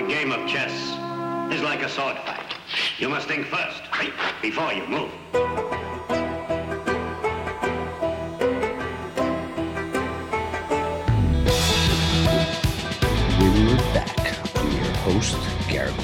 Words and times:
A 0.00 0.06
game 0.08 0.32
of 0.32 0.48
chess 0.48 0.72
is 1.52 1.60
like 1.60 1.82
a 1.82 1.88
sword 1.90 2.16
fight. 2.24 2.54
You 2.98 3.10
must 3.10 3.28
think 3.28 3.44
first, 3.44 3.82
before 4.40 4.72
you 4.72 4.86
move. 4.86 5.10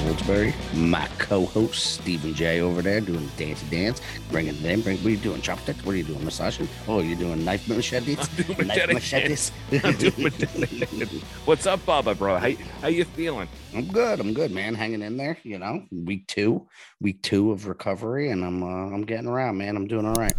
Goldsberry. 0.07 0.53
My 0.73 1.05
co-host, 1.17 1.95
Stephen 1.95 2.33
J. 2.33 2.61
over 2.61 2.81
there 2.81 3.01
doing 3.01 3.29
the 3.35 3.45
dancey 3.45 3.67
dance. 3.69 4.01
Bringing 4.31 4.55
them. 4.61 4.71
in. 4.71 4.81
Bring, 4.81 4.97
what 4.99 5.07
are 5.07 5.09
you 5.09 5.17
doing? 5.17 5.41
Chopsticks? 5.41 5.83
What 5.83 5.95
are 5.95 5.97
you 5.97 6.05
doing? 6.05 6.23
Massaging? 6.23 6.69
Oh, 6.87 7.01
you're 7.01 7.17
doing 7.17 7.43
knife 7.43 7.67
machetes? 7.67 8.17
I'm 8.17 8.55
doing 8.55 8.67
Knife 8.67 8.93
machete 8.93 9.29
machetes? 9.29 9.51
I'm 9.83 9.97
doing 9.97 10.23
machete. 10.23 11.19
What's 11.43 11.65
up, 11.65 11.85
Baba, 11.85 12.15
bro? 12.15 12.37
How, 12.37 12.51
how 12.81 12.87
you 12.87 13.03
feeling? 13.03 13.49
I'm 13.75 13.85
good. 13.87 14.21
I'm 14.21 14.33
good, 14.33 14.51
man. 14.51 14.75
Hanging 14.75 15.01
in 15.01 15.17
there. 15.17 15.37
You 15.43 15.59
know, 15.59 15.83
week 15.91 16.25
two, 16.27 16.69
week 17.01 17.21
two 17.21 17.51
of 17.51 17.67
recovery, 17.67 18.31
and 18.31 18.45
I'm 18.45 18.63
uh, 18.63 18.95
I'm 18.95 19.03
getting 19.03 19.27
around, 19.27 19.57
man. 19.57 19.75
I'm 19.75 19.87
doing 19.87 20.05
all 20.05 20.13
right. 20.13 20.33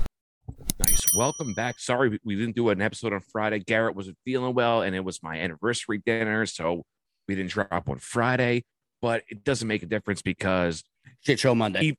Nice. 0.78 1.04
Welcome 1.14 1.52
back. 1.52 1.78
Sorry 1.78 2.18
we 2.24 2.36
didn't 2.36 2.56
do 2.56 2.70
an 2.70 2.80
episode 2.80 3.12
on 3.12 3.20
Friday. 3.20 3.58
Garrett 3.58 3.94
wasn't 3.94 4.16
feeling 4.24 4.54
well, 4.54 4.80
and 4.80 4.96
it 4.96 5.04
was 5.04 5.22
my 5.22 5.36
anniversary 5.36 6.00
dinner, 6.06 6.46
so 6.46 6.84
we 7.28 7.34
didn't 7.34 7.50
drop 7.50 7.86
on 7.86 7.98
Friday. 7.98 8.64
But 9.00 9.22
it 9.28 9.44
doesn't 9.44 9.68
make 9.68 9.82
a 9.82 9.86
difference 9.86 10.22
because 10.22 10.82
Shit 11.20 11.38
show 11.38 11.54
Monday. 11.54 11.80
He- 11.80 11.98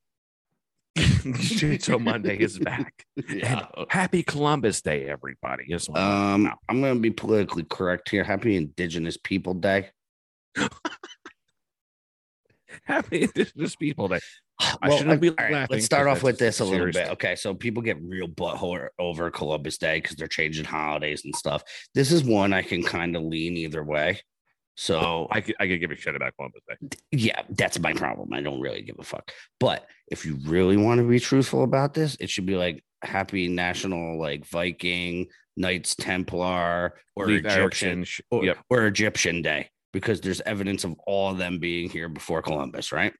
Shit 1.38 1.84
Show 1.84 1.98
Monday 1.98 2.36
is 2.38 2.58
back. 2.62 3.04
yeah. 3.28 3.66
Happy 3.88 4.22
Columbus 4.22 4.82
Day, 4.82 5.06
everybody. 5.06 5.72
Um, 5.94 6.52
I'm 6.68 6.80
gonna 6.80 6.98
be 6.98 7.10
politically 7.10 7.64
correct 7.64 8.10
here. 8.10 8.24
Happy 8.24 8.56
Indigenous 8.56 9.16
People 9.16 9.54
Day. 9.54 9.90
Happy 12.84 13.22
Indigenous 13.22 13.76
People 13.76 14.08
Day. 14.08 14.18
I 14.82 14.96
shouldn't 14.96 15.20
be 15.20 15.30
all 15.30 15.36
right, 15.38 15.52
laughing 15.52 15.76
Let's 15.76 15.86
start 15.86 16.06
off 16.06 16.22
with 16.22 16.38
this 16.38 16.60
a 16.60 16.64
little 16.64 16.90
bit. 16.90 17.08
Okay, 17.10 17.34
so 17.34 17.54
people 17.54 17.82
get 17.82 17.96
real 18.02 18.28
butthurt 18.28 18.88
over 18.98 19.30
Columbus 19.30 19.78
Day 19.78 20.00
because 20.00 20.16
they're 20.16 20.26
changing 20.28 20.66
holidays 20.66 21.24
and 21.24 21.34
stuff. 21.34 21.62
This 21.94 22.12
is 22.12 22.22
one 22.24 22.52
I 22.52 22.62
can 22.62 22.82
kind 22.82 23.16
of 23.16 23.22
lean 23.22 23.56
either 23.56 23.82
way. 23.82 24.20
So 24.76 25.28
I 25.30 25.40
could, 25.40 25.56
I 25.60 25.66
could 25.66 25.80
give 25.80 25.90
a 25.90 25.96
shit 25.96 26.16
about 26.16 26.34
Columbus 26.36 26.62
Day. 26.68 26.98
yeah, 27.12 27.42
that's 27.50 27.78
my 27.78 27.92
problem. 27.92 28.32
I 28.32 28.40
don't 28.40 28.60
really 28.60 28.82
give 28.82 28.96
a 28.98 29.04
fuck. 29.04 29.30
But 29.58 29.86
if 30.08 30.24
you 30.24 30.38
really 30.44 30.76
want 30.76 31.00
to 31.00 31.08
be 31.08 31.20
truthful 31.20 31.64
about 31.64 31.92
this, 31.92 32.16
it 32.18 32.30
should 32.30 32.46
be 32.46 32.56
like 32.56 32.82
Happy 33.02 33.48
National 33.48 34.18
like 34.18 34.46
Viking 34.46 35.26
Knights 35.56 35.94
Templar 35.94 36.94
or 37.16 37.30
Egyptian 37.30 38.06
or, 38.30 38.44
yep. 38.44 38.58
or 38.70 38.86
Egyptian 38.86 39.42
Day 39.42 39.68
because 39.92 40.20
there's 40.20 40.40
evidence 40.42 40.84
of 40.84 40.94
all 41.06 41.30
of 41.30 41.38
them 41.38 41.58
being 41.58 41.90
here 41.90 42.08
before 42.08 42.42
Columbus, 42.42 42.92
right? 42.92 43.12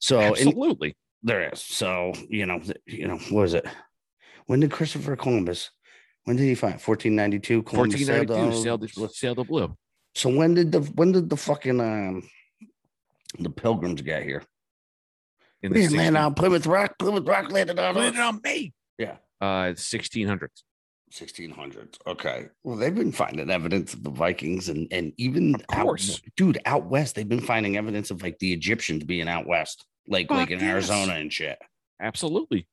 So 0.00 0.20
in, 0.20 0.48
Absolutely. 0.48 0.96
there 1.22 1.52
is. 1.52 1.60
So, 1.60 2.12
you 2.28 2.46
know, 2.46 2.60
you 2.86 3.06
know, 3.06 3.18
what 3.18 3.42
was 3.42 3.54
it? 3.54 3.66
When 4.46 4.60
did 4.60 4.70
Christopher 4.70 5.16
Columbus? 5.16 5.70
When 6.24 6.36
did 6.36 6.44
he 6.44 6.54
find 6.54 6.74
1492? 6.74 7.62
Columbus 7.62 8.06
sailed 8.06 8.30
1492 8.30 8.50
to- 8.50 8.62
sailed 8.62 8.80
the, 8.80 9.14
sailed 9.14 9.38
the 9.38 9.44
blue. 9.44 9.76
So 10.14 10.28
when 10.30 10.54
did 10.54 10.72
the 10.72 10.80
when 10.80 11.12
did 11.12 11.28
the 11.28 11.36
fucking 11.36 11.80
um 11.80 12.28
the 13.38 13.50
pilgrims 13.50 14.00
get 14.02 14.22
here? 14.22 14.42
In 15.62 15.72
the 15.72 15.82
16 15.82 16.14
on 16.16 16.34
Plymouth 16.34 16.66
Rock. 16.66 16.98
Plymouth 16.98 17.26
Rock 17.26 17.50
landed 17.50 17.78
on 17.78 17.94
Landed 17.94 18.20
on 18.20 18.40
me. 18.44 18.74
Yeah. 18.98 19.16
Uh, 19.40 19.72
1600s. 19.72 20.48
1600s. 21.12 21.94
Okay. 22.06 22.48
Well, 22.62 22.76
they've 22.76 22.94
been 22.94 23.12
finding 23.12 23.48
evidence 23.50 23.94
of 23.94 24.02
the 24.02 24.10
Vikings 24.10 24.68
and 24.68 24.86
and 24.92 25.12
even 25.16 25.54
Of 25.54 25.62
out- 25.70 25.82
course. 25.84 26.20
dude, 26.36 26.58
out 26.66 26.86
west, 26.86 27.14
they've 27.14 27.28
been 27.28 27.40
finding 27.40 27.76
evidence 27.76 28.10
of 28.10 28.22
like 28.22 28.38
the 28.40 28.52
Egyptians 28.52 29.04
being 29.04 29.28
out 29.28 29.46
west, 29.46 29.84
like 30.06 30.30
like 30.30 30.50
in 30.50 30.60
yes. 30.60 30.70
Arizona 30.70 31.14
and 31.14 31.32
shit. 31.32 31.58
Absolutely. 32.00 32.66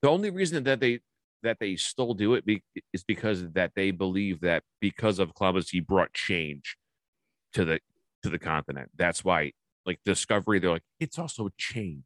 The 0.00 0.08
only 0.08 0.30
reason 0.30 0.64
that 0.64 0.80
they 0.80 1.00
that 1.42 1.58
they 1.60 1.76
still 1.76 2.14
do 2.14 2.34
it 2.34 2.44
be, 2.44 2.62
is 2.92 3.04
because 3.04 3.50
that 3.52 3.72
they 3.74 3.90
believe 3.90 4.40
that 4.40 4.62
because 4.80 5.18
of 5.18 5.34
Columbus 5.34 5.70
he 5.70 5.80
brought 5.80 6.12
change 6.12 6.76
to 7.54 7.64
the 7.64 7.80
to 8.22 8.30
the 8.30 8.38
continent. 8.38 8.90
That's 8.96 9.24
why, 9.24 9.52
like 9.84 9.98
Discovery, 10.04 10.58
they're 10.58 10.70
like 10.70 10.84
it's 11.00 11.18
also 11.18 11.50
change. 11.58 12.04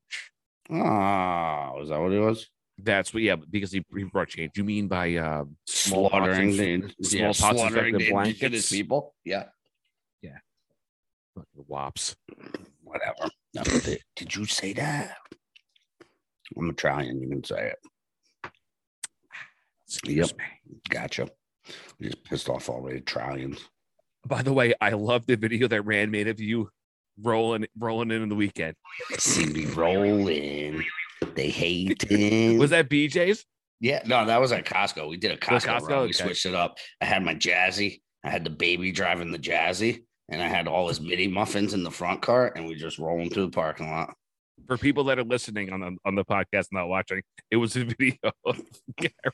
Oh, 0.71 1.79
is 1.83 1.91
that 1.91 2.01
what 2.01 2.13
it 2.13 2.19
was? 2.19 2.49
That's 2.79 3.15
what, 3.15 3.23
yeah, 3.23 3.37
because 3.37 3.73
he, 3.73 3.83
he 3.97 4.05
brought 4.05 4.29
change. 4.29 4.53
You 4.57 4.65
mean 4.65 4.87
by 4.89 5.15
uh, 5.17 5.45
Slaughtering 5.67 6.57
the 6.57 6.73
inf- 6.75 6.95
yeah, 6.99 7.33
slaughtering 7.33 7.97
the 7.97 8.11
blankets? 8.11 8.69
people. 8.69 9.15
Yeah. 9.25 9.45
Yeah. 10.21 10.37
Fucking 11.35 11.65
Wops. 11.69 12.17
Whatever. 12.83 13.31
No, 13.55 13.63
did, 13.63 14.03
did 14.15 14.35
you 14.35 14.45
say 14.45 14.75
that? 14.75 15.17
I'm 16.57 16.69
Italian. 16.69 17.21
You 17.23 17.29
can 17.29 17.45
say 17.45 17.69
it. 17.69 17.79
Excuse 19.89 20.29
Yep. 20.31 20.39
me. 20.39 20.79
Gotcha. 20.89 21.29
We 21.99 22.07
just 22.07 22.25
pissed 22.25 22.49
off 22.49 22.69
all 22.69 22.83
the 22.83 22.95
Italians. 22.95 23.61
By 24.27 24.43
the 24.43 24.53
way, 24.53 24.75
I 24.81 24.91
love 24.91 25.27
the 25.27 25.37
video 25.37 25.69
that 25.69 25.83
Rand 25.83 26.11
made 26.11 26.29
of 26.29 26.41
you 26.41 26.71
rolling 27.23 27.67
rolling 27.79 28.11
in 28.11 28.23
in 28.23 28.29
the 28.29 28.35
weekend. 28.35 28.75
See 29.19 29.47
me 29.47 29.65
rolling. 29.67 30.85
They 31.35 31.49
hating. 31.49 32.59
Was 32.59 32.71
that 32.71 32.89
BJ's? 32.91 33.45
Yeah, 33.81 34.03
no, 34.07 34.25
that 34.27 34.41
was 34.41 34.53
at 34.53 34.65
Costco. 34.65 35.09
We 35.09 35.17
did 35.17 35.33
a 35.33 35.37
Costco, 35.37 35.61
Costco? 35.79 35.89
run. 35.89 35.99
We 36.03 36.05
Okay. 36.07 36.25
switched 36.25 36.47
it 36.47 36.55
up. 36.55 36.79
I 37.01 37.05
had 37.05 37.23
my 37.23 37.35
Jazzy. 37.35 38.01
I 38.25 38.31
had 38.31 38.43
the 38.45 38.51
baby 38.51 38.91
driving 38.91 39.31
the 39.31 39.39
Jazzy, 39.39 40.03
and 40.29 40.43
I 40.43 40.49
had 40.49 40.67
all 40.67 40.89
his 40.89 41.01
mini 41.01 41.29
muffins 41.29 41.75
in 41.75 41.83
the 41.85 41.91
front 41.91 42.23
cart, 42.23 42.57
and 42.57 42.67
we 42.67 42.75
just 42.75 42.99
rolling 42.99 43.31
through 43.31 43.47
the 43.47 43.53
parking 43.53 43.91
lot. 43.91 44.15
For 44.67 44.77
people 44.77 45.05
that 45.05 45.19
are 45.19 45.25
listening 45.25 45.73
on 45.73 45.81
the 45.81 45.97
on 46.05 46.15
the 46.15 46.25
podcast, 46.25 46.69
not 46.73 46.89
watching, 46.89 47.23
it 47.51 47.57
was 47.57 47.77
a 47.77 47.85
video 47.99 48.17
of 48.45 48.63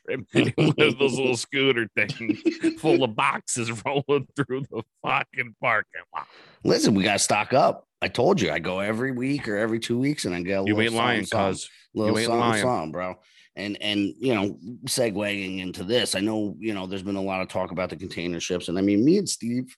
one 0.03 0.75
of 0.79 0.99
those 0.99 1.19
little 1.19 1.37
scooter 1.37 1.89
things 1.97 2.41
full 2.81 3.03
of 3.03 3.17
boxes 3.17 3.71
rolling 3.85 4.27
through 4.37 4.63
the 4.71 4.83
fucking 5.05 5.55
parking 5.61 6.03
lot. 6.15 6.27
Listen, 6.65 6.95
we 6.95 7.03
got 7.03 7.15
to 7.15 7.19
stock 7.19 7.53
up. 7.53 7.87
I 8.01 8.09
told 8.09 8.41
you, 8.41 8.51
I 8.51 8.59
go 8.59 8.81
every 8.81 9.13
week 9.13 9.49
or 9.49 9.57
every 9.57 9.79
two 9.79 9.99
weeks, 9.99 10.25
and 10.25 10.35
I 10.35 10.43
get 10.43 10.63
a 10.63 10.65
You 10.67 10.81
ain't 10.81 10.93
lying, 10.93 11.27
cuz 11.27 11.69
little 11.95 12.19
You 12.19 12.23
ain't 12.23 12.39
lying. 12.39 12.63
something, 12.63 12.93
bro. 12.93 13.15
And 13.55 13.81
and 13.81 14.15
you 14.19 14.35
know, 14.35 14.59
segueing 14.87 15.61
into 15.61 15.85
this, 15.85 16.15
I 16.15 16.21
know 16.21 16.57
you 16.59 16.75
know 16.75 16.87
there's 16.87 17.03
been 17.03 17.17
a 17.17 17.23
lot 17.23 17.43
of 17.43 17.49
talk 17.49 17.71
about 17.71 17.91
the 17.91 17.97
container 17.97 18.41
ships, 18.41 18.69
and 18.69 18.79
I 18.79 18.81
mean, 18.81 19.05
me 19.05 19.19
and 19.19 19.29
Steve, 19.29 19.77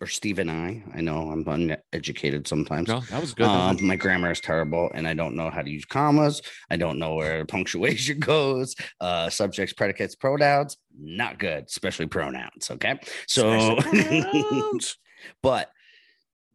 or 0.00 0.06
Steve 0.06 0.38
and 0.38 0.50
I, 0.50 0.82
I 0.94 1.00
know 1.00 1.30
I'm 1.30 1.46
uneducated 1.46 2.46
sometimes. 2.46 2.88
no, 2.88 3.00
that 3.00 3.20
was 3.20 3.34
good. 3.34 3.46
Um, 3.46 3.84
my 3.84 3.96
grammar 3.96 4.30
is 4.30 4.40
terrible, 4.40 4.90
and 4.94 5.06
I 5.06 5.14
don't 5.14 5.36
know 5.36 5.50
how 5.50 5.62
to 5.62 5.70
use 5.70 5.84
commas. 5.84 6.42
I 6.70 6.76
don't 6.76 6.98
know 6.98 7.14
where 7.14 7.44
punctuation 7.46 8.18
goes. 8.20 8.74
Uh, 9.00 9.28
subjects, 9.30 9.72
predicates, 9.72 10.14
pronouns, 10.14 10.76
not 10.98 11.38
good, 11.38 11.64
especially 11.64 12.06
pronouns. 12.06 12.70
Okay, 12.70 12.98
so, 13.26 13.78
but 15.42 15.70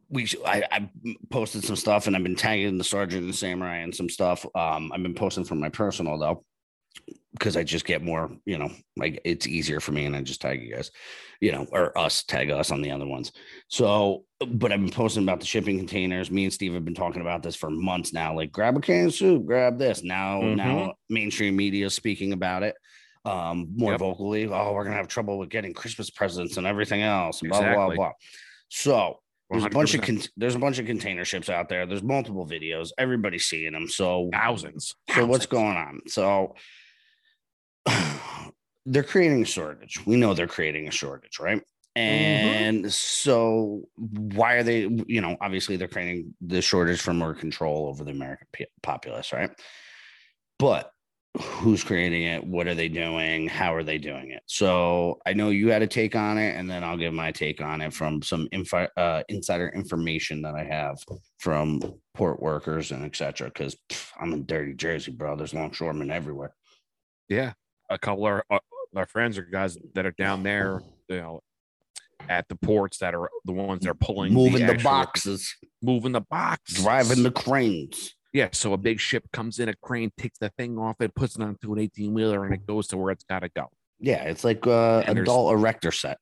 we 0.08 0.28
I, 0.44 0.62
I 0.70 0.90
posted 1.30 1.64
some 1.64 1.76
stuff, 1.76 2.06
and 2.06 2.16
I've 2.16 2.22
been 2.22 2.36
tagging 2.36 2.78
the 2.78 2.84
sergeant 2.84 3.24
and 3.24 3.34
samurai 3.34 3.78
and 3.78 3.94
some 3.94 4.08
stuff. 4.08 4.46
Um, 4.54 4.92
I've 4.92 5.02
been 5.02 5.14
posting 5.14 5.44
from 5.44 5.60
my 5.60 5.68
personal 5.68 6.18
though, 6.18 6.44
because 7.38 7.56
I 7.56 7.62
just 7.64 7.84
get 7.84 8.02
more, 8.02 8.30
you 8.44 8.58
know, 8.58 8.70
like 8.96 9.20
it's 9.24 9.46
easier 9.46 9.80
for 9.80 9.92
me, 9.92 10.06
and 10.06 10.16
I 10.16 10.22
just 10.22 10.40
tag 10.40 10.62
you 10.62 10.74
guys, 10.74 10.90
you 11.40 11.52
know, 11.52 11.66
or 11.72 11.96
us 11.98 12.24
tag 12.24 12.50
us 12.50 12.70
on 12.70 12.82
the 12.82 12.90
other 12.90 13.06
ones. 13.06 13.32
So, 13.68 14.24
but 14.40 14.72
I've 14.72 14.80
been 14.80 14.90
posting 14.90 15.22
about 15.22 15.40
the 15.40 15.46
shipping 15.46 15.78
containers. 15.78 16.30
Me 16.30 16.44
and 16.44 16.52
Steve 16.52 16.74
have 16.74 16.84
been 16.84 16.94
talking 16.94 17.20
about 17.20 17.42
this 17.42 17.56
for 17.56 17.70
months 17.70 18.12
now. 18.12 18.34
Like, 18.34 18.52
grab 18.52 18.76
a 18.76 18.80
can 18.80 19.06
of 19.06 19.14
soup, 19.14 19.44
grab 19.44 19.78
this. 19.78 20.02
Now, 20.02 20.40
now 20.40 20.94
mainstream 21.10 21.56
media 21.56 21.86
is 21.86 21.94
speaking 21.94 22.32
about 22.32 22.62
it 22.62 22.74
um 23.24 23.68
more 23.76 23.92
Yep. 23.92 24.00
vocally. 24.00 24.46
Oh, 24.46 24.72
we're 24.72 24.84
gonna 24.84 24.96
have 24.96 25.08
trouble 25.08 25.36
with 25.38 25.48
getting 25.50 25.74
Christmas 25.74 26.10
presents 26.10 26.56
and 26.58 26.66
everything 26.66 27.02
else. 27.02 27.42
and 27.42 27.50
Blah 27.50 27.74
blah 27.74 27.94
blah. 27.94 28.12
So 28.68 29.18
there's 29.50 29.64
a 29.64 29.68
bunch 29.70 29.94
of 29.94 30.02
con- 30.02 30.20
there's 30.36 30.54
a 30.54 30.60
bunch 30.60 30.78
of 30.78 30.86
container 30.86 31.24
ships 31.24 31.48
out 31.48 31.68
there. 31.68 31.86
There's 31.86 32.02
multiple 32.02 32.46
videos. 32.46 32.90
Everybody's 32.98 33.46
seeing 33.46 33.72
them. 33.72 33.88
So 33.88 34.28
thousands. 34.32 34.94
so 35.14 35.26
what's 35.26 35.46
going 35.46 35.76
on? 35.76 36.00
So 36.06 36.54
they're 38.86 39.02
creating 39.02 39.42
a 39.42 39.46
shortage. 39.46 40.04
We 40.06 40.16
know 40.16 40.34
they're 40.34 40.46
creating 40.46 40.88
a 40.88 40.92
shortage, 40.92 41.38
right? 41.40 41.62
And 41.96 42.92
so 42.92 43.88
why 43.96 44.54
are 44.54 44.62
they, 44.62 44.80
you 45.06 45.22
know, 45.22 45.36
obviously 45.40 45.76
they're 45.76 45.88
creating 45.88 46.34
the 46.42 46.60
shortage 46.60 47.00
for 47.00 47.14
more 47.14 47.34
control 47.34 47.88
over 47.88 48.04
the 48.04 48.10
American 48.10 48.46
populace, 48.82 49.32
right? 49.32 49.50
But 50.58 50.90
who's 51.40 51.82
creating 51.82 52.24
it? 52.24 52.44
What 52.44 52.66
are 52.66 52.74
they 52.74 52.88
doing? 52.88 53.48
How 53.48 53.74
are 53.74 53.82
they 53.82 53.98
doing 53.98 54.30
it? 54.30 54.42
So 54.46 55.18
I 55.26 55.32
know 55.32 55.50
you 55.50 55.70
had 55.70 55.82
a 55.82 55.86
take 55.86 56.14
on 56.16 56.38
it, 56.38 56.56
and 56.56 56.68
then 56.68 56.84
I'll 56.84 56.96
give 56.96 57.14
my 57.14 57.32
take 57.32 57.60
on 57.60 57.80
it 57.80 57.92
from 57.92 58.22
some 58.22 58.48
info, 58.52 58.86
uh, 58.96 59.22
insider 59.28 59.68
information 59.74 60.42
that 60.42 60.54
I 60.54 60.64
have 60.64 60.98
from 61.38 61.80
port 62.14 62.40
workers 62.40 62.90
and 62.90 63.04
etc. 63.04 63.48
Because 63.48 63.76
I'm 64.20 64.32
in 64.32 64.46
dirty 64.46 64.74
Jersey, 64.74 65.12
bro. 65.12 65.36
There's 65.36 65.54
longshoremen 65.54 66.10
everywhere. 66.10 66.54
Yeah, 67.28 67.52
a 67.88 67.98
couple 67.98 68.26
of 68.26 68.42
our, 68.50 68.60
our 68.94 69.06
friends 69.06 69.38
or 69.38 69.42
guys 69.42 69.76
that 69.94 70.06
are 70.06 70.12
down 70.12 70.42
there, 70.42 70.82
you 71.08 71.16
know, 71.16 71.40
at 72.28 72.48
the 72.48 72.56
ports 72.56 72.98
that 72.98 73.14
are 73.14 73.28
the 73.44 73.52
ones 73.52 73.82
that 73.84 73.90
are 73.90 73.94
pulling 73.94 74.32
moving 74.32 74.66
the, 74.66 74.72
actual- 74.72 74.90
boxes, 74.90 75.54
moving 75.82 76.12
the 76.12 76.20
box, 76.22 76.74
driving 76.74 77.22
the 77.22 77.30
cranes. 77.30 78.14
Yeah, 78.32 78.48
so 78.52 78.72
a 78.74 78.76
big 78.76 79.00
ship 79.00 79.24
comes 79.32 79.58
in, 79.60 79.68
a 79.70 79.74
crane 79.74 80.10
takes 80.18 80.38
the 80.38 80.50
thing 80.58 80.78
off 80.78 80.96
it, 81.00 81.14
puts 81.14 81.36
it 81.36 81.42
onto 81.42 81.72
an 81.72 81.78
18 81.78 82.12
wheeler, 82.12 82.44
and 82.44 82.52
it 82.52 82.66
goes 82.66 82.86
to 82.88 82.96
where 82.98 83.10
it's 83.12 83.24
got 83.24 83.38
to 83.40 83.48
go. 83.48 83.70
Yeah, 83.98 84.24
it's 84.24 84.44
like 84.44 84.66
uh, 84.66 85.04
And 85.06 85.18
adult 85.18 85.52
erector 85.54 85.90
set, 85.92 86.18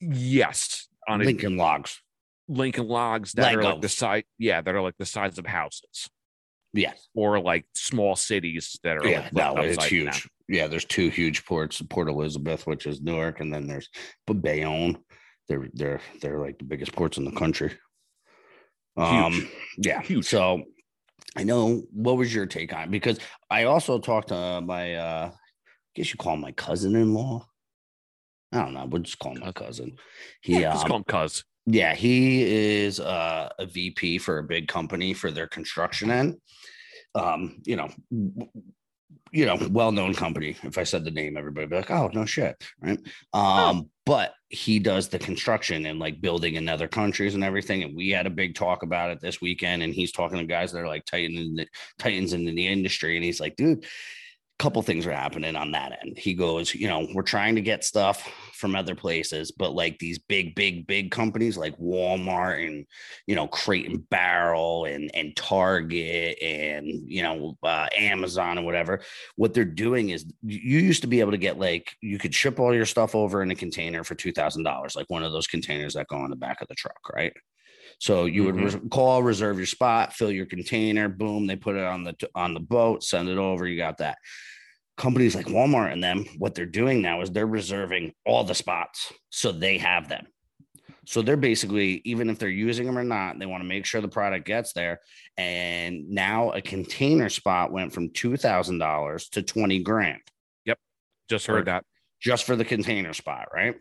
Yes, 0.00 0.88
on 1.08 1.20
a 1.20 1.24
Lincoln 1.24 1.56
logs. 1.56 2.00
Lincoln 2.48 2.86
logs 2.86 3.32
that 3.32 3.54
are 3.54 3.62
like 3.62 3.80
the 3.80 3.88
Legos. 3.88 3.90
size, 3.96 4.22
yeah, 4.38 4.60
that 4.60 4.74
are 4.74 4.80
like 4.82 4.96
the 4.98 5.06
size 5.06 5.36
of 5.38 5.46
houses, 5.46 6.08
Yes. 6.76 7.08
or 7.14 7.40
like 7.40 7.66
small 7.74 8.16
cities 8.16 8.78
that 8.82 8.96
are 8.98 9.08
Yeah, 9.08 9.20
like 9.32 9.32
no, 9.32 9.56
it's 9.62 9.84
huge. 9.84 10.06
down. 10.06 10.20
Yeah, 10.48 10.66
there's 10.68 10.84
two 10.84 11.08
huge 11.08 11.44
ports: 11.44 11.82
Port 11.90 12.08
Elizabeth, 12.08 12.66
which 12.66 12.86
is 12.86 13.00
Newark, 13.00 13.40
and 13.40 13.52
then 13.52 13.66
there's 13.66 13.88
Bayonne. 14.40 14.98
They're 15.48 15.68
they're 15.74 16.00
they're 16.20 16.40
like 16.40 16.58
the 16.58 16.64
biggest 16.64 16.92
ports 16.92 17.18
in 17.18 17.24
the 17.24 17.32
country. 17.32 17.72
Um, 18.96 19.48
yeah, 19.78 20.02
Huge. 20.02 20.24
So 20.24 20.62
I 21.36 21.44
know 21.44 21.82
what 21.92 22.16
was 22.16 22.34
your 22.34 22.46
take 22.46 22.72
on 22.72 22.84
it? 22.84 22.90
because 22.90 23.18
I 23.50 23.64
also 23.64 23.98
talked 23.98 24.28
to 24.28 24.60
my 24.60 24.94
uh, 24.94 25.30
I 25.32 25.38
guess 25.94 26.10
you 26.10 26.16
call 26.16 26.34
him 26.34 26.40
my 26.40 26.52
cousin-in-law. 26.52 27.46
I 28.52 28.62
don't 28.62 28.74
know. 28.74 28.86
We'll 28.86 29.02
just 29.02 29.18
call 29.18 29.32
him 29.32 29.40
my 29.40 29.52
cousin. 29.52 29.96
He 30.40 30.60
Yeah, 30.60 30.72
just 30.72 30.84
um, 30.84 30.88
call 30.88 30.96
him 30.98 31.04
cuz. 31.04 31.44
Yeah, 31.66 31.94
he 31.94 32.42
is 32.42 33.00
uh, 33.00 33.48
a 33.58 33.66
VP 33.66 34.18
for 34.18 34.38
a 34.38 34.44
big 34.44 34.68
company 34.68 35.12
for 35.12 35.30
their 35.32 35.48
construction 35.48 36.10
end. 36.10 36.36
Um, 37.14 37.60
you 37.64 37.76
know, 37.76 37.88
you 39.32 39.46
know, 39.46 39.58
well-known 39.70 40.14
company. 40.14 40.56
If 40.62 40.78
I 40.78 40.84
said 40.84 41.04
the 41.04 41.10
name, 41.10 41.36
everybody 41.36 41.64
would 41.64 41.70
be 41.70 41.76
like, 41.76 41.90
"Oh, 41.90 42.08
no 42.12 42.24
shit," 42.24 42.56
right? 42.80 42.98
Um, 43.32 43.90
but 44.04 44.34
he 44.48 44.78
does 44.78 45.08
the 45.08 45.18
construction 45.18 45.86
and 45.86 45.98
like 45.98 46.20
building 46.20 46.54
in 46.54 46.68
other 46.68 46.86
countries 46.86 47.34
and 47.34 47.42
everything. 47.42 47.82
And 47.82 47.96
we 47.96 48.10
had 48.10 48.26
a 48.26 48.30
big 48.30 48.54
talk 48.54 48.84
about 48.84 49.10
it 49.10 49.20
this 49.20 49.40
weekend. 49.40 49.82
And 49.82 49.92
he's 49.92 50.12
talking 50.12 50.38
to 50.38 50.44
guys 50.44 50.70
that 50.72 50.80
are 50.80 50.86
like 50.86 51.04
titan 51.04 51.36
in 51.36 51.56
the 51.56 51.66
titans 51.98 52.32
in 52.32 52.44
the 52.44 52.66
industry, 52.66 53.16
and 53.16 53.24
he's 53.24 53.40
like, 53.40 53.56
"Dude." 53.56 53.84
Couple 54.58 54.80
things 54.80 55.06
are 55.06 55.12
happening 55.12 55.54
on 55.54 55.72
that 55.72 55.98
end. 56.02 56.16
He 56.16 56.32
goes, 56.32 56.74
you 56.74 56.88
know, 56.88 57.06
we're 57.12 57.22
trying 57.22 57.56
to 57.56 57.60
get 57.60 57.84
stuff 57.84 58.26
from 58.54 58.74
other 58.74 58.94
places, 58.94 59.52
but 59.52 59.74
like 59.74 59.98
these 59.98 60.18
big, 60.18 60.54
big, 60.54 60.86
big 60.86 61.10
companies 61.10 61.58
like 61.58 61.76
Walmart 61.78 62.66
and 62.66 62.86
you 63.26 63.34
know 63.34 63.46
Crate 63.48 63.88
and 63.88 64.08
Barrel 64.08 64.86
and 64.86 65.10
and 65.14 65.36
Target 65.36 66.38
and 66.40 66.86
you 67.06 67.22
know 67.22 67.58
uh, 67.62 67.88
Amazon 67.96 68.56
and 68.56 68.66
whatever, 68.66 69.02
what 69.36 69.52
they're 69.52 69.64
doing 69.64 70.10
is 70.10 70.24
you 70.42 70.78
used 70.78 71.02
to 71.02 71.08
be 71.08 71.20
able 71.20 71.32
to 71.32 71.38
get 71.38 71.58
like 71.58 71.94
you 72.00 72.18
could 72.18 72.34
ship 72.34 72.58
all 72.58 72.74
your 72.74 72.86
stuff 72.86 73.14
over 73.14 73.42
in 73.42 73.50
a 73.50 73.54
container 73.54 74.04
for 74.04 74.14
two 74.14 74.32
thousand 74.32 74.62
dollars, 74.62 74.96
like 74.96 75.10
one 75.10 75.22
of 75.22 75.32
those 75.32 75.46
containers 75.46 75.94
that 75.94 76.08
go 76.08 76.16
on 76.16 76.30
the 76.30 76.36
back 76.36 76.62
of 76.62 76.68
the 76.68 76.74
truck, 76.74 77.00
right? 77.14 77.32
So 77.98 78.26
you 78.26 78.44
would 78.44 78.54
mm-hmm. 78.54 78.64
res- 78.64 78.90
call, 78.90 79.22
reserve 79.22 79.56
your 79.56 79.66
spot, 79.66 80.12
fill 80.12 80.30
your 80.30 80.46
container, 80.46 81.08
boom, 81.08 81.46
they 81.46 81.56
put 81.56 81.76
it 81.76 81.84
on 81.84 82.04
the 82.04 82.14
on 82.34 82.54
the 82.54 82.60
boat, 82.60 83.02
send 83.02 83.28
it 83.28 83.38
over, 83.38 83.66
you 83.66 83.76
got 83.76 83.98
that. 83.98 84.18
Companies 84.96 85.34
like 85.34 85.46
Walmart 85.46 85.92
and 85.92 86.02
them, 86.02 86.24
what 86.38 86.54
they're 86.54 86.66
doing 86.66 87.02
now 87.02 87.20
is 87.20 87.30
they're 87.30 87.46
reserving 87.46 88.12
all 88.24 88.44
the 88.44 88.54
spots 88.54 89.12
so 89.30 89.52
they 89.52 89.78
have 89.78 90.08
them. 90.08 90.26
So 91.06 91.22
they're 91.22 91.36
basically, 91.36 92.02
even 92.04 92.28
if 92.28 92.38
they're 92.38 92.48
using 92.48 92.86
them 92.86 92.98
or 92.98 93.04
not, 93.04 93.38
they 93.38 93.46
want 93.46 93.62
to 93.62 93.68
make 93.68 93.86
sure 93.86 94.00
the 94.00 94.08
product 94.08 94.44
gets 94.44 94.72
there. 94.72 95.00
And 95.36 96.10
now 96.10 96.50
a 96.50 96.60
container 96.60 97.28
spot 97.28 97.72
went 97.72 97.92
from 97.92 98.10
two 98.10 98.36
thousand 98.36 98.78
dollars 98.78 99.28
to 99.30 99.42
twenty 99.42 99.78
grand 99.78 100.20
Yep, 100.64 100.78
Just 101.28 101.46
heard 101.46 101.66
that. 101.66 101.84
just 102.20 102.44
for 102.44 102.56
the 102.56 102.64
container 102.64 103.12
spot, 103.12 103.48
right? 103.54 103.76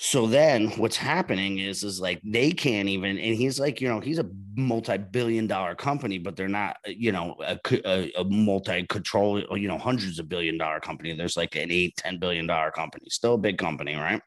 So 0.00 0.28
then 0.28 0.68
what's 0.76 0.96
happening 0.96 1.58
is 1.58 1.82
is 1.82 2.00
like 2.00 2.20
they 2.22 2.52
can't 2.52 2.88
even 2.88 3.18
and 3.18 3.34
he's 3.34 3.58
like, 3.58 3.80
you 3.80 3.88
know, 3.88 3.98
he's 3.98 4.20
a 4.20 4.30
multi-billion 4.54 5.48
dollar 5.48 5.74
company, 5.74 6.18
but 6.18 6.36
they're 6.36 6.46
not, 6.46 6.76
uh, 6.86 6.90
you 6.90 7.10
know, 7.10 7.34
a, 7.44 7.58
a, 7.84 8.12
a 8.12 8.24
multi-control, 8.24 9.58
you 9.58 9.66
know, 9.66 9.76
hundreds 9.76 10.20
of 10.20 10.28
billion 10.28 10.56
dollar 10.56 10.78
company. 10.78 11.14
There's 11.14 11.36
like 11.36 11.56
an 11.56 11.72
eight, 11.72 11.96
10 11.96 12.20
billion 12.20 12.46
dollar 12.46 12.70
company, 12.70 13.06
still 13.10 13.34
a 13.34 13.38
big 13.38 13.58
company, 13.58 13.96
right? 13.96 14.22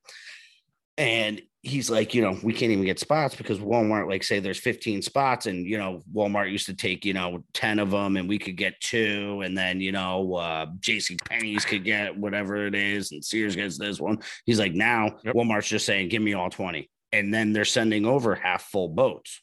And 0.98 1.42
he's 1.64 1.90
like, 1.90 2.16
you 2.16 2.22
know, 2.22 2.38
we 2.42 2.54
can't 2.54 2.72
even 2.72 2.86
get 2.86 3.00
spots 3.00 3.36
because 3.36 3.60
Walmart, 3.60 4.10
like, 4.10 4.24
say 4.24 4.40
there's 4.40 4.60
15 4.60 5.02
spots, 5.02 5.46
and 5.46 5.66
you 5.66 5.78
know, 5.78 6.02
Walmart 6.14 6.52
used 6.52 6.66
to 6.66 6.74
take, 6.74 7.06
you 7.06 7.14
know, 7.14 7.44
10 7.54 7.80
of 7.80 7.92
them, 7.92 8.18
and 8.18 8.28
we 8.28 8.40
could 8.40 8.58
get 8.58 8.80
two, 8.82 9.42
and 9.44 9.58
then 9.58 9.80
you 9.80 9.92
know, 9.92 10.36
uh 10.36 10.66
JC 10.80 11.18
Penney's 11.30 11.66
could 11.66 11.84
get 11.84 12.18
whatever 12.18 12.66
it 12.66 12.76
is, 12.76 13.12
and 13.12 13.24
Sears 13.24 13.56
gets 13.56 13.78
this 13.78 14.00
one. 14.00 14.20
He's 14.46 14.60
like, 14.60 14.74
now 14.74 15.18
Yep. 15.24 15.36
Walmart's 15.36 15.70
just 15.70 15.86
saying, 15.86 16.10
give 16.10 16.22
me 16.22 16.34
all 16.34 16.50
20. 16.50 16.90
And 17.14 17.34
then 17.34 17.52
they're 17.54 17.66
sending 17.66 18.06
over 18.06 18.36
half 18.36 18.64
full 18.64 18.88
boats 18.90 19.42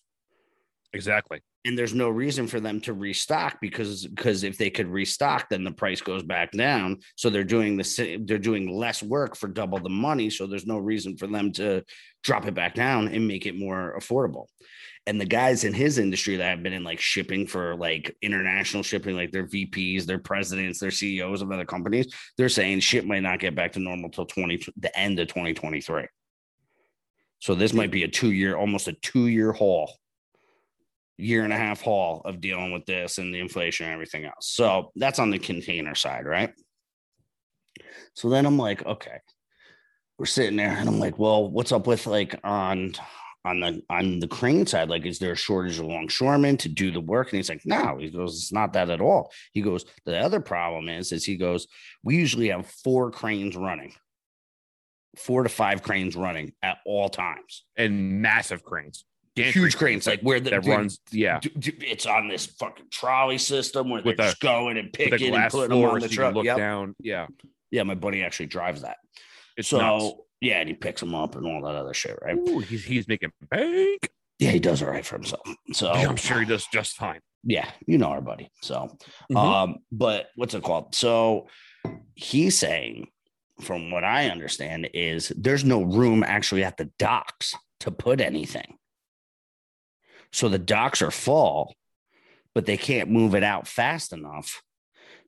Exactly. 0.92 1.40
And 1.64 1.76
there's 1.76 1.94
no 1.94 2.08
reason 2.08 2.46
for 2.46 2.60
them 2.60 2.80
to 2.80 2.92
restock 2.92 3.58
because 3.60 4.06
because 4.06 4.44
if 4.44 4.56
they 4.56 4.70
could 4.70 4.86
restock 4.86 5.48
then 5.48 5.64
the 5.64 5.72
price 5.72 6.00
goes 6.00 6.22
back 6.22 6.52
down. 6.52 6.98
So 7.16 7.30
they're 7.30 7.44
doing 7.44 7.76
the 7.76 7.84
same 7.84 8.26
they're 8.26 8.38
doing 8.38 8.70
less 8.70 9.02
work 9.02 9.36
for 9.36 9.48
double 9.48 9.78
the 9.78 9.88
money. 9.88 10.30
So 10.30 10.46
there's 10.46 10.66
no 10.66 10.78
reason 10.78 11.16
for 11.16 11.26
them 11.26 11.52
to 11.52 11.84
drop 12.22 12.46
it 12.46 12.54
back 12.54 12.74
down 12.74 13.08
and 13.08 13.26
make 13.26 13.46
it 13.46 13.58
more 13.58 13.98
affordable. 13.98 14.46
And 15.06 15.20
the 15.20 15.26
guys 15.26 15.64
in 15.64 15.72
his 15.72 15.98
industry 15.98 16.36
that 16.36 16.44
have 16.44 16.62
been 16.62 16.72
in 16.74 16.84
like 16.84 17.00
shipping 17.00 17.46
for 17.46 17.74
like 17.74 18.16
international 18.22 18.82
shipping 18.82 19.16
like 19.16 19.32
their 19.32 19.46
vps 19.46 20.04
their 20.04 20.18
presidents 20.18 20.78
their 20.78 20.90
ceos 20.90 21.40
of 21.40 21.50
other 21.50 21.64
companies 21.64 22.12
they're 22.36 22.50
saying 22.50 22.80
shit 22.80 23.06
might 23.06 23.22
not 23.22 23.40
get 23.40 23.54
back 23.54 23.72
to 23.72 23.80
normal 23.80 24.10
till 24.10 24.26
20 24.26 24.66
the 24.76 24.98
end 24.98 25.18
of 25.18 25.28
2023 25.28 26.04
so 27.38 27.54
this 27.54 27.72
might 27.72 27.90
be 27.90 28.02
a 28.02 28.08
two 28.08 28.32
year 28.32 28.56
almost 28.56 28.86
a 28.88 28.92
two 28.92 29.28
year 29.28 29.52
haul 29.52 29.90
year 31.18 31.44
and 31.44 31.52
a 31.52 31.56
half 31.56 31.82
haul 31.82 32.22
of 32.24 32.40
dealing 32.40 32.72
with 32.72 32.86
this 32.86 33.18
and 33.18 33.34
the 33.34 33.40
inflation 33.40 33.86
and 33.86 33.92
everything 33.92 34.24
else. 34.24 34.46
So 34.46 34.92
that's 34.96 35.18
on 35.18 35.30
the 35.30 35.38
container 35.38 35.94
side, 35.94 36.26
right? 36.26 36.52
So 38.14 38.28
then 38.28 38.46
I'm 38.46 38.56
like, 38.56 38.86
okay, 38.86 39.18
we're 40.18 40.26
sitting 40.26 40.56
there 40.56 40.70
and 40.70 40.88
I'm 40.88 40.98
like, 40.98 41.18
well, 41.18 41.50
what's 41.50 41.72
up 41.72 41.86
with 41.86 42.06
like 42.06 42.38
on 42.44 42.94
on 43.44 43.60
the 43.60 43.82
on 43.90 44.20
the 44.20 44.28
crane 44.28 44.66
side? 44.66 44.88
Like, 44.88 45.06
is 45.06 45.18
there 45.18 45.32
a 45.32 45.36
shortage 45.36 45.78
of 45.78 45.86
longshoremen 45.86 46.56
to 46.58 46.68
do 46.68 46.90
the 46.90 47.00
work? 47.00 47.30
And 47.30 47.38
he's 47.38 47.48
like, 47.48 47.62
no, 47.64 47.98
he 47.98 48.10
goes, 48.10 48.34
it's 48.36 48.52
not 48.52 48.72
that 48.74 48.90
at 48.90 49.00
all. 49.00 49.32
He 49.52 49.60
goes, 49.60 49.84
the 50.04 50.18
other 50.18 50.40
problem 50.40 50.88
is, 50.88 51.12
is 51.12 51.24
he 51.24 51.36
goes, 51.36 51.66
we 52.02 52.16
usually 52.16 52.48
have 52.48 52.66
four 52.66 53.10
cranes 53.10 53.56
running, 53.56 53.94
four 55.16 55.42
to 55.42 55.48
five 55.48 55.82
cranes 55.82 56.16
running 56.16 56.52
at 56.62 56.78
all 56.84 57.08
times. 57.08 57.64
And 57.76 58.20
massive 58.20 58.64
cranes. 58.64 59.04
Huge 59.44 59.76
cranes, 59.76 60.06
like 60.06 60.20
where 60.20 60.40
the 60.40 60.50
that 60.50 60.64
where- 60.64 60.78
runs. 60.78 60.98
Yeah. 61.10 61.40
D- 61.40 61.50
d- 61.58 61.72
it's 61.86 62.06
on 62.06 62.28
this 62.28 62.46
fucking 62.46 62.86
trolley 62.90 63.38
system 63.38 63.90
where 63.90 64.02
With 64.02 64.16
they're 64.16 64.26
the- 64.26 64.32
just 64.32 64.40
going 64.40 64.76
and 64.78 64.92
picking 64.92 65.34
and 65.34 65.50
putting 65.50 65.78
them 65.80 65.88
on 65.90 66.00
the 66.00 66.08
truck. 66.08 66.34
look 66.34 66.44
Yep. 66.44 66.56
down. 66.56 66.94
Yeah. 67.00 67.26
Yeah, 67.70 67.82
my 67.82 67.94
buddy 67.94 68.22
actually 68.22 68.46
drives 68.46 68.82
that. 68.82 68.96
It's 69.56 69.68
so 69.68 69.78
nuts. 69.78 70.12
yeah, 70.40 70.60
and 70.60 70.68
he 70.68 70.74
picks 70.74 71.00
them 71.00 71.14
up 71.14 71.34
and 71.36 71.46
all 71.46 71.62
that 71.62 71.74
other 71.74 71.92
shit, 71.94 72.18
right? 72.22 72.36
Ooh, 72.36 72.60
he's 72.60 72.84
he's 72.84 73.06
making 73.08 73.32
bank. 73.50 74.08
Yeah, 74.38 74.50
he 74.52 74.60
does 74.60 74.82
all 74.82 74.90
right 74.90 75.04
for 75.04 75.16
himself. 75.16 75.42
So 75.72 75.90
I'm 75.90 76.16
sure 76.16 76.38
he 76.40 76.46
does 76.46 76.66
just 76.72 76.96
fine. 76.96 77.20
yeah, 77.44 77.68
you 77.86 77.98
know 77.98 78.06
our 78.08 78.20
buddy. 78.20 78.50
So 78.62 78.96
Mhm. 79.30 79.36
um, 79.36 79.76
but 79.92 80.28
what's 80.36 80.54
it 80.54 80.62
called? 80.62 80.94
So 80.94 81.48
he's 82.14 82.56
saying, 82.58 83.08
from 83.60 83.90
what 83.90 84.04
I 84.04 84.28
understand, 84.30 84.88
is 84.94 85.32
there's 85.36 85.64
no 85.64 85.82
room 85.82 86.22
actually 86.22 86.62
at 86.64 86.76
the 86.76 86.90
docks 86.98 87.54
to 87.80 87.90
put 87.90 88.20
anything. 88.20 88.77
So 90.32 90.48
the 90.48 90.58
docks 90.58 91.02
are 91.02 91.10
full, 91.10 91.74
but 92.54 92.66
they 92.66 92.76
can't 92.76 93.10
move 93.10 93.34
it 93.34 93.42
out 93.42 93.66
fast 93.66 94.12
enough 94.12 94.62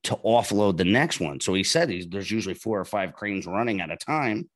to 0.05 0.17
offload 0.17 0.77
the 0.77 0.85
next 0.85 1.21
one. 1.21 1.41
So 1.41 1.55
he 1.55 1.63
said 1.63 1.91
he's, 1.91 2.09
there's 2.09 2.31
usually 2.31 2.55
four 2.55 2.81
or 2.81 2.85
five 2.85 3.13
cranes 3.13 3.47
running 3.47 3.81
at 3.81 3.91
a 3.91 3.97
time. 3.97 4.49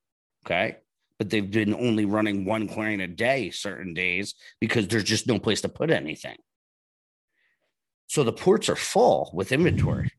Okay. 0.44 0.76
But 1.18 1.30
they've 1.30 1.50
been 1.50 1.74
only 1.74 2.04
running 2.04 2.44
one 2.44 2.68
crane 2.68 3.00
a 3.00 3.06
day 3.06 3.50
certain 3.50 3.94
days 3.94 4.34
because 4.60 4.88
there's 4.88 5.04
just 5.04 5.26
no 5.26 5.38
place 5.38 5.60
to 5.62 5.68
put 5.68 5.90
anything. 5.90 6.36
So 8.06 8.24
the 8.24 8.32
ports 8.32 8.68
are 8.68 8.76
full 8.76 9.30
with 9.32 9.52
inventory. 9.52 10.10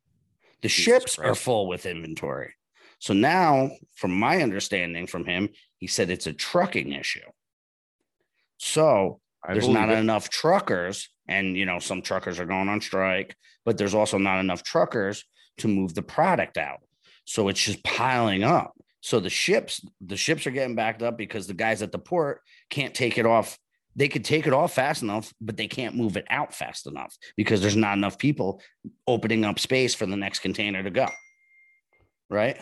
The 0.61 0.67
Jesus 0.67 0.83
ships 0.83 1.19
are 1.19 1.35
full 1.35 1.67
with 1.67 1.85
inventory. 1.85 2.55
So 2.99 3.13
now, 3.13 3.71
from 3.95 4.17
my 4.17 4.41
understanding 4.41 5.05
from 5.05 5.25
him, 5.25 5.49
he 5.77 5.87
said 5.87 6.09
it's 6.09 6.27
a 6.27 6.33
trucking 6.33 6.91
issue. 6.93 7.27
So 8.57 9.19
I 9.47 9.53
there's 9.53 9.67
not 9.67 9.89
it. 9.89 9.99
enough 9.99 10.29
truckers, 10.29 11.09
and 11.27 11.55
you 11.55 11.65
know, 11.65 11.79
some 11.79 12.01
truckers 12.01 12.39
are 12.39 12.45
going 12.45 12.69
on 12.69 12.81
strike, 12.81 13.35
but 13.65 13.77
there's 13.77 13.93
also 13.93 14.17
not 14.17 14.39
enough 14.39 14.63
truckers 14.63 15.23
to 15.57 15.67
move 15.67 15.93
the 15.93 16.01
product 16.01 16.57
out. 16.57 16.79
So 17.25 17.47
it's 17.47 17.63
just 17.63 17.83
piling 17.83 18.43
up. 18.43 18.73
So 19.01 19.19
the 19.19 19.29
ships, 19.29 19.81
the 20.01 20.17
ships 20.17 20.47
are 20.47 20.51
getting 20.51 20.75
backed 20.75 21.03
up 21.03 21.17
because 21.17 21.47
the 21.47 21.53
guys 21.53 21.81
at 21.81 21.91
the 21.91 21.99
port 21.99 22.41
can't 22.69 22.93
take 22.93 23.17
it 23.17 23.25
off. 23.25 23.57
They 23.95 24.07
could 24.07 24.25
take 24.25 24.47
it 24.47 24.53
off 24.53 24.73
fast 24.73 25.03
enough, 25.03 25.31
but 25.39 25.57
they 25.57 25.67
can't 25.67 25.95
move 25.95 26.17
it 26.17 26.25
out 26.29 26.53
fast 26.53 26.87
enough 26.87 27.15
because 27.37 27.61
there's 27.61 27.75
not 27.75 27.97
enough 27.97 28.17
people 28.17 28.61
opening 29.07 29.45
up 29.45 29.59
space 29.59 29.93
for 29.93 30.05
the 30.05 30.17
next 30.17 30.39
container 30.39 30.83
to 30.83 30.89
go. 30.89 31.07
Right. 32.29 32.57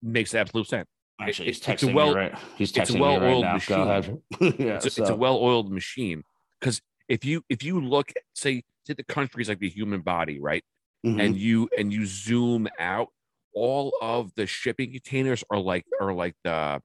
makes 0.00 0.34
absolute 0.34 0.68
sense. 0.68 0.86
Actually, 1.20 1.46
he's 1.46 1.58
it's 1.58 1.66
a 1.66 1.86
texting 1.86 1.94
well- 1.94 2.14
me 2.14 2.20
right. 2.20 2.34
He's 2.56 2.70
it's 2.70 2.90
a 2.90 2.92
texting 2.92 2.94
me 2.96 3.00
right 3.02 3.20
well-oiled 3.20 3.44
now. 3.44 3.58
Go 3.66 3.82
ahead. 3.82 4.22
yeah, 4.58 4.76
it's, 4.76 4.84
a, 4.98 5.00
it's 5.02 5.10
a 5.10 5.16
well-oiled 5.16 5.70
machine 5.72 6.22
because 6.60 6.80
if 7.08 7.24
you 7.24 7.42
if 7.48 7.62
you 7.62 7.80
look 7.80 8.10
at 8.10 8.22
say 8.34 8.62
say 8.86 8.94
the 8.94 9.02
countries 9.02 9.48
like 9.48 9.58
the 9.58 9.68
human 9.68 10.00
body 10.00 10.38
right 10.40 10.64
Mhm. 11.06 11.22
and 11.24 11.36
you 11.36 11.68
and 11.78 11.92
you 11.92 12.06
zoom 12.06 12.68
out 12.78 13.08
all 13.54 13.92
of 14.02 14.32
the 14.34 14.46
shipping 14.46 14.90
containers 14.92 15.44
are 15.50 15.58
like 15.60 15.84
are 16.00 16.12
like 16.12 16.34
the 16.44 16.80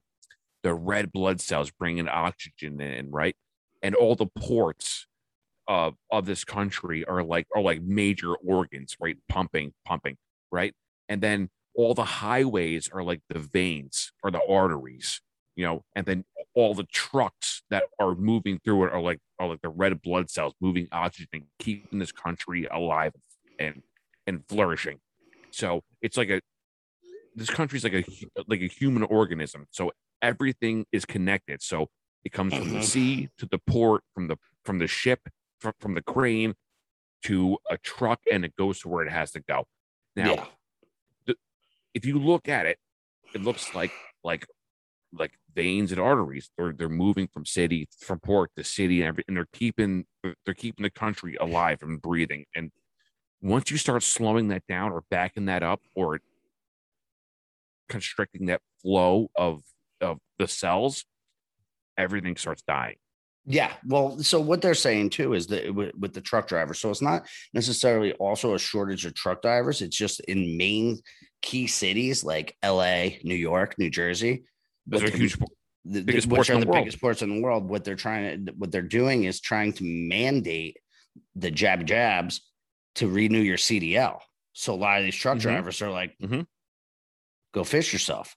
the 0.62 0.72
red 0.72 1.10
blood 1.12 1.40
cells 1.40 1.70
bringing 1.72 2.08
oxygen 2.08 2.80
in 2.80 3.10
right 3.10 3.34
and 3.82 3.94
all 3.96 4.14
the 4.14 4.26
ports 4.38 5.06
of 5.66 5.94
of 6.12 6.26
this 6.26 6.44
country 6.44 7.04
are 7.06 7.22
like 7.24 7.46
are 7.56 7.60
like 7.62 7.82
major 7.82 8.34
organs 8.36 8.96
right 9.00 9.16
pumping 9.28 9.72
pumping 9.84 10.16
right 10.52 10.74
and 11.08 11.20
then 11.20 11.50
all 11.74 11.94
the 11.94 12.04
highways 12.04 12.88
are 12.92 13.02
like 13.02 13.20
the 13.28 13.38
veins 13.38 14.12
or 14.22 14.30
the 14.30 14.40
arteries 14.48 15.20
you 15.56 15.64
know 15.64 15.82
and 15.94 16.06
then 16.06 16.24
all 16.54 16.74
the 16.74 16.84
trucks 16.84 17.62
that 17.70 17.84
are 17.98 18.14
moving 18.14 18.58
through 18.64 18.84
it 18.84 18.92
are 18.92 19.00
like 19.00 19.18
are 19.38 19.48
like 19.48 19.60
the 19.62 19.68
red 19.68 20.00
blood 20.02 20.30
cells 20.30 20.54
moving 20.60 20.86
oxygen 20.92 21.46
keeping 21.58 21.98
this 21.98 22.12
country 22.12 22.66
alive 22.70 23.12
and 23.58 23.82
and 24.26 24.44
flourishing 24.48 24.98
so 25.50 25.82
it's 26.00 26.16
like 26.16 26.28
a 26.30 26.40
this 27.34 27.50
country's 27.50 27.84
like 27.84 27.92
a 27.94 28.04
like 28.46 28.60
a 28.60 28.68
human 28.68 29.02
organism 29.04 29.66
so 29.70 29.90
everything 30.22 30.86
is 30.92 31.04
connected 31.04 31.60
so 31.62 31.88
it 32.24 32.32
comes 32.32 32.54
from 32.54 32.70
the 32.72 32.78
Mhm. 32.78 32.84
sea 32.84 33.28
to 33.38 33.46
the 33.46 33.58
port 33.58 34.02
from 34.14 34.28
the 34.28 34.36
from 34.64 34.78
the 34.78 34.86
ship 34.86 35.20
from, 35.60 35.72
from 35.80 35.94
the 35.94 36.02
crane 36.02 36.54
to 37.24 37.58
a 37.70 37.76
truck 37.78 38.20
and 38.30 38.44
it 38.44 38.54
goes 38.56 38.80
to 38.80 38.88
where 38.88 39.04
it 39.04 39.10
has 39.10 39.30
to 39.32 39.40
go 39.40 39.64
now 40.16 40.34
yeah. 40.34 40.46
If 41.94 42.04
you 42.04 42.18
look 42.18 42.48
at 42.48 42.66
it, 42.66 42.78
it 43.34 43.42
looks 43.42 43.74
like 43.74 43.92
like 44.22 44.46
like 45.12 45.32
veins 45.54 45.92
and 45.92 46.00
arteries. 46.00 46.50
They're 46.58 46.72
they're 46.72 46.88
moving 46.88 47.28
from 47.28 47.46
city 47.46 47.88
from 48.00 48.20
port 48.20 48.50
to 48.56 48.64
city 48.64 49.02
and 49.02 49.22
and 49.28 49.36
they're 49.36 49.48
keeping 49.52 50.04
they're 50.44 50.54
keeping 50.54 50.82
the 50.82 50.90
country 50.90 51.36
alive 51.40 51.78
and 51.82 52.02
breathing. 52.02 52.44
And 52.54 52.70
once 53.40 53.70
you 53.70 53.76
start 53.76 54.02
slowing 54.02 54.48
that 54.48 54.66
down 54.68 54.92
or 54.92 55.04
backing 55.10 55.46
that 55.46 55.62
up 55.62 55.80
or 55.94 56.20
constricting 57.88 58.46
that 58.46 58.60
flow 58.82 59.28
of 59.36 59.62
of 60.00 60.18
the 60.38 60.48
cells, 60.48 61.04
everything 61.96 62.36
starts 62.36 62.62
dying. 62.66 62.96
Yeah. 63.46 63.72
Well, 63.86 64.18
so 64.20 64.40
what 64.40 64.62
they're 64.62 64.74
saying 64.74 65.10
too 65.10 65.34
is 65.34 65.46
that 65.48 65.74
with, 65.74 65.94
with 65.98 66.12
the 66.14 66.20
truck 66.20 66.48
drivers, 66.48 66.78
so 66.80 66.90
it's 66.90 67.02
not 67.02 67.26
necessarily 67.52 68.12
also 68.14 68.54
a 68.54 68.58
shortage 68.58 69.04
of 69.04 69.14
truck 69.14 69.42
drivers. 69.42 69.82
It's 69.82 69.96
just 69.96 70.20
in 70.20 70.56
main 70.56 71.00
key 71.42 71.66
cities 71.66 72.24
like 72.24 72.56
LA, 72.64 73.08
New 73.22 73.34
York, 73.34 73.74
New 73.78 73.90
Jersey. 73.90 74.44
Those 74.86 75.02
are 75.02 75.10
the- 75.10 75.18
huge. 75.18 75.36
the, 75.38 75.46
the- 75.84 76.02
biggest 76.02 76.26
which 76.26 76.36
ports 76.36 76.50
are 76.50 76.54
in 76.54 76.60
the 76.60 76.66
the 76.66 76.72
biggest 76.72 77.00
ports 77.00 77.20
in 77.22 77.28
the 77.34 77.40
world. 77.42 77.68
What 77.68 77.84
they're 77.84 77.96
trying 77.96 78.46
to, 78.46 78.52
what 78.52 78.72
they're 78.72 78.80
doing 78.82 79.24
is 79.24 79.40
trying 79.40 79.74
to 79.74 79.84
mandate 79.84 80.78
the 81.36 81.50
jab 81.50 81.86
jabs 81.86 82.40
to 82.94 83.08
renew 83.08 83.40
your 83.40 83.58
CDL. 83.58 84.20
So 84.54 84.72
a 84.72 84.76
lot 84.76 84.98
of 84.98 85.04
these 85.04 85.16
truck 85.16 85.36
Mhm. 85.38 85.42
drivers 85.42 85.82
are 85.82 85.90
like, 85.90 86.16
Mhm. 86.22 86.46
go 87.52 87.62
fish 87.64 87.92
yourself. 87.92 88.34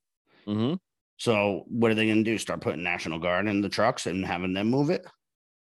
Mm-hmm. 0.47 0.75
So 1.17 1.63
what 1.67 1.91
are 1.91 1.95
they 1.95 2.05
going 2.05 2.23
to 2.23 2.31
do? 2.31 2.37
Start 2.37 2.61
putting 2.61 2.83
National 2.83 3.19
Guard 3.19 3.47
in 3.47 3.61
the 3.61 3.69
trucks 3.69 4.05
and 4.05 4.25
having 4.25 4.53
them 4.53 4.69
move 4.69 4.89
it? 4.89 5.05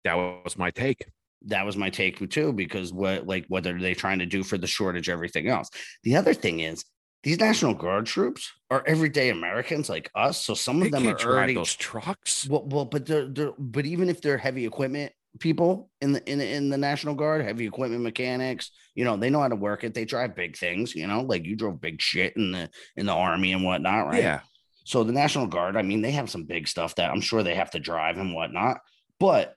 That 0.04 0.16
was 0.16 0.58
my 0.58 0.72
take. 0.72 1.06
that 1.48 1.66
was 1.66 1.78
my 1.78 1.90
take 1.90 2.28
too 2.30 2.54
because 2.54 2.92
what 2.94 3.26
like 3.28 3.46
what 3.50 3.66
are 3.68 3.80
they 3.80 3.94
trying 3.94 4.20
to 4.20 4.26
do 4.26 4.44
for 4.44 4.58
the 4.58 4.68
shortage 4.68 5.10
everything 5.10 5.48
else 5.48 5.70
the 6.04 6.16
other 6.16 6.34
thing 6.34 6.60
is 6.60 6.84
these 7.24 7.40
national 7.40 7.74
guard 7.74 8.06
troops 8.06 8.52
are 8.72 8.84
everyday 8.88 9.30
americans 9.30 9.90
like 9.90 10.10
us 10.16 10.40
so 10.40 10.54
some 10.56 10.80
They 10.80 10.88
of 10.88 10.92
them 10.92 11.04
can't 11.04 11.24
are 11.24 11.32
already 11.32 11.54
those 11.56 11.74
trucks. 11.76 12.48
well, 12.48 12.66
well 12.68 12.86
but 12.86 13.06
they're, 13.06 13.28
they're 13.28 13.52
but 13.60 13.86
even 13.86 14.10
if 14.10 14.22
they're 14.22 14.38
heavy 14.40 14.66
equipment 14.66 15.12
people 15.40 15.90
in 16.02 16.14
the 16.14 16.32
in, 16.32 16.40
in 16.42 16.70
the 16.70 16.78
national 16.78 17.14
guard 17.16 17.44
heavy 17.44 17.66
equipment 17.68 18.02
mechanics 18.02 18.72
you 18.96 19.04
know 19.04 19.18
they 19.18 19.30
know 19.30 19.42
how 19.42 19.48
to 19.48 19.56
work 19.56 19.84
it 19.84 19.94
they 19.94 20.06
drive 20.06 20.36
big 20.36 20.56
things 20.58 20.96
you 20.96 21.06
know 21.08 21.22
like 21.22 21.46
you 21.46 21.56
drove 21.56 21.80
big 21.82 22.02
shit 22.02 22.36
in 22.38 22.52
the 22.52 22.70
in 22.96 23.06
the 23.06 23.14
army 23.14 23.54
and 23.54 23.64
whatnot 23.64 24.08
right 24.08 24.22
Yeah. 24.24 24.40
So 24.86 25.04
the 25.04 25.12
National 25.12 25.48
Guard, 25.48 25.76
I 25.76 25.82
mean, 25.82 26.02
they 26.02 26.12
have 26.12 26.30
some 26.30 26.44
big 26.44 26.68
stuff 26.68 26.96
that 26.96 27.10
I'm 27.12 27.20
sure 27.20 27.44
they 27.44 27.56
have 27.56 27.72
to 27.72 27.80
drive 27.80 28.18
and 28.18 28.34
whatnot, 28.34 28.78
but 29.20 29.56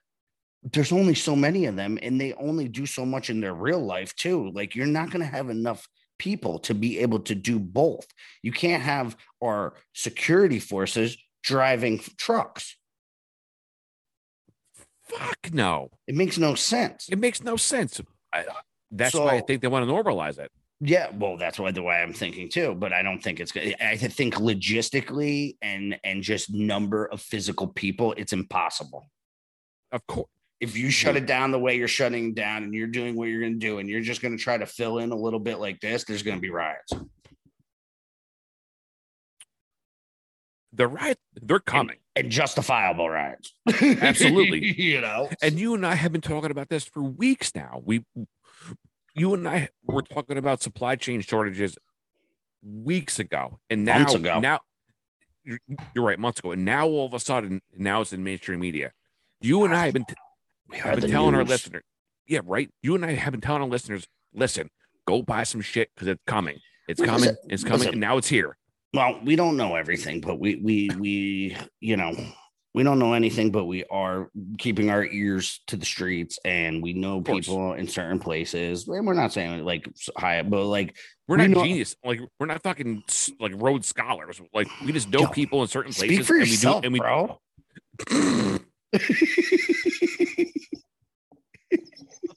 there's 0.63 0.91
only 0.91 1.13
so 1.15 1.35
many 1.35 1.65
of 1.65 1.75
them, 1.75 1.97
and 2.01 2.19
they 2.19 2.33
only 2.33 2.67
do 2.67 2.85
so 2.85 3.05
much 3.05 3.29
in 3.29 3.39
their 3.39 3.53
real 3.53 3.79
life 3.79 4.15
too. 4.15 4.51
Like 4.51 4.75
you're 4.75 4.87
not 4.87 5.11
going 5.11 5.21
to 5.21 5.31
have 5.31 5.49
enough 5.49 5.87
people 6.17 6.59
to 6.59 6.73
be 6.73 6.99
able 6.99 7.19
to 7.19 7.35
do 7.35 7.59
both. 7.59 8.07
You 8.41 8.51
can't 8.51 8.83
have 8.83 9.15
our 9.41 9.75
security 9.93 10.59
forces 10.59 11.15
driving 11.43 11.99
trucks. 12.17 12.75
Fuck 15.03 15.53
no. 15.53 15.91
It 16.07 16.15
makes 16.15 16.37
no 16.37 16.55
sense. 16.55 17.07
It 17.09 17.19
makes 17.19 17.41
no 17.43 17.55
sense. 17.55 18.01
I, 18.33 18.45
that's 18.91 19.15
why 19.15 19.37
I 19.37 19.41
think 19.41 19.61
they 19.61 19.67
want 19.67 19.87
to 19.87 19.93
normalize 19.93 20.39
it. 20.39 20.51
Yeah, 20.81 21.09
well, 21.13 21.35
that's 21.37 21.59
why 21.59 21.71
the 21.71 21.83
way 21.83 21.95
I'm 22.01 22.13
thinking 22.13 22.49
too. 22.49 22.73
But 22.73 22.93
I 22.93 23.01
don't 23.03 23.19
think 23.21 23.39
it's. 23.39 23.51
good. 23.51 23.75
I 23.81 23.97
think 23.97 24.35
logistically 24.35 25.57
and 25.61 25.99
and 26.03 26.23
just 26.23 26.53
number 26.53 27.05
of 27.05 27.21
physical 27.21 27.67
people, 27.67 28.13
it's 28.17 28.31
impossible. 28.33 29.09
Of 29.91 30.05
course. 30.07 30.29
if 30.61 30.77
you 30.77 30.89
shut 30.91 31.15
it 31.15 31.25
down 31.25 31.51
the 31.51 31.59
way 31.59 31.75
you're 31.77 31.87
shutting 31.87 32.33
down 32.33 32.63
and 32.63 32.73
you're 32.73 32.87
doing 32.87 33.15
what 33.15 33.25
you're 33.25 33.39
going 33.41 33.53
to 33.53 33.59
do 33.59 33.79
and 33.79 33.89
you're 33.89 34.01
just 34.01 34.21
going 34.21 34.37
to 34.37 34.43
try 34.43 34.57
to 34.57 34.65
fill 34.65 34.99
in 34.99 35.11
a 35.11 35.15
little 35.15 35.39
bit 35.39 35.57
like 35.59 35.79
this 35.79 36.03
there's 36.03 36.21
going 36.21 36.37
to 36.37 36.41
be 36.41 36.49
riots 36.49 36.93
They're 40.73 40.87
right. 40.87 41.17
They're 41.41 41.59
coming. 41.59 41.97
and 42.15 42.29
justifiable 42.29 43.09
riots 43.09 43.53
Absolutely. 43.81 44.73
you 44.77 45.01
know 45.01 45.29
And 45.41 45.59
you 45.59 45.73
and 45.73 45.85
I 45.85 45.95
have 45.95 46.11
been 46.11 46.21
talking 46.21 46.51
about 46.51 46.69
this 46.69 46.83
for 46.83 47.01
weeks 47.01 47.55
now. 47.55 47.81
We, 47.83 48.03
you 49.19 49.33
and 49.33 49.47
I 49.47 49.69
were 49.83 50.01
talking 50.01 50.37
about 50.37 50.61
supply 50.61 50.95
chain 50.95 51.21
shortages 51.21 51.77
weeks 52.63 53.19
ago, 53.19 53.59
and 53.69 53.85
now, 53.85 53.99
Months 53.99 54.13
ago. 54.15 54.39
now, 54.39 54.59
you're, 55.43 55.59
you're 55.95 56.05
right, 56.05 56.19
months 56.19 56.39
ago, 56.39 56.51
and 56.51 56.65
now 56.65 56.87
all 56.87 57.05
of 57.05 57.13
a 57.13 57.19
sudden, 57.19 57.61
now 57.77 58.01
it's 58.01 58.13
in 58.13 58.23
mainstream 58.23 58.59
media. 58.59 58.91
You 59.41 59.63
and 59.65 59.73
I 59.75 59.85
have 59.85 59.93
been, 59.93 60.05
t- 60.05 60.15
we 60.69 60.77
have 60.77 60.99
been 60.99 61.09
telling 61.09 61.35
our 61.35 61.43
listeners, 61.43 61.83
yeah, 62.27 62.41
right. 62.45 62.69
You 62.81 62.95
and 62.95 63.05
I 63.05 63.13
have 63.13 63.31
been 63.31 63.41
telling 63.41 63.61
our 63.61 63.67
listeners, 63.67 64.05
listen, 64.33 64.69
go 65.07 65.21
buy 65.21 65.43
some 65.43 65.61
shit 65.61 65.89
because 65.95 66.07
it's 66.09 66.21
coming. 66.27 66.57
It's 66.87 67.01
coming. 67.01 67.35
It's 67.47 67.63
coming. 67.63 67.79
listen. 67.79 67.93
And 67.93 68.01
now 68.01 68.17
it's 68.17 68.27
here. 68.27 68.57
well 68.93 69.19
we 69.23 69.35
don't 69.35 69.55
know 69.55 69.75
everything 69.75 70.19
but 70.19 70.39
we 70.39 70.55
we 70.55 70.89
we 70.97 71.55
you 71.79 71.95
know 71.95 72.11
we 72.75 72.83
don't 72.83 72.99
know 72.99 73.13
anything 73.13 73.51
but 73.51 73.65
we 73.65 73.83
are 73.85 74.29
keeping 74.59 74.89
our 74.91 75.03
ears 75.05 75.61
to 75.67 75.75
the 75.75 75.85
streets 75.85 76.37
and 76.45 76.83
we 76.83 76.93
know 76.93 77.21
people 77.21 77.73
in 77.73 77.87
certain 77.87 78.19
places 78.19 78.87
and 78.87 79.05
we're 79.07 79.13
not 79.13 79.33
saying 79.33 79.63
like 79.65 79.87
high 80.17 80.41
but 80.43 80.65
like 80.65 80.95
We're 81.27 81.37
We 81.37 81.47
not 81.47 81.57
know- 81.57 81.63
genius. 81.63 81.95
Like 82.03 82.19
we're 82.39 82.45
not 82.47 82.61
fucking 82.63 83.03
like 83.39 83.53
Rhodes 83.55 83.87
scholars. 83.87 84.39
Like 84.53 84.67
we 84.85 84.91
just 84.91 85.09
know 85.09 85.21
Yo, 85.21 85.27
people 85.27 85.61
in 85.63 85.67
certain 85.67 85.93
places. 85.93 86.15
speak 86.17 86.25
for 86.27 86.37
and 86.37 86.47
yourself 86.47 86.75
we 86.77 86.81
do, 86.81 86.85
and 86.85 86.93
we, 86.93 86.99
bro 86.99 87.39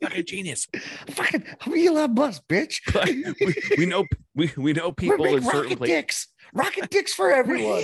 fucking 0.02 0.24
genius. 0.26 0.66
fucking 1.10 1.44
we 1.66 1.88
love 1.88 2.14
bus 2.14 2.40
bitch 2.48 2.80
we, 3.40 3.54
we 3.78 3.86
know 3.86 4.04
we, 4.34 4.50
we 4.56 4.72
know 4.72 4.92
people 4.92 5.24
in 5.26 5.42
certain 5.42 5.44
places. 5.44 5.54
rocket 5.54 5.78
places. 5.78 5.96
dicks. 5.96 6.28
Rocket 6.54 6.90
dicks 6.90 7.14
for 7.14 7.32
everyone. 7.32 7.82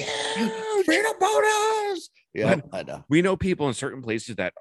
Freedom 0.84 1.12
bonus. 1.18 2.10
Yeah, 2.34 2.60
I 2.72 2.82
know. 2.82 3.04
We 3.08 3.22
know 3.22 3.36
people 3.36 3.68
in 3.68 3.74
certain 3.74 4.02
places 4.02 4.36
that, 4.36 4.52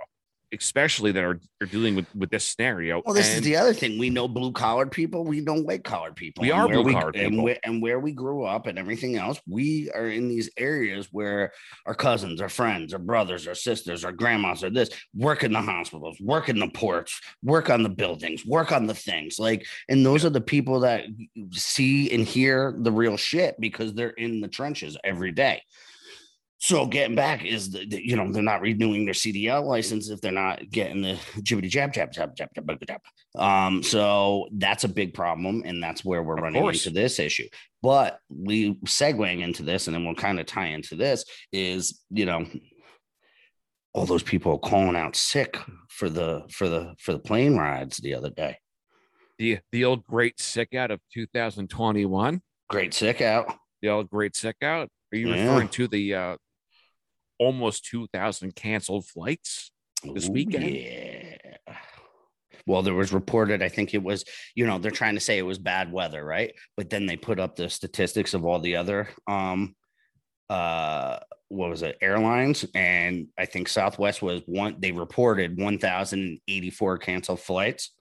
especially 0.54 1.12
that 1.12 1.26
are, 1.26 1.42
are 1.62 1.68
dealing 1.68 1.94
with 1.94 2.06
with 2.16 2.30
this 2.30 2.46
scenario. 2.46 3.02
Well, 3.06 3.14
this 3.14 3.36
is 3.36 3.42
the 3.42 3.58
other 3.58 3.74
thing. 3.74 4.00
We 4.00 4.10
know 4.10 4.30
blue 4.30 4.54
collar 4.54 4.86
people. 4.86 5.26
We 5.26 5.42
know 5.42 5.56
white 5.56 5.84
collar 5.84 6.14
people. 6.14 6.44
We 6.44 6.52
And 6.52 6.62
are 6.62 6.68
where 6.68 6.82
blue-collared 6.82 7.16
and 7.18 7.32
people. 7.32 7.44
where, 7.44 7.60
and 7.66 7.82
where 7.82 8.00
we 8.00 8.14
grew 8.14 8.46
up 8.46 8.66
and 8.66 8.80
everything 8.80 9.18
else. 9.18 9.42
We 9.46 9.92
are 9.92 10.08
in 10.08 10.30
these 10.30 10.50
areas 10.56 11.10
where 11.12 11.52
our 11.86 11.94
cousins, 11.94 12.40
our 12.40 12.48
friends, 12.48 12.94
our 12.94 13.00
brothers, 13.00 13.46
our 13.46 13.56
sisters, 13.56 14.06
our 14.06 14.14
grandmas 14.14 14.64
are 14.64 14.70
this. 14.70 14.90
Work 15.14 15.44
in 15.44 15.52
the 15.52 15.62
hospitals, 15.62 16.18
work 16.22 16.48
in 16.48 16.60
the 16.60 16.70
ports, 16.70 17.20
work 17.44 17.70
on 17.70 17.84
the 17.84 17.90
buildings, 17.90 18.46
work 18.46 18.72
on 18.72 18.88
the 18.88 18.96
things. 18.96 19.38
Like, 19.38 19.68
and 19.90 20.06
those 20.06 20.24
are 20.24 20.30
the 20.30 20.40
people 20.40 20.80
that 20.80 21.04
see 21.52 22.10
and 22.12 22.26
hear 22.26 22.74
the 22.80 22.94
real 22.94 23.18
shit 23.18 23.60
because 23.60 23.94
they're 23.94 24.12
in 24.12 24.40
the 24.40 24.48
trenches 24.48 24.98
every 25.04 25.34
day. 25.34 25.62
So 26.60 26.88
getting 26.88 27.16
back 27.16 27.46
is 27.46 27.70
the, 27.72 27.86
the- 27.86 28.06
you 28.08 28.16
know 28.16 28.32
they're 28.32 28.42
not 28.42 28.62
renewing 28.62 29.06
their 29.06 29.14
CDL 29.14 29.64
license 29.64 30.10
if 30.10 30.22
they're 30.22 30.32
not 30.32 30.70
getting 30.72 31.02
the 31.04 31.14
jibbity 31.42 31.70
jab 31.70 31.94
jab 31.94 32.12
jab 32.12 32.36
jab 32.36 32.50
jab 32.56 32.68
jab 32.68 32.80
jab. 32.88 33.02
Um, 33.42 33.84
so 33.84 34.48
that's 34.54 34.84
a 34.84 34.88
big 34.90 35.14
problem, 35.14 35.62
and 35.66 35.82
that's 35.84 36.04
where 36.04 36.24
we're 36.24 36.38
Of 36.38 36.42
running 36.44 36.62
course. 36.62 36.86
into 36.86 37.00
this 37.00 37.20
issue. 37.20 37.48
But 37.84 38.20
we 38.30 38.74
segueing 38.86 39.42
into 39.42 39.62
this, 39.62 39.88
and 39.88 39.96
then 39.96 40.04
we'll 40.04 40.16
kind 40.16 40.40
of 40.40 40.48
tie 40.48 40.68
into 40.70 40.96
this 40.96 41.26
is 41.52 42.02
you 42.10 42.26
know 42.26 42.46
all 43.94 44.06
those 44.06 44.24
people 44.24 44.58
calling 44.60 44.96
out 44.96 45.16
sick 45.16 45.58
for 45.90 46.10
the 46.10 46.44
for 46.52 46.68
the 46.68 46.96
for 47.00 47.14
the 47.14 47.20
plane 47.20 47.56
rides 47.56 47.98
the 47.98 48.14
other 48.16 48.30
day. 48.32 48.58
the 49.38 49.60
the 49.72 49.86
old 49.86 50.04
great 50.06 50.40
sick 50.40 50.74
out 50.74 50.90
of 50.90 51.00
2021. 51.14 52.42
Great 52.70 52.94
sick 52.96 53.22
out. 53.22 53.56
The 53.84 53.90
old 53.90 54.10
great 54.10 54.36
sick 54.36 54.58
out. 54.64 54.90
Are 55.14 55.18
you 55.18 55.30
Yeah. 55.30 55.44
referring 55.52 55.70
to 55.70 55.88
the 55.88 56.14
uh, 56.16 56.38
almost 57.40 57.86
2,000 57.86 58.56
canceled 58.56 59.08
flights? 59.08 59.72
This 60.14 60.28
Ooh, 60.28 60.32
weekend? 60.34 60.76
Yeah. 60.76 61.38
Well, 62.66 62.82
there 62.82 62.94
was 62.94 63.14
reported, 63.14 63.64
I 63.64 63.70
think 63.70 63.94
it 63.94 64.04
was, 64.04 64.26
you 64.54 64.68
know, 64.68 64.78
they're 64.78 64.92
trying 64.92 65.16
to 65.16 65.22
say 65.22 65.38
it 65.38 65.44
was 65.44 65.58
bad 65.58 65.92
weather, 65.92 66.24
right? 66.24 66.54
But 66.76 66.90
then 66.90 67.06
they 67.06 67.16
put 67.16 67.40
up 67.40 67.56
the 67.56 67.70
statistics 67.70 68.34
of 68.34 68.46
all 68.46 68.60
the 68.60 68.76
other 68.76 69.10
um 69.28 69.76
uh 70.50 71.20
what 71.50 71.70
was 71.70 71.82
it, 71.82 71.98
airlines, 72.02 72.66
and 72.76 73.28
I 73.38 73.46
think 73.46 73.70
Southwest 73.70 74.22
was 74.22 74.42
one 74.46 74.76
they 74.80 74.92
reported 74.92 75.58
1,084 75.58 76.98
canceled 76.98 77.40
flights. 77.40 77.92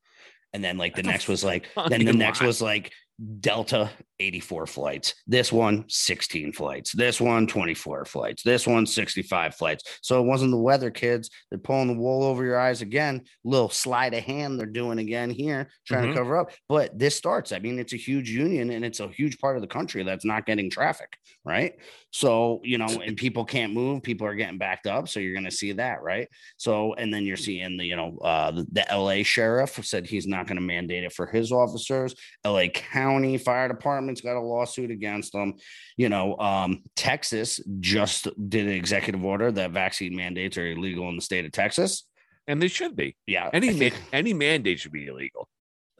And 0.52 0.64
then 0.64 0.78
like 0.78 0.96
the 0.96 1.02
That's 1.02 1.12
next 1.12 1.28
was 1.28 1.44
like 1.44 1.68
then 1.88 2.04
the 2.04 2.12
next 2.12 2.40
lot. 2.40 2.46
was 2.48 2.60
like 2.60 2.92
Delta 3.40 3.90
84 4.20 4.66
flights. 4.66 5.14
This 5.26 5.52
one 5.52 5.84
16 5.88 6.52
flights. 6.52 6.92
This 6.92 7.20
one 7.20 7.46
24 7.46 8.04
flights. 8.04 8.42
This 8.42 8.66
one 8.66 8.86
65 8.86 9.54
flights. 9.54 9.98
So 10.02 10.20
it 10.20 10.26
wasn't 10.26 10.50
the 10.52 10.56
weather, 10.58 10.90
kids. 10.90 11.30
They're 11.50 11.58
pulling 11.58 11.88
the 11.88 11.94
wool 12.00 12.22
over 12.24 12.44
your 12.44 12.58
eyes 12.58 12.82
again. 12.82 13.22
Little 13.44 13.68
sleight 13.68 14.14
of 14.14 14.24
hand 14.24 14.58
they're 14.58 14.66
doing 14.66 14.98
again 14.98 15.30
here, 15.30 15.68
trying 15.86 16.04
Mhm. 16.06 16.12
to 16.12 16.18
cover 16.18 16.36
up. 16.38 16.50
But 16.68 16.98
this 16.98 17.16
starts. 17.16 17.52
I 17.52 17.58
mean, 17.58 17.78
it's 17.78 17.92
a 17.92 17.96
huge 17.98 18.30
union 18.30 18.70
and 18.70 18.84
it's 18.84 19.00
a 19.00 19.08
huge 19.08 19.38
part 19.38 19.56
of 19.56 19.62
the 19.62 19.68
country 19.68 20.02
that's 20.02 20.24
not 20.24 20.46
getting 20.46 20.70
traffic, 20.70 21.16
right? 21.44 21.74
So, 22.10 22.60
you 22.64 22.78
know, 22.78 22.86
and 22.86 23.16
people 23.16 23.44
can't 23.44 23.74
move, 23.74 24.02
people 24.02 24.26
are 24.26 24.34
getting 24.34 24.56
backed 24.58 24.86
up. 24.86 25.08
So 25.08 25.20
you're 25.20 25.34
going 25.34 25.44
to 25.44 25.50
see 25.50 25.72
that, 25.72 26.02
right? 26.02 26.28
So, 26.56 26.94
and 26.94 27.12
then 27.12 27.24
you're 27.26 27.36
seeing 27.36 27.76
the, 27.76 27.84
you 27.84 27.96
know, 27.96 28.16
uh, 28.22 28.52
the, 28.52 28.66
the 28.72 28.86
LA 28.90 29.22
sheriff 29.22 29.78
said 29.84 30.06
he's 30.06 30.26
not 30.26 30.46
going 30.46 30.56
to 30.56 30.62
mandate 30.62 31.04
it 31.04 31.12
for 31.12 31.26
his 31.26 31.52
officers. 31.52 32.14
LA 32.44 32.68
County 32.68 33.36
Fire 33.36 33.68
Department's 34.06 34.20
got 34.20 34.36
a 34.36 34.40
lawsuit 34.40 34.90
against 34.90 35.32
them. 35.32 35.54
You 35.96 36.08
know, 36.08 36.36
um, 36.38 36.82
Texas 36.94 37.60
just 37.80 38.28
did 38.48 38.66
an 38.66 38.72
executive 38.72 39.24
order 39.24 39.50
that 39.52 39.72
vaccine 39.72 40.14
mandates 40.14 40.56
are 40.58 40.66
illegal 40.66 41.08
in 41.08 41.16
the 41.16 41.22
state 41.22 41.44
of 41.44 41.52
Texas. 41.52 42.04
And 42.46 42.62
they 42.62 42.68
should 42.68 42.94
be. 42.94 43.16
Yeah. 43.26 43.50
Any 43.52 43.70
ma- 43.72 43.78
think- 43.78 43.94
any 44.12 44.32
mandate 44.32 44.78
should 44.78 44.92
be 44.92 45.06
illegal. 45.06 45.48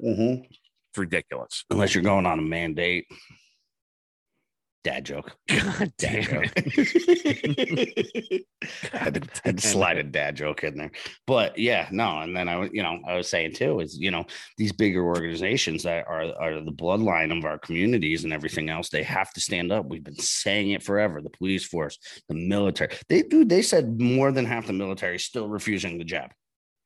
Mhm. 0.02 0.44
It's 0.48 0.98
ridiculous. 0.98 1.64
unless 1.70 1.94
you're 1.94 2.04
going 2.04 2.26
on 2.26 2.38
a 2.38 2.42
mandate. 2.42 3.06
Dad 4.86 5.04
joke. 5.04 5.36
God 5.48 5.92
Dad 5.98 6.22
damn 6.22 6.22
joke. 6.22 6.52
I 8.92 8.96
had 8.96 9.14
to, 9.14 9.22
had 9.42 9.58
to 9.58 9.66
slide 9.66 9.98
a 9.98 10.04
dad 10.04 10.36
joke 10.36 10.62
in 10.62 10.78
there. 10.78 10.92
But 11.26 11.58
yeah, 11.58 11.88
no. 11.90 12.20
And 12.20 12.36
then 12.36 12.48
I 12.48 12.54
was, 12.56 12.70
you 12.72 12.84
know, 12.84 13.00
I 13.04 13.16
was 13.16 13.28
saying 13.28 13.54
too, 13.54 13.80
is 13.80 13.98
you 13.98 14.12
know, 14.12 14.26
these 14.56 14.70
bigger 14.70 15.04
organizations 15.04 15.82
that 15.82 16.06
are 16.06 16.32
are 16.40 16.60
the 16.60 16.70
bloodline 16.70 17.36
of 17.36 17.44
our 17.44 17.58
communities 17.58 18.22
and 18.22 18.32
everything 18.32 18.70
else, 18.70 18.88
they 18.88 19.02
have 19.02 19.32
to 19.32 19.40
stand 19.40 19.72
up. 19.72 19.86
We've 19.86 20.04
been 20.04 20.14
saying 20.20 20.70
it 20.70 20.84
forever. 20.84 21.20
The 21.20 21.30
police 21.30 21.64
force, 21.64 21.98
the 22.28 22.36
military. 22.36 22.96
They 23.08 23.22
do, 23.22 23.44
they 23.44 23.62
said 23.62 24.00
more 24.00 24.30
than 24.30 24.44
half 24.44 24.68
the 24.68 24.72
military 24.72 25.18
still 25.18 25.48
refusing 25.48 25.98
the 25.98 26.04
jab. 26.04 26.30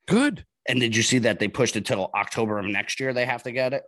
Good. 0.07 0.43
And 0.67 0.79
did 0.79 0.95
you 0.95 1.03
see 1.03 1.19
that 1.19 1.37
they 1.37 1.47
pushed 1.47 1.75
it 1.75 1.85
till 1.85 2.09
October 2.15 2.57
of 2.57 2.65
next 2.65 2.99
year? 2.99 3.13
They 3.13 3.27
have 3.27 3.43
to 3.43 3.51
get 3.51 3.73
it. 3.73 3.83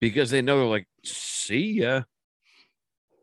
Because 0.00 0.30
they 0.30 0.40
know 0.40 0.56
they're 0.56 0.66
like, 0.66 0.86
see 1.04 1.72
ya. 1.72 2.04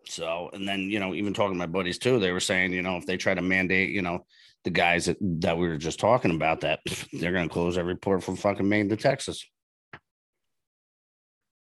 So, 0.09 0.49
and 0.53 0.67
then, 0.67 0.89
you 0.89 0.99
know, 0.99 1.13
even 1.13 1.33
talking 1.33 1.53
to 1.53 1.59
my 1.59 1.65
buddies 1.65 1.97
too, 1.97 2.19
they 2.19 2.31
were 2.31 2.39
saying, 2.39 2.73
you 2.73 2.81
know, 2.81 2.97
if 2.97 3.05
they 3.05 3.17
try 3.17 3.33
to 3.33 3.41
mandate, 3.41 3.89
you 3.89 4.01
know, 4.01 4.25
the 4.63 4.69
guys 4.69 5.05
that, 5.05 5.17
that 5.21 5.57
we 5.57 5.67
were 5.67 5.77
just 5.77 5.99
talking 5.99 6.31
about, 6.31 6.61
that 6.61 6.79
they're 7.13 7.31
going 7.31 7.47
to 7.47 7.53
close 7.53 7.77
every 7.77 7.95
port 7.95 8.23
from 8.23 8.35
fucking 8.35 8.67
Maine 8.67 8.89
to 8.89 8.95
Texas. 8.95 9.45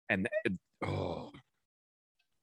And 0.09 0.27
uh, 0.45 0.85
oh, 0.85 1.31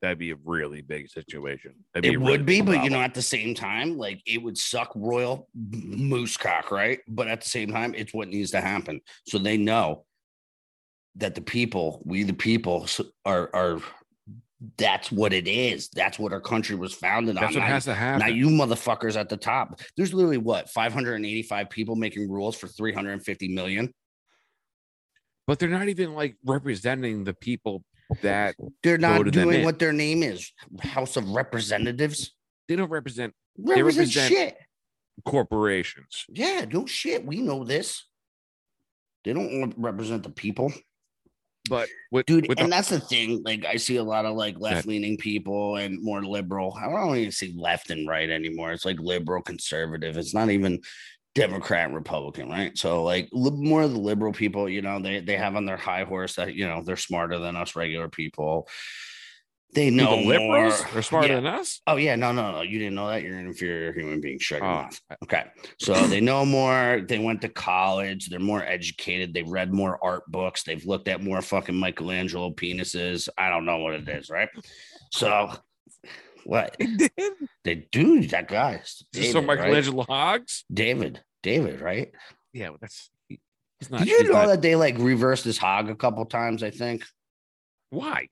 that'd 0.00 0.18
be 0.18 0.32
a 0.32 0.37
really 0.44 0.82
big 0.82 1.09
situation. 1.09 1.75
It 1.94 2.02
really 2.02 2.16
would 2.18 2.44
be, 2.44 2.61
but 2.61 2.82
you 2.82 2.90
know, 2.90 3.00
at 3.00 3.14
the 3.14 3.23
same 3.23 3.54
time, 3.54 3.97
like 3.97 4.21
it 4.26 4.42
would 4.42 4.59
suck 4.59 4.92
royal 4.97 5.49
moose 5.54 6.37
cock, 6.37 6.71
right? 6.71 6.99
But 7.06 7.28
at 7.28 7.40
the 7.40 7.49
same 7.49 7.71
time, 7.71 7.94
it's 7.94 8.12
what 8.12 8.28
needs 8.28 8.50
to 8.50 8.60
happen. 8.60 9.00
So 9.26 9.38
they 9.38 9.56
know 9.56 10.04
that 11.17 11.34
the 11.34 11.41
people, 11.41 12.02
we 12.04 12.25
the 12.25 12.32
people, 12.32 12.88
are 13.25 13.49
are 13.54 13.80
that's 14.76 15.10
what 15.10 15.32
it 15.32 15.48
is. 15.48 15.88
That's 15.88 16.18
what 16.18 16.32
our 16.32 16.40
country 16.40 16.76
was 16.76 16.92
founded 16.94 17.36
that's 17.36 17.48
on. 17.48 17.54
what 17.54 17.60
Not- 17.60 17.68
has 17.68 17.84
to 17.86 17.94
happen. 17.94 18.20
Now 18.20 18.26
you 18.34 18.46
motherfuckers 18.48 19.16
at 19.18 19.28
the 19.28 19.36
top. 19.36 19.80
There's 19.96 20.14
literally 20.14 20.38
what 20.38 20.68
585 20.70 21.68
people 21.70 21.96
making 21.96 22.30
rules 22.30 22.56
for 22.56 22.68
350 22.68 23.48
million. 23.48 23.92
but 25.46 25.58
they're 25.58 25.68
not 25.68 25.88
even 25.88 26.14
like 26.14 26.36
representing 26.44 27.25
the 27.25 27.34
people 27.34 27.84
that 28.20 28.54
They're 28.82 28.98
not 28.98 29.25
doing 29.32 29.60
in. 29.60 29.64
what 29.64 29.78
their 29.78 29.92
name 29.92 30.22
is. 30.22 30.52
House 30.80 31.16
of 31.16 31.28
Representatives. 31.30 32.32
they 32.68 32.76
don't 32.76 32.90
represent 32.90 33.34
Represent, 33.58 34.14
represent- 34.14 34.32
shit. 34.32 34.56
corporations. 35.25 36.25
Yeah, 36.28 36.64
no 36.70 36.86
shit. 36.86 37.25
We 37.26 37.40
know 37.40 37.64
this. 37.64 38.04
They 39.25 39.32
don't 39.32 39.75
represent 39.76 40.22
the 40.22 40.30
people. 40.30 40.72
But 41.68 41.88
with, 42.10 42.26
dude 42.26 42.48
with 42.48 42.58
and 42.58 42.66
the, 42.66 42.76
that's 42.76 42.88
the 42.88 42.98
thing 42.98 43.40
like 43.44 43.64
i 43.64 43.76
see 43.76 43.96
a 43.96 44.02
lot 44.02 44.25
of 44.25 44.34
like 44.34 44.58
left-leaning 44.58 45.16
people 45.16 45.76
and 45.76 46.02
more 46.02 46.22
liberal. 46.22 46.76
I 46.76 46.90
don't 46.90 47.16
even 47.16 47.30
see 47.30 47.54
left 47.56 47.90
and 47.90 48.08
right 48.08 48.28
anymore. 48.28 48.72
It's 48.72 48.84
like 48.84 48.98
liberal 48.98 49.42
conservative. 49.42 50.16
It's 50.16 50.34
not 50.34 50.50
even 50.50 50.80
democrat 51.34 51.86
and 51.86 51.94
republican 51.94 52.50
right? 52.50 52.76
So 52.76 53.04
like 53.04 53.28
li- 53.32 53.50
more 53.52 53.82
of 53.82 53.92
the 53.92 54.00
liberal 54.00 54.32
people 54.32 54.68
you 54.68 54.82
know 54.82 55.00
they 55.00 55.20
they 55.20 55.36
have 55.36 55.56
on 55.56 55.64
their 55.64 55.78
high 55.78 56.04
horse 56.04 56.34
that 56.34 56.54
you 56.54 56.66
know 56.66 56.82
they're 56.82 56.96
smarter 56.96 57.38
than 57.38 57.56
us 57.56 57.75
regular 57.75 58.08
people 58.08 58.68
they 59.75 59.89
the 59.91 59.97
know 59.97 60.17
liberals 60.17 60.85
more. 60.85 60.99
are 60.99 61.02
smarter 61.02 61.28
Yeah. 61.28 61.35
than 61.37 61.47
us. 61.47 61.80
oh 61.87 61.97
yeah 61.97 62.15
no 62.17 62.30
no 62.32 62.52
no 62.52 62.63
you 62.63 62.78
didn't 62.78 62.95
know 62.95 63.08
that 63.08 63.23
you're 63.23 63.39
an 63.39 63.47
inferior 63.47 63.93
human 63.93 64.21
being 64.21 64.39
shut 64.39 64.61
your 64.61 64.69
Oh, 64.69 64.75
mouth 64.82 65.00
Okay. 65.25 65.45
So 65.78 65.95
they 66.06 66.21
know 66.21 66.45
more. 66.45 67.02
They 67.08 67.19
went 67.19 67.41
to 67.43 67.49
college. 67.49 68.28
They're 68.28 68.39
more 68.41 68.63
educated. 68.65 69.32
They've 69.32 69.49
read 69.49 69.73
more 69.73 69.99
art 70.02 70.25
books. 70.28 70.63
They've 70.65 70.85
looked 70.85 71.08
at 71.08 71.23
more 71.23 71.41
fucking 71.43 71.76
Michelangelo 71.78 72.50
penises. 72.50 73.28
I 73.39 73.49
don't 73.50 73.65
know 73.65 73.78
what 73.78 73.95
it 73.95 74.08
is, 74.08 74.28
right? 74.30 74.49
So 75.11 75.52
what 76.45 76.76
they 77.65 77.75
do, 77.93 78.26
that 78.28 78.49
guy. 78.49 78.82
David, 79.13 79.32
so 79.32 79.39
right? 79.39 79.47
Michelangelo 79.58 80.02
Hogs? 80.04 80.65
David. 80.73 81.23
David, 81.43 81.80
right? 81.80 82.11
Yeah, 82.52 82.71
well, 82.71 82.78
that's 82.80 83.11
he's 83.28 83.91
not. 83.91 84.00
Did 84.00 84.08
you 84.08 84.25
know 84.25 84.32
not- 84.32 84.47
that 84.49 84.63
they 84.63 84.75
like 84.76 84.99
reversed 84.99 85.45
his 85.45 85.56
hog 85.58 85.89
a 85.89 85.95
couple 85.95 86.25
times? 86.26 86.63
I 86.63 86.71
think 86.71 87.04
why? 87.91 88.28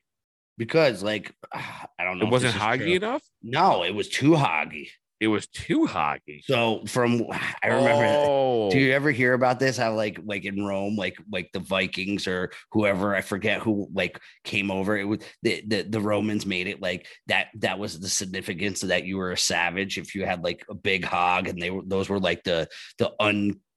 Because 0.61 1.03
like 1.03 1.33
I 1.53 2.05
don't 2.05 2.18
know. 2.18 2.27
It 2.27 2.31
wasn't 2.31 2.55
hoggy 2.55 2.94
enough. 2.94 3.23
No, 3.42 3.83
it 3.83 3.94
was 3.94 4.09
too 4.09 4.33
hoggy. 4.33 4.88
It 5.18 5.29
was 5.29 5.46
too 5.49 5.87
hoggy. 5.87 6.44
So 6.44 6.85
from 6.87 7.25
I 7.64 7.68
remember. 7.68 8.05
Oh, 8.07 8.70
Do 8.70 8.79
you 8.79 8.92
oh. 8.92 8.96
ever 8.96 9.11
hear 9.11 9.33
about 9.33 9.59
this? 9.59 9.79
How 9.79 9.94
like 9.94 10.20
like 10.23 10.44
in 10.44 10.62
Rome, 10.62 10.96
like 10.96 11.16
like 11.33 11.49
the 11.55 11.61
Vikings 11.61 12.29
or 12.29 12.53
whoever 12.73 13.16
I 13.16 13.23
forget 13.23 13.61
who 13.61 13.88
like 13.94 14.20
came 14.44 14.70
over. 14.70 14.99
It 14.99 15.05
was 15.05 15.20
the 15.42 15.64
the, 15.66 15.83
the 15.83 16.01
Romans 16.01 16.44
made 16.44 16.66
it 16.66 16.83
like 16.83 17.07
that. 17.29 17.49
That 17.57 17.79
was 17.79 17.99
the 17.99 18.09
significance 18.11 18.83
that 18.83 19.05
you 19.07 19.16
were 19.16 19.33
a 19.33 19.38
savage 19.38 19.96
if 19.96 20.14
you 20.14 20.27
had 20.27 20.44
like 20.44 20.64
a 20.68 20.75
big 20.75 21.05
hog, 21.07 21.49
and 21.49 21.61
they 21.61 21.70
were 21.70 21.83
those 21.87 22.11
were 22.11 22.20
like 22.20 22.44
the 22.44 22.68
the 22.99 23.12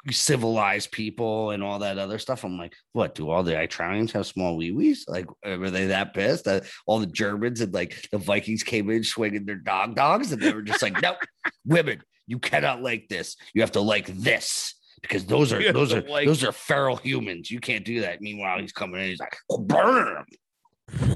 uncivilized 0.05 0.91
people 0.91 1.51
and 1.51 1.63
all 1.63 1.79
that 1.79 1.97
other 1.97 2.19
stuff. 2.19 2.43
I'm 2.43 2.57
like, 2.57 2.75
what? 2.91 3.15
Do 3.15 3.29
all 3.29 3.43
the 3.43 3.59
Italians 3.59 4.11
have 4.11 4.25
small 4.25 4.57
wee 4.57 4.71
wees? 4.71 5.05
Like, 5.07 5.27
were 5.45 5.69
they 5.69 5.87
that 5.87 6.13
pissed 6.13 6.45
that 6.45 6.65
all 6.85 6.99
the 6.99 7.07
Germans 7.07 7.61
and 7.61 7.73
like 7.73 8.07
the 8.11 8.17
Vikings 8.17 8.63
came 8.63 8.89
in 8.89 9.03
swinging 9.03 9.45
their 9.45 9.55
dog 9.55 9.95
dogs, 9.95 10.31
and 10.31 10.41
they 10.41 10.53
were 10.53 10.61
just 10.61 10.81
like, 10.81 11.01
nope, 11.01 11.17
women, 11.65 12.01
you 12.27 12.39
cannot 12.39 12.81
like 12.81 13.07
this. 13.09 13.35
You 13.53 13.61
have 13.61 13.71
to 13.73 13.81
like 13.81 14.07
this 14.07 14.75
because 15.01 15.25
those 15.25 15.53
are 15.53 15.71
those 15.71 15.93
are 15.93 16.01
like- 16.01 16.27
those 16.27 16.43
are 16.43 16.51
feral 16.51 16.97
humans. 16.97 17.49
You 17.49 17.59
can't 17.59 17.85
do 17.85 18.01
that. 18.01 18.21
Meanwhile, 18.21 18.59
he's 18.59 18.73
coming 18.73 19.01
in. 19.01 19.07
He's 19.09 19.19
like, 19.19 19.35
oh, 19.49 19.59
burn 19.59 20.17
him. 20.17 21.15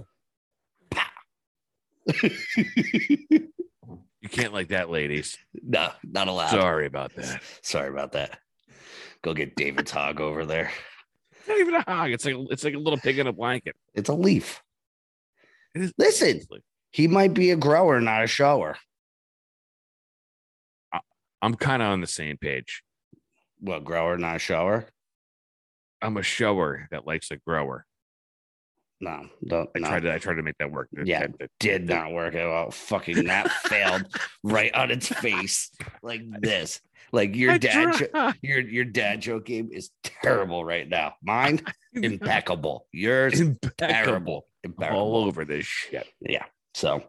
you 4.21 4.29
can't 4.29 4.53
like 4.53 4.69
that, 4.69 4.89
ladies. 4.89 5.37
no, 5.63 5.89
not 6.03 6.27
allowed. 6.27 6.49
Sorry 6.49 6.85
about 6.85 7.13
that. 7.15 7.41
Sorry 7.61 7.89
about 7.89 8.13
that. 8.13 8.39
Go 9.23 9.33
get 9.33 9.55
David's 9.55 9.91
hog 9.91 10.21
over 10.21 10.45
there. 10.45 10.71
It's 11.31 11.47
not 11.47 11.59
even 11.59 11.75
a 11.75 11.81
hog. 11.81 12.11
It's 12.11 12.25
like 12.25 12.35
it's 12.49 12.63
like 12.63 12.73
a 12.73 12.79
little 12.79 12.99
pig 12.99 13.19
in 13.19 13.27
a 13.27 13.33
blanket. 13.33 13.75
It's 13.93 14.09
a 14.09 14.13
leaf. 14.13 14.61
It 15.75 15.81
is. 15.81 15.93
Listen, 15.97 16.41
he 16.91 17.07
might 17.07 17.33
be 17.33 17.51
a 17.51 17.55
grower, 17.55 17.99
not 18.01 18.23
a 18.23 18.27
shower. 18.27 18.77
I'm 21.41 21.55
kind 21.55 21.81
of 21.81 21.89
on 21.89 22.01
the 22.01 22.07
same 22.07 22.37
page. 22.37 22.83
Well, 23.61 23.79
grower, 23.79 24.17
not 24.17 24.37
a 24.37 24.39
shower. 24.39 24.87
I'm 26.01 26.17
a 26.17 26.23
shower 26.23 26.87
that 26.91 27.05
likes 27.05 27.31
a 27.31 27.37
grower. 27.37 27.85
No, 28.99 29.27
don't. 29.45 29.69
I 29.75 29.79
no. 29.79 29.87
tried 29.89 30.03
to 30.03 30.13
I 30.13 30.17
tried 30.17 30.35
to 30.35 30.43
make 30.43 30.57
that 30.57 30.71
work. 30.71 30.89
Yeah, 31.03 31.21
That- 31.21 31.37
that- 31.39 31.51
did 31.59 31.87
not 31.87 32.11
work 32.13 32.33
at 32.35 32.45
all. 32.45 32.71
Fucking 32.71 33.25
that 33.25 33.51
failed 33.51 34.05
right 34.43 34.73
on 34.73 34.89
its 34.91 35.07
face 35.07 35.71
like 36.01 36.21
this. 36.41 36.81
Like 37.11 37.35
your 37.35 37.51
I 37.53 37.57
dad, 37.59 37.93
jo- 38.13 38.33
your 38.41 38.59
your 38.59 38.85
dad 38.85 39.21
joke 39.21 39.45
game 39.45 39.69
is 39.71 39.91
terrible 40.03 40.65
right 40.65 40.89
now. 40.89 41.13
Mine 41.23 41.61
impeccable. 41.93 42.87
Yours 42.91 43.39
Impeccable. 43.39 44.47
terrible. 44.65 44.97
all 44.97 45.15
over 45.25 45.45
this 45.45 45.65
shit. 45.65 46.07
Yeah. 46.19 46.45
So 46.73 47.03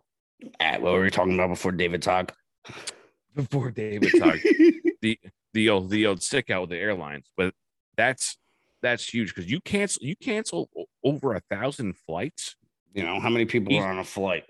Ah, 0.61 0.77
what 0.79 0.93
were 0.93 1.01
we 1.03 1.11
talking 1.11 1.35
about 1.35 1.49
before 1.49 1.73
David 1.73 2.03
talk? 2.03 2.33
Before 3.35 3.71
David 3.71 4.13
talked, 4.19 4.43
the 5.03 5.19
the 5.55 5.69
old 5.69 5.91
the 5.91 6.07
old 6.07 6.23
stick 6.23 6.51
out 6.51 6.63
with 6.63 6.71
the 6.71 6.77
airlines, 6.79 7.31
but 7.37 7.55
that's 7.97 8.37
that's 8.83 9.09
huge 9.13 9.35
because 9.35 9.51
you 9.51 9.61
cancel 9.61 10.05
you 10.05 10.15
cancel 10.17 10.69
o- 10.77 10.85
over 11.05 11.35
a 11.35 11.41
thousand 11.51 11.97
flights 11.97 12.57
You 12.95 13.03
know, 13.05 13.21
how 13.21 13.29
many 13.29 13.45
people 13.45 13.73
He- 13.73 13.79
are 13.81 13.91
on 13.91 13.99
a 13.99 14.05
flight? 14.05 14.45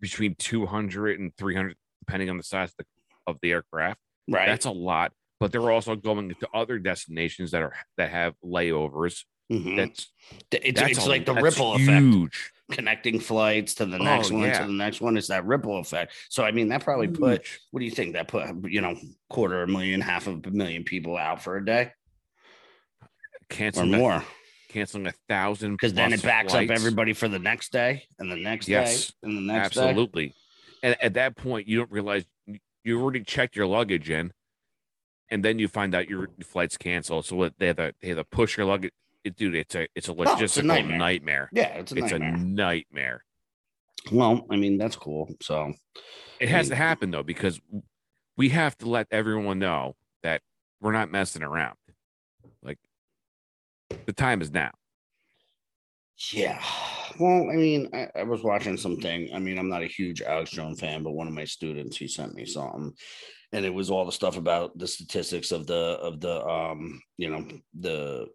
between 0.00 0.34
200 0.36 1.20
and 1.20 1.34
300 1.36 1.76
depending 2.06 2.30
on 2.30 2.36
the 2.38 2.42
size 2.42 2.70
of 2.70 2.76
the, 2.78 2.84
of 3.26 3.38
the 3.42 3.50
aircraft 3.52 4.00
Right. 4.28 4.46
that's 4.46 4.66
a 4.66 4.70
lot 4.70 5.12
but 5.38 5.52
they're 5.52 5.70
also 5.70 5.94
going 5.96 6.28
to 6.30 6.48
other 6.54 6.78
destinations 6.78 7.50
that 7.52 7.62
are 7.62 7.74
that 7.96 8.10
have 8.10 8.34
layovers 8.44 9.24
Mhm. 9.52 9.76
that's 9.76 10.08
it's 10.52 10.80
that's 10.80 10.92
it's 10.98 11.06
a- 11.06 11.08
like 11.08 11.26
the 11.26 11.34
ripple 11.34 11.74
effect. 11.74 12.36
Connecting 12.70 13.18
flights 13.18 13.74
to 13.74 13.84
the 13.84 13.98
next 13.98 14.30
Oh, 14.30 14.34
one 14.36 14.44
yeah. 14.44 14.60
to 14.60 14.66
the 14.68 14.72
next 14.72 15.00
one. 15.00 15.16
is 15.16 15.26
that 15.26 15.44
ripple 15.44 15.78
effect. 15.80 16.12
So 16.28 16.44
I 16.44 16.52
mean, 16.52 16.68
that 16.68 16.84
probably 16.84 17.08
put 17.08 17.44
what 17.72 17.80
do 17.80 17.84
you 17.84 17.90
think? 17.90 18.12
That 18.12 18.28
put 18.28 18.46
you 18.70 18.80
know, 18.80 18.96
quarter 19.28 19.64
a 19.64 19.66
million, 19.66 20.00
half 20.00 20.28
of 20.28 20.46
a 20.46 20.50
million 20.52 20.84
people 20.84 21.16
out 21.16 21.42
for 21.42 21.56
a 21.56 21.64
day 21.64 21.90
or 23.02 23.08
canceling 23.48 23.92
a, 23.92 23.98
more. 23.98 24.24
Canceling 24.70 25.06
a 25.06 25.12
thousand 25.28 25.72
Because 25.72 25.92
then 25.94 26.12
it 26.12 26.22
backs 26.22 26.52
flights. 26.52 26.70
up 26.70 26.76
everybody 26.76 27.12
for 27.12 27.28
the 27.28 27.38
next 27.38 27.72
day 27.72 28.04
and 28.18 28.30
the 28.30 28.36
next 28.36 28.68
Yes, 28.68 29.08
day 29.08 29.14
and 29.24 29.36
the 29.36 29.52
next 29.52 29.74
day. 29.74 29.82
absolutely 29.88 30.34
and 30.82 30.96
at 31.02 31.14
that 31.14 31.36
point 31.36 31.68
you 31.68 31.78
don't 31.78 31.90
realize 31.90 32.24
you 32.84 33.00
already 33.00 33.22
checked 33.22 33.56
your 33.56 33.66
luggage 33.66 34.08
in 34.10 34.32
and 35.30 35.44
then 35.44 35.58
you 35.58 35.68
find 35.68 35.94
out 35.94 36.08
your 36.08 36.28
flight's 36.42 36.76
canceled 36.76 37.26
so 37.26 37.36
what- 37.36 37.54
they 37.58 37.66
have 37.68 37.76
to 37.76 37.94
they 38.00 38.08
have 38.08 38.18
to 38.18 38.24
push 38.24 38.56
your 38.56 38.66
luggage 38.66 38.92
it, 39.24 39.36
dude 39.36 39.54
it's 39.54 39.74
a 39.74 39.86
it's 39.94 40.08
a 40.08 40.14
Oh, 40.14 40.22
it's 40.22 40.56
a 40.56 40.62
logistical 40.62 40.64
nightmare. 40.64 40.98
nightmare. 40.98 41.48
Yeah, 41.52 41.68
it's 41.78 41.92
a 41.92 41.96
it's 41.96 42.12
nightmare. 42.12 42.34
a 42.34 42.38
nightmare 42.38 43.24
well, 44.10 44.46
I 44.50 44.56
mean, 44.56 44.78
that's 44.78 44.96
cool. 44.96 45.28
So 45.42 45.74
It 46.40 46.48
has 46.48 46.66
mean- 46.66 46.70
to 46.70 46.76
happen 46.76 47.10
though, 47.10 47.22
because 47.22 47.60
we 48.38 48.48
have 48.48 48.78
to 48.78 48.88
let 48.88 49.06
everyone 49.10 49.58
know 49.58 49.94
that 50.22 50.40
we're 50.80 50.92
not 50.92 51.10
messing 51.10 51.42
around. 51.42 51.76
The 54.06 54.12
time 54.12 54.40
is 54.42 54.50
now. 54.52 54.70
Yeah. 56.32 56.62
Well, 57.18 57.48
I 57.50 57.54
mean, 57.56 57.88
I, 57.92 58.08
I 58.14 58.22
was 58.24 58.42
watching 58.42 58.76
something. 58.76 59.30
I 59.34 59.38
mean, 59.38 59.58
I'm 59.58 59.68
not 59.68 59.82
a 59.82 59.86
huge 59.86 60.22
Alex 60.22 60.50
Jones 60.50 60.80
fan, 60.80 61.02
but 61.02 61.12
one 61.12 61.26
of 61.26 61.32
my 61.32 61.44
students 61.44 61.96
he 61.96 62.08
sent 62.08 62.34
me 62.34 62.44
something, 62.44 62.92
and 63.52 63.64
it 63.64 63.72
was 63.72 63.90
all 63.90 64.04
the 64.04 64.12
stuff 64.12 64.36
about 64.36 64.76
the 64.78 64.86
statistics 64.86 65.50
of 65.50 65.66
the 65.66 65.98
of 66.00 66.20
the 66.20 66.46
um, 66.46 67.00
you 67.16 67.30
know, 67.30 67.46
the 67.78 68.26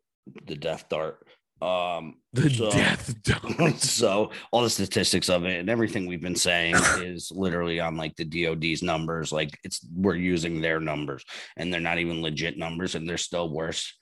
the 0.48 0.56
death 0.56 0.90
dart. 0.90 1.26
Um 1.62 2.16
The 2.34 2.50
so- 2.50 2.72
death 2.84 3.16
dart. 3.24 3.76
so 3.80 4.32
all 4.52 4.64
the 4.64 4.70
statistics 4.70 5.30
of 5.30 5.46
it 5.46 5.60
and 5.60 5.70
everything 5.70 6.06
we've 6.06 6.22
been 6.22 6.36
saying 6.36 6.76
is 6.98 7.32
literally 7.34 7.80
on 7.80 7.96
like 7.96 8.14
the 8.18 8.26
DOD's 8.26 8.84
numbers. 8.84 9.32
Like 9.32 9.58
it's 9.64 9.88
we're 9.96 10.16
using 10.16 10.60
their 10.60 10.82
numbers 10.82 11.24
and 11.56 11.72
they're 11.72 11.80
not 11.80 12.00
even 12.00 12.22
legit 12.22 12.58
numbers 12.58 12.96
and 12.96 13.08
they're 13.08 13.18
still 13.18 13.50
worse 13.50 13.98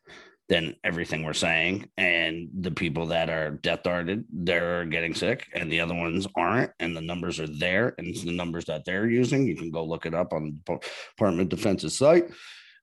than 0.49 0.75
everything 0.83 1.23
we're 1.23 1.33
saying. 1.33 1.89
And 1.97 2.49
the 2.59 2.71
people 2.71 3.07
that 3.07 3.29
are 3.29 3.51
death 3.51 3.83
darted, 3.83 4.25
they're 4.31 4.85
getting 4.85 5.13
sick 5.15 5.47
and 5.53 5.71
the 5.71 5.79
other 5.79 5.95
ones 5.95 6.27
aren't. 6.35 6.71
And 6.79 6.95
the 6.95 7.01
numbers 7.01 7.39
are 7.39 7.47
there. 7.47 7.95
And 7.97 8.15
the 8.15 8.31
numbers 8.35 8.65
that 8.65 8.83
they're 8.85 9.07
using. 9.09 9.47
You 9.47 9.55
can 9.55 9.71
go 9.71 9.83
look 9.85 10.05
it 10.05 10.13
up 10.13 10.33
on 10.33 10.59
the 10.65 10.79
Department 11.15 11.41
of 11.53 11.57
Defense's 11.57 11.97
site. 11.97 12.25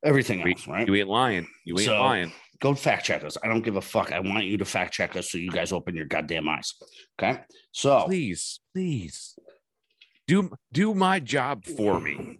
Everything 0.04 0.40
else, 0.48 0.66
right? 0.66 0.86
You 0.88 0.94
ain't 0.94 1.08
lying. 1.08 1.46
You 1.66 1.74
ain't 1.78 1.84
So- 1.86 2.00
lying. 2.00 2.32
go 2.62 2.74
fact 2.74 3.04
check 3.06 3.24
us. 3.24 3.38
I 3.42 3.48
don't 3.48 3.62
give 3.62 3.76
a 3.76 3.80
fuck. 3.80 4.12
I 4.12 4.20
want 4.20 4.44
you 4.44 4.58
to 4.58 4.64
fact 4.66 4.92
check 4.92 5.16
us 5.16 5.30
so 5.30 5.38
you 5.38 5.50
guys 5.50 5.72
open 5.72 5.96
your 5.96 6.04
goddamn 6.06 6.46
eyes. 6.48 6.74
Okay. 7.18 7.40
So 7.72 8.04
Please, 8.04 8.60
please. 8.74 9.34
Do 10.30 10.48
do 10.72 10.94
my 10.94 11.18
job 11.18 11.64
for 11.64 11.98
me. 11.98 12.38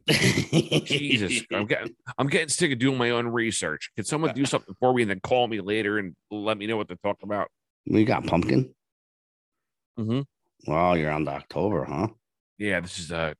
Jesus, 0.85 1.43
I'm 1.53 1.67
getting 1.67 1.93
I'm 2.17 2.29
getting 2.29 2.49
sick 2.49 2.71
of 2.71 2.79
doing 2.79 2.97
my 2.97 3.11
own 3.11 3.27
research. 3.27 3.91
Can 3.97 4.05
someone 4.05 4.33
do 4.33 4.45
something 4.45 4.77
for 4.79 4.95
me 4.95 5.03
and 5.03 5.11
then 5.11 5.19
call 5.19 5.49
me 5.49 5.61
later 5.61 5.99
and 5.99 6.15
let 6.31 6.57
me 6.57 6.69
know 6.69 6.77
what 6.77 6.87
to 6.91 6.97
talk 7.03 7.17
about? 7.25 7.49
we 7.89 8.05
got 8.05 8.25
pumpkin. 8.29 8.73
Mhm. 9.99 10.25
Well, 10.69 10.97
you're 10.97 11.11
on 11.11 11.25
to 11.25 11.33
October, 11.33 11.85
huh? 11.85 12.07
Yeah, 12.59 12.79
this 12.79 13.01
is 13.01 13.11
a 13.11 13.35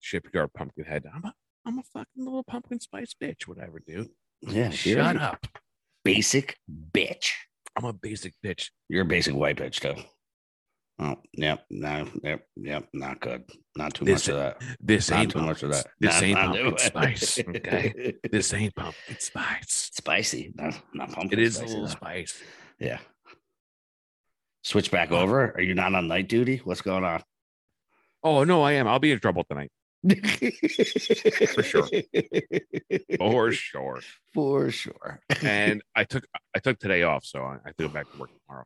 shipyard 0.00 0.54
pumpkin 0.54 0.84
head. 0.84 1.04
I'm 1.14 1.26
a 1.26 1.34
I'm 1.66 1.78
a 1.78 1.82
fucking 1.82 2.24
little 2.24 2.44
pumpkin 2.44 2.80
spice 2.80 3.14
bitch, 3.22 3.46
whatever, 3.46 3.82
dude. 3.86 4.08
Yeah. 4.40 4.70
Shut 4.70 5.18
up. 5.18 5.46
Basic 6.02 6.56
bitch. 6.94 7.32
I'm 7.76 7.84
a 7.84 7.92
basic 7.92 8.32
bitch. 8.42 8.70
You're 8.88 9.02
a 9.02 9.04
basic 9.04 9.34
white 9.34 9.58
bitch 9.58 9.80
too. 9.80 10.02
Oh, 10.98 11.16
yep. 11.34 11.64
No, 11.68 12.08
yep, 12.22 12.46
yep. 12.56 12.88
Not 12.94 13.20
good. 13.20 13.44
Not 13.76 13.92
too 13.94 14.06
This- 14.06 14.26
much 14.26 14.34
of 14.34 14.36
that. 14.36 14.62
This 14.80 15.10
Not 15.10 15.20
ain't 15.20 15.30
too 15.32 15.40
much 15.42 15.62
of 15.62 15.70
that. 15.72 15.86
This 16.00 16.14
Not- 16.14 16.22
ain't 16.22 16.38
not 16.38 16.54
pumpkin 16.56 16.78
spice. 16.78 17.38
Okay. 17.38 18.14
This 18.30 18.54
ain't 18.54 18.74
pumpkin 18.74 19.18
spice. 19.18 19.90
spicy. 19.92 20.52
Not, 20.54 20.80
not 20.94 21.12
pumpkin. 21.12 21.38
It 21.38 21.42
is 21.42 21.56
a 21.56 21.58
spicy, 21.58 21.72
little 21.74 21.86
though. 21.88 21.92
spice. 21.92 22.42
Yeah. 22.80 22.98
Switch 24.64 24.90
back 24.90 25.12
over. 25.12 25.52
Are 25.54 25.60
you 25.60 25.74
not 25.74 25.94
on 25.94 26.08
night 26.08 26.28
duty? 26.28 26.60
What's 26.64 26.80
going 26.80 27.04
on? 27.04 27.22
Oh 28.22 28.44
no, 28.44 28.62
I 28.62 28.72
am. 28.72 28.88
I'll 28.88 28.98
be 28.98 29.12
in 29.12 29.20
trouble 29.20 29.44
tonight. 29.44 29.70
For 31.54 31.62
sure. 31.62 31.88
For 33.18 33.52
sure. 33.52 34.00
For 34.34 34.70
sure. 34.70 35.20
And 35.42 35.82
I 35.94 36.04
took 36.04 36.26
I 36.54 36.58
took 36.58 36.78
today 36.78 37.02
off, 37.02 37.24
so 37.24 37.40
I, 37.42 37.54
I 37.54 37.58
have 37.66 37.76
to 37.76 37.86
go 37.86 37.88
back 37.88 38.10
to 38.10 38.18
work 38.18 38.30
tomorrow. 38.46 38.64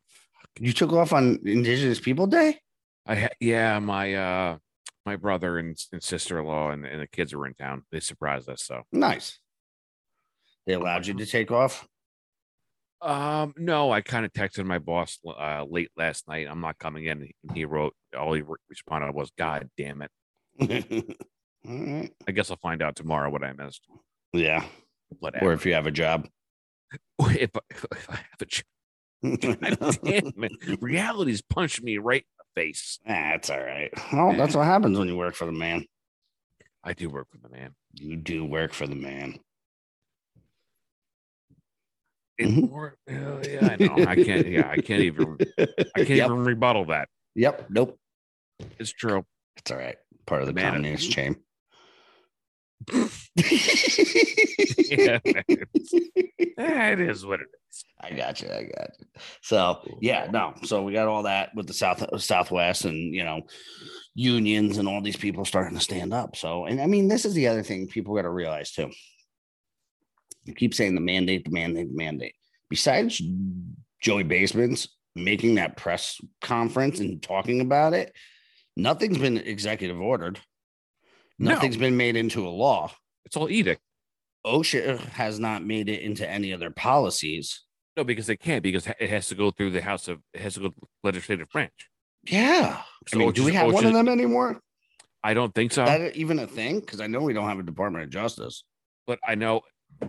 You 0.62 0.74
took 0.74 0.92
off 0.92 1.14
on 1.14 1.40
Indigenous 1.44 1.98
People 1.98 2.26
Day? 2.26 2.58
I 3.06 3.30
yeah, 3.40 3.78
my 3.78 4.14
uh 4.14 4.58
my 5.06 5.16
brother 5.16 5.58
and, 5.58 5.76
and 5.90 6.02
sister 6.02 6.38
in 6.38 6.44
law 6.44 6.70
and, 6.70 6.84
and 6.84 7.00
the 7.00 7.06
kids 7.06 7.34
were 7.34 7.46
in 7.46 7.54
town. 7.54 7.82
They 7.90 8.00
surprised 8.00 8.48
us. 8.48 8.62
So 8.62 8.82
Nice. 8.92 9.38
They 10.66 10.74
allowed 10.74 11.06
you 11.06 11.14
to 11.14 11.26
take 11.26 11.50
off? 11.50 11.88
um 13.00 13.54
no, 13.56 13.90
I 13.90 14.02
kind 14.02 14.26
of 14.26 14.32
texted 14.34 14.66
my 14.66 14.78
boss 14.78 15.18
uh 15.26 15.64
late 15.66 15.90
last 15.96 16.28
night. 16.28 16.46
I'm 16.48 16.60
not 16.60 16.78
coming 16.78 17.06
in. 17.06 17.22
And 17.22 17.56
he 17.56 17.64
wrote 17.64 17.94
all 18.16 18.34
he 18.34 18.42
re- 18.42 18.56
responded 18.68 19.14
was, 19.14 19.32
God 19.36 19.68
damn 19.78 20.02
it. 20.02 21.16
Right. 21.62 22.10
I 22.26 22.32
guess 22.32 22.50
I'll 22.50 22.56
find 22.56 22.80
out 22.82 22.96
tomorrow 22.96 23.30
what 23.30 23.44
I 23.44 23.52
missed. 23.52 23.82
Yeah. 24.32 24.64
Whatever. 25.18 25.46
Or 25.46 25.52
if 25.52 25.66
you 25.66 25.74
have 25.74 25.86
a 25.86 25.90
job. 25.90 26.26
if, 27.20 27.50
I, 27.54 27.60
if 27.70 27.86
I 28.08 28.14
have 28.14 28.40
a 28.40 28.46
God 28.46 28.64
damn 29.40 29.62
it. 30.02 30.78
Reality's 30.80 31.42
punched 31.42 31.82
me 31.82 31.98
right 31.98 32.22
in 32.22 32.36
the 32.38 32.60
face. 32.60 32.98
That's 33.06 33.50
all 33.50 33.60
right. 33.60 33.90
Well, 34.12 34.32
that's 34.34 34.54
what 34.54 34.64
happens 34.64 34.98
when 34.98 35.08
you 35.08 35.16
work 35.16 35.34
for 35.34 35.46
the 35.46 35.52
man. 35.52 35.84
I 36.82 36.94
do 36.94 37.10
work 37.10 37.28
for 37.30 37.38
the 37.38 37.54
man. 37.54 37.74
You 37.94 38.16
do 38.16 38.44
work 38.44 38.72
for 38.72 38.86
the 38.86 38.94
man. 38.94 39.38
Mhm. 42.40 42.70
wor- 42.70 42.96
uh, 43.10 43.42
yeah, 43.46 43.68
I 43.68 43.76
know. 43.84 44.06
I 44.06 44.14
can't. 44.16 44.46
Yeah, 44.46 44.68
I 44.70 44.76
can't 44.76 45.02
even. 45.02 45.36
I 45.58 45.66
can't 46.04 46.08
yep. 46.08 46.26
even 46.26 46.44
rebuttal 46.44 46.86
that. 46.86 47.08
Yep. 47.34 47.66
Nope. 47.68 47.98
It's 48.78 48.92
true. 48.92 49.26
It's 49.58 49.70
all 49.70 49.76
right. 49.76 49.96
Part 50.26 50.40
of 50.40 50.46
the 50.46 50.54
Man, 50.54 50.72
communist 50.72 51.10
chain. 51.10 51.36
Yeah, 56.58 56.90
it 56.90 57.00
is 57.00 57.24
what 57.24 57.40
it 57.40 57.44
is. 57.44 57.59
I 58.00 58.12
got 58.12 58.40
you. 58.40 58.48
I 58.48 58.64
got 58.64 58.90
you. 58.98 59.06
So 59.42 59.80
yeah, 60.00 60.28
no. 60.30 60.54
So 60.64 60.82
we 60.82 60.92
got 60.92 61.08
all 61.08 61.24
that 61.24 61.54
with 61.54 61.66
the 61.66 61.74
South 61.74 62.04
Southwest 62.20 62.84
and 62.84 63.14
you 63.14 63.24
know 63.24 63.42
unions 64.14 64.78
and 64.78 64.88
all 64.88 65.00
these 65.00 65.16
people 65.16 65.44
starting 65.44 65.76
to 65.76 65.84
stand 65.84 66.12
up. 66.12 66.36
So 66.36 66.64
and 66.64 66.80
I 66.80 66.86
mean 66.86 67.08
this 67.08 67.24
is 67.24 67.34
the 67.34 67.48
other 67.48 67.62
thing 67.62 67.86
people 67.86 68.14
got 68.14 68.22
to 68.22 68.30
realize 68.30 68.72
too. 68.72 68.90
You 70.44 70.54
keep 70.54 70.74
saying 70.74 70.94
the 70.94 71.00
mandate, 71.00 71.44
the 71.44 71.50
mandate, 71.50 71.88
the 71.88 71.96
mandate. 71.96 72.34
Besides 72.68 73.20
Joey 74.00 74.22
Basements 74.22 74.88
making 75.14 75.56
that 75.56 75.76
press 75.76 76.20
conference 76.40 77.00
and 77.00 77.22
talking 77.22 77.60
about 77.60 77.92
it, 77.92 78.14
nothing's 78.76 79.18
been 79.18 79.36
executive 79.38 80.00
ordered. 80.00 80.40
No. 81.38 81.52
Nothing's 81.52 81.76
been 81.76 81.96
made 81.96 82.16
into 82.16 82.46
a 82.46 82.50
law. 82.50 82.92
It's 83.24 83.36
all 83.36 83.50
edict. 83.50 83.80
OSHA 84.46 84.98
has 85.10 85.38
not 85.38 85.64
made 85.64 85.88
it 85.88 86.00
into 86.00 86.28
any 86.28 86.52
of 86.52 86.60
their 86.60 86.70
policies. 86.70 87.64
No, 87.96 88.04
because 88.04 88.26
they 88.26 88.36
can't. 88.36 88.62
Because 88.62 88.86
it 88.86 89.10
has 89.10 89.28
to 89.28 89.34
go 89.34 89.50
through 89.50 89.70
the 89.70 89.82
House 89.82 90.08
of. 90.08 90.20
It 90.32 90.40
has 90.40 90.54
to 90.54 90.60
go 90.60 90.68
to 90.68 90.74
the 90.80 90.86
legislative 91.02 91.48
branch. 91.50 91.88
Yeah. 92.24 92.78
I 92.80 93.10
So 93.10 93.18
mean, 93.18 93.32
do 93.32 93.44
we 93.44 93.50
OSHA's 93.52 93.56
have 93.56 93.72
one 93.72 93.86
of 93.86 93.92
them 93.92 94.08
anymore? 94.08 94.60
I 95.22 95.34
don't 95.34 95.54
think 95.54 95.72
so. 95.72 95.82
Is 95.84 95.88
that 95.88 96.16
even 96.16 96.38
a 96.38 96.46
thing? 96.46 96.80
Because 96.80 97.00
I 97.00 97.06
know 97.06 97.20
we 97.20 97.32
don't 97.34 97.48
have 97.48 97.58
a 97.58 97.62
Department 97.62 98.04
of 98.04 98.10
Justice. 98.10 98.64
but 99.06 99.18
I 99.26 99.34
know 99.34 99.62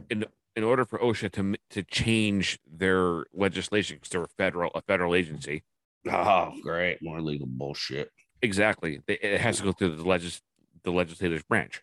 in 0.09 0.25
in 0.55 0.63
order 0.63 0.85
for 0.85 0.99
OSHA 0.99 1.31
to 1.33 1.55
to 1.71 1.83
change 1.83 2.59
their 2.69 3.25
legislation 3.33 3.97
because 3.97 4.09
they're 4.09 4.23
a 4.23 4.27
federal 4.37 4.71
a 4.75 4.81
federal 4.81 5.15
agency. 5.15 5.63
Oh, 6.09 6.53
great. 6.63 7.01
More 7.01 7.21
legal 7.21 7.47
bullshit. 7.47 8.09
Exactly, 8.41 9.01
it 9.07 9.39
has 9.41 9.57
to 9.57 9.63
go 9.63 9.71
through 9.71 9.95
the 9.97 10.07
legis 10.07 10.41
the 10.83 10.91
legislative 10.91 11.47
branch. 11.47 11.81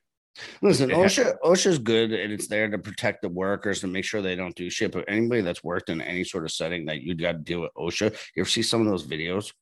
Listen, 0.62 0.90
OSHA 0.90 1.36
OSHA's 1.44 1.78
good 1.78 2.12
and 2.12 2.32
it's 2.32 2.48
there 2.48 2.68
to 2.68 2.78
protect 2.78 3.22
the 3.22 3.28
workers 3.28 3.82
and 3.84 3.92
make 3.92 4.04
sure 4.04 4.22
they 4.22 4.36
don't 4.36 4.54
do 4.54 4.70
shit. 4.70 4.92
But 4.92 5.04
anybody 5.08 5.42
that's 5.42 5.64
worked 5.64 5.90
in 5.90 6.00
any 6.00 6.24
sort 6.24 6.44
of 6.44 6.52
setting 6.52 6.86
that 6.86 7.02
you 7.02 7.14
got 7.14 7.32
to 7.32 7.38
deal 7.38 7.60
with 7.60 7.74
OSHA, 7.74 8.12
you 8.34 8.42
ever 8.42 8.48
see 8.48 8.62
some 8.62 8.80
of 8.80 8.86
those 8.86 9.06
videos? 9.06 9.52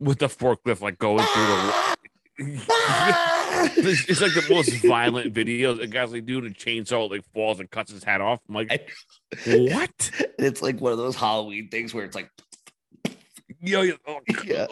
with 0.00 0.18
the 0.18 0.28
forklift 0.28 0.80
like 0.80 0.98
going 0.98 1.24
through 1.24 1.46
the. 1.46 1.96
it's, 2.38 4.08
it's 4.08 4.20
like 4.20 4.34
the 4.34 4.46
most 4.50 4.70
violent 4.84 5.32
videos. 5.32 5.78
The 5.78 5.86
guy's 5.86 6.12
like 6.12 6.26
doing 6.26 6.46
a 6.46 6.50
chainsaw, 6.50 7.10
like 7.10 7.24
falls 7.32 7.60
and 7.60 7.70
cuts 7.70 7.92
his 7.92 8.04
hat 8.04 8.20
off. 8.20 8.40
I'm 8.48 8.54
like, 8.54 8.70
what? 9.46 10.10
it's 10.38 10.62
like 10.62 10.80
one 10.80 10.92
of 10.92 10.98
those 10.98 11.16
Halloween 11.16 11.68
things 11.68 11.94
where 11.94 12.04
it's 12.04 12.14
like 12.14 12.30
Yo, 13.66 13.82
yo, 13.82 13.94
oh, 14.06 14.20
Yeah. 14.44 14.66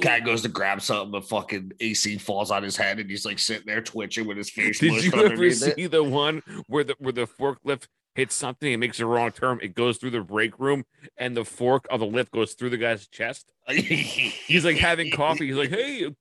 guy 0.00 0.20
goes 0.20 0.42
to 0.42 0.48
grab 0.48 0.80
something, 0.80 1.10
but 1.10 1.28
fucking 1.28 1.72
AC 1.80 2.18
falls 2.18 2.50
on 2.50 2.62
his 2.62 2.76
head, 2.76 2.98
and 2.98 3.10
he's 3.10 3.24
like 3.26 3.38
sitting 3.38 3.66
there 3.66 3.80
twitching 3.82 4.26
with 4.26 4.36
his 4.36 4.50
face. 4.50 4.78
Did 4.78 4.92
mushed 4.92 5.04
you 5.04 5.24
ever 5.24 5.50
see 5.50 5.72
it. 5.76 5.90
the 5.90 6.04
one 6.04 6.42
where 6.66 6.84
the 6.84 6.94
where 6.98 7.12
the 7.12 7.26
forklift 7.26 7.86
hits 8.14 8.34
something 8.34 8.72
it 8.72 8.76
makes 8.78 9.00
a 9.00 9.06
wrong 9.06 9.30
turn? 9.32 9.58
It 9.62 9.74
goes 9.74 9.98
through 9.98 10.10
the 10.10 10.20
break 10.22 10.58
room, 10.58 10.84
and 11.16 11.36
the 11.36 11.44
fork 11.44 11.86
of 11.90 12.00
the 12.00 12.06
lift 12.06 12.30
goes 12.32 12.54
through 12.54 12.70
the 12.70 12.78
guy's 12.78 13.08
chest. 13.08 13.52
He's 13.68 14.64
like 14.64 14.76
having 14.76 15.10
coffee. 15.10 15.46
He's 15.46 15.56
like, 15.56 15.70
"Hey, 15.70 16.14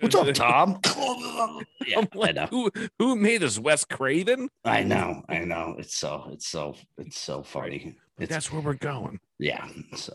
What's 0.00 0.14
up, 0.16 0.32
Tom? 0.34 0.80
yeah, 1.86 1.98
I'm 2.00 2.08
like, 2.14 2.36
who 2.50 2.70
who 2.98 3.16
made 3.16 3.40
this? 3.40 3.58
Wes 3.58 3.84
Craven? 3.86 4.50
I 4.64 4.82
know. 4.82 5.22
I 5.30 5.38
know. 5.40 5.76
It's 5.78 5.96
so. 5.96 6.28
It's 6.32 6.46
so. 6.46 6.74
It's 6.98 7.18
so 7.18 7.42
funny. 7.42 7.96
It's 8.18 8.30
That's 8.30 8.52
where 8.52 8.60
we're 8.62 8.74
going. 8.74 9.18
yeah. 9.40 9.66
So, 9.96 10.14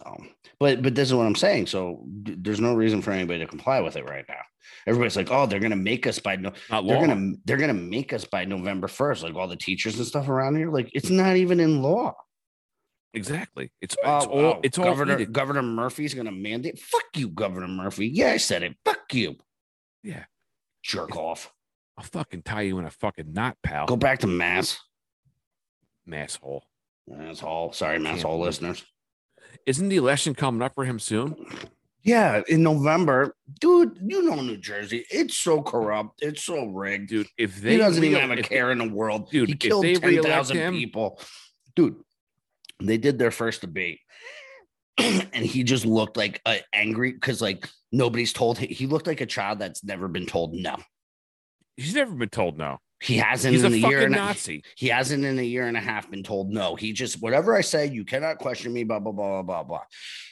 but 0.59 0.81
but 0.81 0.95
this 0.95 1.09
is 1.09 1.13
what 1.13 1.25
I'm 1.25 1.35
saying. 1.35 1.67
So 1.67 2.05
d- 2.23 2.35
there's 2.39 2.61
no 2.61 2.73
reason 2.73 3.01
for 3.01 3.11
anybody 3.11 3.39
to 3.39 3.45
comply 3.47 3.81
with 3.81 3.97
it 3.97 4.05
right 4.09 4.23
now. 4.29 4.39
Everybody's 4.87 5.17
like, 5.17 5.29
oh, 5.31 5.45
they're 5.45 5.59
gonna 5.59 5.75
make 5.75 6.07
us 6.07 6.17
by 6.19 6.37
no. 6.37 6.53
Not 6.69 6.87
They're 6.87 6.95
law. 6.99 7.05
gonna 7.07 7.33
they're 7.43 7.57
gonna 7.57 7.73
make 7.73 8.13
us 8.13 8.23
by 8.23 8.45
November 8.45 8.87
first. 8.87 9.21
Like 9.21 9.35
all 9.35 9.47
the 9.49 9.57
teachers 9.57 9.97
and 9.97 10.07
stuff 10.07 10.29
around 10.29 10.55
here. 10.55 10.71
Like 10.71 10.89
it's 10.93 11.09
not 11.09 11.35
even 11.35 11.59
in 11.59 11.81
law. 11.81 12.15
Exactly. 13.13 13.71
It's, 13.81 13.95
it's 13.95 14.03
Oh, 14.05 14.29
all 14.29 14.39
oh, 14.45 14.59
it's 14.63 14.77
all 14.77 14.85
Governor 14.85 15.15
edict. 15.15 15.31
Governor 15.33 15.63
Murphy's 15.63 16.13
gonna 16.13 16.31
mandate. 16.31 16.79
Fuck 16.79 17.05
you, 17.17 17.27
Governor 17.27 17.67
Murphy. 17.67 18.07
Yeah, 18.07 18.31
I 18.31 18.37
said 18.37 18.63
it. 18.63 18.77
Fuck 18.85 19.13
you. 19.13 19.35
Yeah. 20.03 20.23
Jerk 20.83 21.17
off. 21.17 21.51
I'll 21.97 22.03
fucking 22.05 22.43
tie 22.43 22.61
you 22.61 22.79
in 22.79 22.85
a 22.85 22.91
fucking 22.91 23.33
knot, 23.33 23.57
pal. 23.61 23.87
Go 23.87 23.97
back 23.97 24.19
to 24.19 24.27
Mass. 24.27 24.79
Masshole. 26.07 26.61
That's 27.09 27.43
all. 27.43 27.73
Sorry, 27.73 27.99
Mass 27.99 28.15
Can't 28.15 28.25
all 28.25 28.39
listeners. 28.39 28.83
Isn't 29.65 29.89
the 29.89 29.97
election 29.97 30.35
coming 30.35 30.61
up 30.61 30.75
for 30.75 30.85
him 30.85 30.99
soon? 30.99 31.35
Yeah, 32.03 32.41
in 32.47 32.63
November, 32.63 33.35
dude. 33.59 33.97
You 34.01 34.23
know 34.23 34.41
New 34.41 34.57
Jersey. 34.57 35.05
It's 35.11 35.35
so 35.35 35.61
corrupt. 35.61 36.21
It's 36.21 36.43
so 36.43 36.65
rigged. 36.65 37.09
Dude, 37.09 37.27
if 37.37 37.59
they 37.61 37.73
he 37.73 37.77
doesn't 37.77 38.03
even 38.03 38.21
have 38.21 38.37
a 38.37 38.41
care 38.41 38.71
in 38.71 38.77
the 38.77 38.87
world. 38.87 39.29
Dude, 39.29 39.49
he 39.49 39.55
killed 39.55 39.83
they 39.83 39.95
ten 39.95 40.23
thousand 40.23 40.71
people. 40.71 41.19
Dude, 41.75 41.97
they 42.79 42.97
did 42.97 43.19
their 43.19 43.31
first 43.31 43.61
debate, 43.61 43.99
and 44.97 45.45
he 45.45 45.63
just 45.63 45.85
looked 45.85 46.15
like 46.15 46.41
uh, 46.45 46.57
angry 46.73 47.11
because 47.11 47.41
like 47.41 47.67
nobody's 47.91 48.33
told 48.33 48.57
him. 48.57 48.69
He 48.69 48.87
looked 48.87 49.07
like 49.07 49.21
a 49.21 49.25
child 49.25 49.59
that's 49.59 49.83
never 49.83 50.07
been 50.07 50.25
told 50.25 50.53
no. 50.53 50.77
He's 51.75 51.95
never 51.95 52.15
been 52.15 52.29
told 52.29 52.57
no. 52.57 52.79
He 53.01 53.17
hasn't 53.17 53.53
He's 53.53 53.63
in 53.63 53.73
a 53.73 53.77
year 53.77 54.01
and 54.01 54.13
a, 54.13 54.17
Nazi. 54.17 54.63
he 54.75 54.87
hasn't 54.87 55.23
in 55.23 55.39
a 55.39 55.43
year 55.43 55.67
and 55.67 55.77
a 55.77 55.79
half 55.79 56.11
been 56.11 56.23
told 56.23 56.51
no. 56.51 56.75
He 56.75 56.91
just 56.91 57.21
whatever 57.21 57.55
I 57.55 57.61
say, 57.61 57.87
you 57.87 58.03
cannot 58.03 58.39
question 58.39 58.73
me. 58.73 58.83
Blah 58.83 58.99
blah 58.99 59.13
blah 59.13 59.41
blah 59.41 59.43
blah 59.43 59.63
blah. 59.63 59.83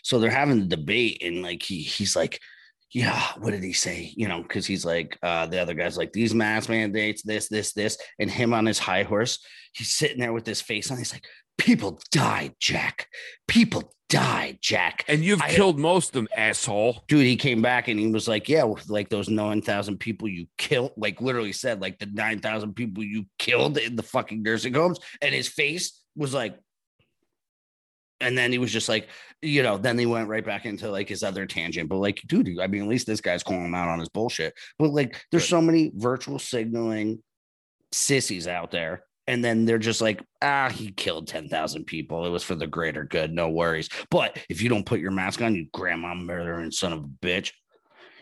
So 0.04 0.20
they're 0.20 0.30
having 0.30 0.60
the 0.60 0.76
debate, 0.76 1.24
and 1.24 1.42
like 1.42 1.64
he 1.64 1.80
he's 1.82 2.16
like, 2.16 2.42
yeah, 2.92 3.22
what 3.40 3.52
did 3.52 3.64
he 3.64 3.74
say? 3.74 4.12
You 4.16 4.28
know, 4.28 4.42
because 4.42 4.66
he's 4.66 4.86
like, 4.86 5.18
uh, 5.24 5.46
the 5.46 5.62
other 5.62 5.74
guy's 5.74 5.98
like 5.98 6.12
these 6.14 6.34
mask 6.34 6.70
mandates, 6.70 7.22
this 7.22 7.48
this 7.48 7.74
this, 7.74 7.98
and 8.20 8.30
him 8.30 8.54
on 8.54 8.66
his 8.66 8.80
high 8.80 9.04
horse, 9.04 9.40
he's 9.74 9.92
sitting 9.92 10.20
there 10.20 10.34
with 10.34 10.46
his 10.46 10.62
face 10.62 10.92
on. 10.92 10.98
He's 10.98 11.14
like, 11.14 11.26
people 11.58 12.00
died, 12.12 12.54
Jack. 12.60 13.08
People 13.48 13.94
died, 14.10 14.60
Jack. 14.62 15.04
And 15.08 15.24
you've 15.24 15.42
I- 15.42 15.50
killed 15.50 15.80
most 15.80 16.10
of 16.10 16.14
them, 16.14 16.28
asshole. 16.36 17.04
Dude, 17.08 17.26
he 17.26 17.36
came 17.36 17.62
back 17.62 17.88
and 17.88 18.00
he 18.00 18.08
was 18.08 18.28
like, 18.28 18.48
Yeah, 18.48 18.64
with, 18.64 18.90
like 18.90 19.10
those 19.10 19.30
9,000 19.30 19.98
people 19.98 20.28
you 20.28 20.48
killed, 20.58 20.92
like 20.98 21.22
literally 21.22 21.54
said, 21.54 21.82
like 21.82 22.00
the 22.00 22.06
9,000 22.06 22.74
people 22.74 23.04
you 23.04 23.26
killed 23.38 23.78
in 23.78 23.96
the 23.96 24.04
fucking 24.04 24.44
nursing 24.44 24.74
homes. 24.74 25.00
And 25.22 25.34
his 25.34 25.48
face 25.48 26.02
was 26.16 26.34
like, 26.34 26.58
and 28.20 28.36
then 28.36 28.52
he 28.52 28.58
was 28.58 28.72
just 28.72 28.90
like, 28.90 29.10
you 29.44 29.62
know, 29.62 29.78
then 29.78 29.98
he 30.00 30.08
went 30.08 30.28
right 30.28 30.44
back 30.44 30.66
into 30.66 30.90
like 30.90 31.08
his 31.08 31.22
other 31.22 31.46
tangent. 31.46 31.90
But 31.90 31.98
like, 31.98 32.22
dude, 32.26 32.60
I 32.60 32.68
mean, 32.68 32.82
at 32.82 32.88
least 32.88 33.06
this 33.06 33.22
guy's 33.22 33.44
calling 33.44 33.66
him 33.66 33.76
out 33.76 33.90
on 33.90 34.00
his 34.00 34.10
bullshit. 34.10 34.56
But 34.80 34.90
like, 34.90 35.22
there's 35.32 35.48
so 35.48 35.62
many 35.62 35.92
virtual 35.94 36.40
signaling 36.40 37.22
sissies 37.92 38.48
out 38.48 38.72
there. 38.72 39.04
And 39.28 39.44
then 39.44 39.66
they're 39.66 39.78
just 39.78 40.02
like, 40.02 40.24
ah, 40.42 40.70
he 40.70 40.92
killed 40.92 41.28
10,000 41.28 41.84
people. 41.86 42.26
It 42.26 42.30
was 42.30 42.44
for 42.44 42.56
the 42.56 42.68
greater 42.68 43.04
good. 43.04 43.34
No 43.34 43.50
worries. 43.50 43.90
But 44.10 44.38
if 44.50 44.62
you 44.62 44.70
don't 44.70 44.86
put 44.86 45.02
your 45.02 45.12
mask 45.12 45.42
on, 45.42 45.54
you 45.54 45.68
grandma 45.74 46.16
murdering 46.16 46.72
son 46.72 46.94
of 46.94 47.04
a 47.04 47.26
bitch, 47.26 47.52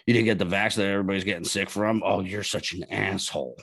you 0.08 0.14
didn't 0.14 0.26
get 0.26 0.40
the 0.40 0.46
vaccine 0.46 0.84
that 0.84 0.92
everybody's 0.92 1.24
getting 1.24 1.46
sick 1.46 1.70
from. 1.70 2.02
Oh, 2.04 2.22
you're 2.22 2.44
such 2.44 2.74
an 2.74 2.86
asshole. 2.92 3.58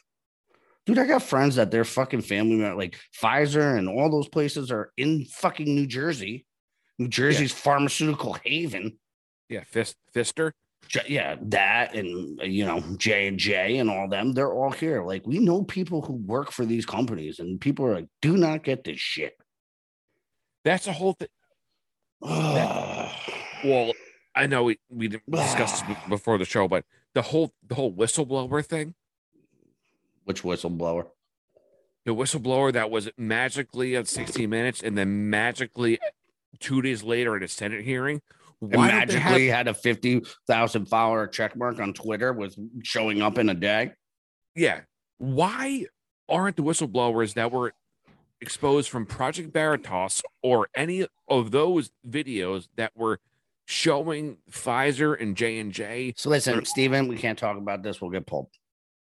Dude, 0.87 0.99
I 0.99 1.07
got 1.07 1.23
friends 1.23 1.57
that 1.57 1.71
their 1.71 1.85
fucking 1.85 2.23
family, 2.23 2.57
like 2.75 2.99
Pfizer 3.21 3.79
and 3.79 3.89
all 3.89 4.11
those 4.11 4.29
places 4.29 4.73
are 4.73 4.91
in 4.97 5.25
fucking 5.25 5.73
New 5.73 5.87
Jersey. 5.87 6.47
New 6.99 7.09
Jersey's 7.09 7.53
pharmaceutical 7.53 8.37
haven. 8.45 8.99
Yeah, 9.49 9.65
fist 9.65 9.97
fister. 10.15 10.53
Yeah, 11.07 11.37
that 11.43 11.95
and 11.95 12.39
uh, 12.41 12.45
you 12.45 12.67
know 12.67 12.81
J 12.99 13.27
and 13.29 13.39
J 13.39 13.79
and 13.79 13.89
all 13.89 14.09
them, 14.09 14.33
they're 14.33 14.53
all 14.53 14.71
here. 14.71 15.03
Like 15.03 15.27
we 15.27 15.39
know 15.39 15.63
people 15.63 16.03
who 16.03 16.15
work 16.15 16.53
for 16.53 16.67
these 16.67 16.85
companies, 16.85 17.39
and 17.39 17.61
people 17.61 17.87
are 17.87 17.95
like, 17.95 18.09
"Do 18.21 18.37
not 18.37 18.63
get 18.63 18.85
this 18.85 19.01
shit." 19.01 19.35
That's 20.65 20.87
a 20.87 20.93
whole 20.93 21.15
thing. 21.15 21.29
Well, 23.65 23.93
I 24.35 24.49
know 24.49 24.65
we, 24.65 24.81
we 24.91 25.07
this 25.29 25.83
before 26.09 26.37
the 26.37 26.45
show, 26.45 26.67
but 26.69 26.85
the 27.15 27.23
whole 27.23 27.53
the 27.67 27.75
whole 27.77 27.93
whistleblower 27.93 28.65
thing, 28.65 28.95
Which 30.25 30.43
whistleblower? 30.43 31.07
the 32.05 32.15
whistleblower 32.15 32.73
that 32.73 32.91
was 32.91 33.09
magically 33.17 33.95
at 33.95 34.09
60 34.09 34.47
minutes 34.49 34.83
and 34.83 34.99
then 34.99 35.31
magically 35.31 36.01
two 36.59 36.83
days 36.83 37.05
later 37.05 37.37
at 37.37 37.43
a 37.43 37.49
Senate 37.49 37.85
hearing. 37.85 38.21
And 38.63 38.75
Why 38.77 38.91
don't 38.91 38.99
have- 39.01 39.09
magically 39.09 39.49
had 39.49 39.67
a 39.69 39.75
fifty 39.75 40.23
thousand 40.47 40.87
follower 40.87 41.27
check 41.27 41.57
mark 41.57 41.81
on 41.81 41.93
Twitter 41.93 42.33
with 42.33 42.57
showing 42.85 43.21
up 43.21 43.37
in 43.39 43.49
a 43.49 43.55
day. 43.55 43.93
yeah. 44.55 44.81
Why 45.19 45.87
aren't 46.29 46.57
the 46.57 46.63
whistleblowers 46.63 47.35
that 47.35 47.53
were 47.53 47.73
exposed 48.41 48.89
from 48.89 49.07
Project 49.07 49.53
Veritas 49.53 50.23
or 50.43 50.69
any 50.75 51.07
of 51.29 51.51
those 51.53 51.91
videos 52.09 52.67
that 52.77 52.91
were 52.97 53.21
showing 53.67 54.39
Pfizer 54.51 55.21
and 55.21 55.37
J 55.37 55.59
and 55.61 55.73
J? 55.73 56.15
So 56.17 56.31
listen, 56.31 56.65
Steven, 56.65 57.07
we 57.09 57.17
can't 57.17 57.39
talk 57.39 57.57
about 57.57 57.83
this. 57.83 58.01
We'll 58.01 58.11
get 58.11 58.27
pulled 58.27 58.49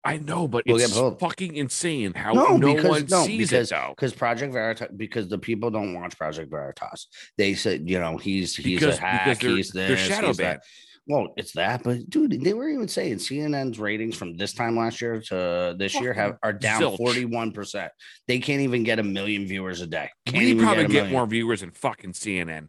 I 0.02 0.16
know, 0.16 0.48
but 0.48 0.64
We'll 0.66 0.76
it's 0.80 0.98
get 0.98 1.20
fucking 1.20 1.56
insane 1.56 2.14
how 2.14 2.32
No, 2.32 2.56
no, 2.56 2.74
because- 2.74 2.88
one 2.90 3.06
no, 3.10 3.24
sees 3.24 3.50
because- 3.50 3.70
it 3.70 3.74
though. 3.74 3.92
because 3.94 4.14
Project 4.14 4.52
Veritas. 4.52 4.88
Because 4.96 5.28
the 5.28 5.38
people 5.38 5.70
don't 5.70 5.92
watch 5.94 6.16
Project 6.16 6.50
Veritas. 6.50 7.06
They 7.36 7.52
said, 7.54 7.88
you 7.88 7.98
know, 7.98 8.16
he's 8.16 8.56
he's 8.56 8.80
Because 8.80 8.96
a 8.96 9.00
hack. 9.02 9.38
they're, 9.40 9.50
he's 9.50 9.70
this. 9.70 9.88
they're 9.88 9.96
shadow 9.98 10.28
he's 10.28 10.38
that. 10.38 10.62
Well, 11.06 11.32
it's 11.36 11.52
that, 11.52 11.82
but 11.82 12.08
dude, 12.08 12.42
they 12.44 12.52
were 12.54 12.68
even 12.68 12.86
saying 12.86 13.16
CNN's 13.16 13.78
ratings 13.80 14.16
from 14.16 14.36
this 14.36 14.52
time 14.54 14.76
last 14.76 15.00
year 15.00 15.20
to 15.22 15.74
this 15.76 15.98
year 16.00 16.12
have 16.12 16.36
are 16.42 16.52
down 16.52 16.96
forty 16.96 17.24
one 17.24 17.52
percent. 17.52 17.90
They 18.28 18.38
can't 18.38 18.60
even 18.62 18.84
get 18.84 19.00
a 19.00 19.02
million 19.02 19.46
viewers 19.46 19.80
a 19.80 19.86
day. 19.86 20.08
Can't 20.26 20.44
We 20.44 20.62
probably 20.62 20.84
a 20.84 20.88
get, 20.88 21.10
more 21.10 21.26
viewers 21.26 21.60
than 21.60 21.72
fucking 21.72 22.12
CNN. 22.12 22.68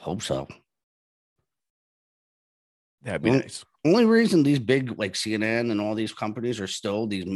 Hope 0.00 0.22
so. 0.22 0.48
That'd 3.02 3.22
be 3.22 3.30
Well, 3.30 3.40
nice. 3.40 3.64
Only 3.86 4.06
reason 4.06 4.42
these 4.42 4.58
big 4.58 4.98
like 4.98 5.12
CNN 5.12 5.70
and 5.70 5.80
all 5.80 5.94
these 5.94 6.12
companies 6.14 6.58
are 6.58 6.66
still 6.66 7.06
these 7.06 7.26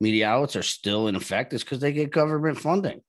media 0.00 0.28
outlets 0.28 0.56
are 0.56 0.62
still 0.62 1.08
in 1.08 1.14
effect 1.16 1.52
is 1.52 1.62
because 1.62 1.80
they 1.80 1.92
get 1.92 2.10
government 2.10 2.58
funding. 2.58 3.02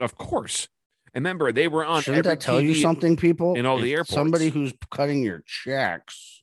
Of 0.00 0.16
course. 0.16 0.66
And 1.14 1.24
remember, 1.24 1.52
they 1.52 1.68
were 1.68 1.84
on. 1.86 2.02
Shouldn't 2.02 2.26
every 2.26 2.34
that 2.36 2.40
tell 2.40 2.60
you 2.60 2.74
something, 2.74 3.16
people? 3.16 3.54
in 3.54 3.64
all 3.64 3.78
the 3.78 3.92
airports. 3.92 4.12
Somebody 4.12 4.48
who's 4.50 4.74
cutting 4.90 5.22
your 5.22 5.42
checks, 5.46 6.42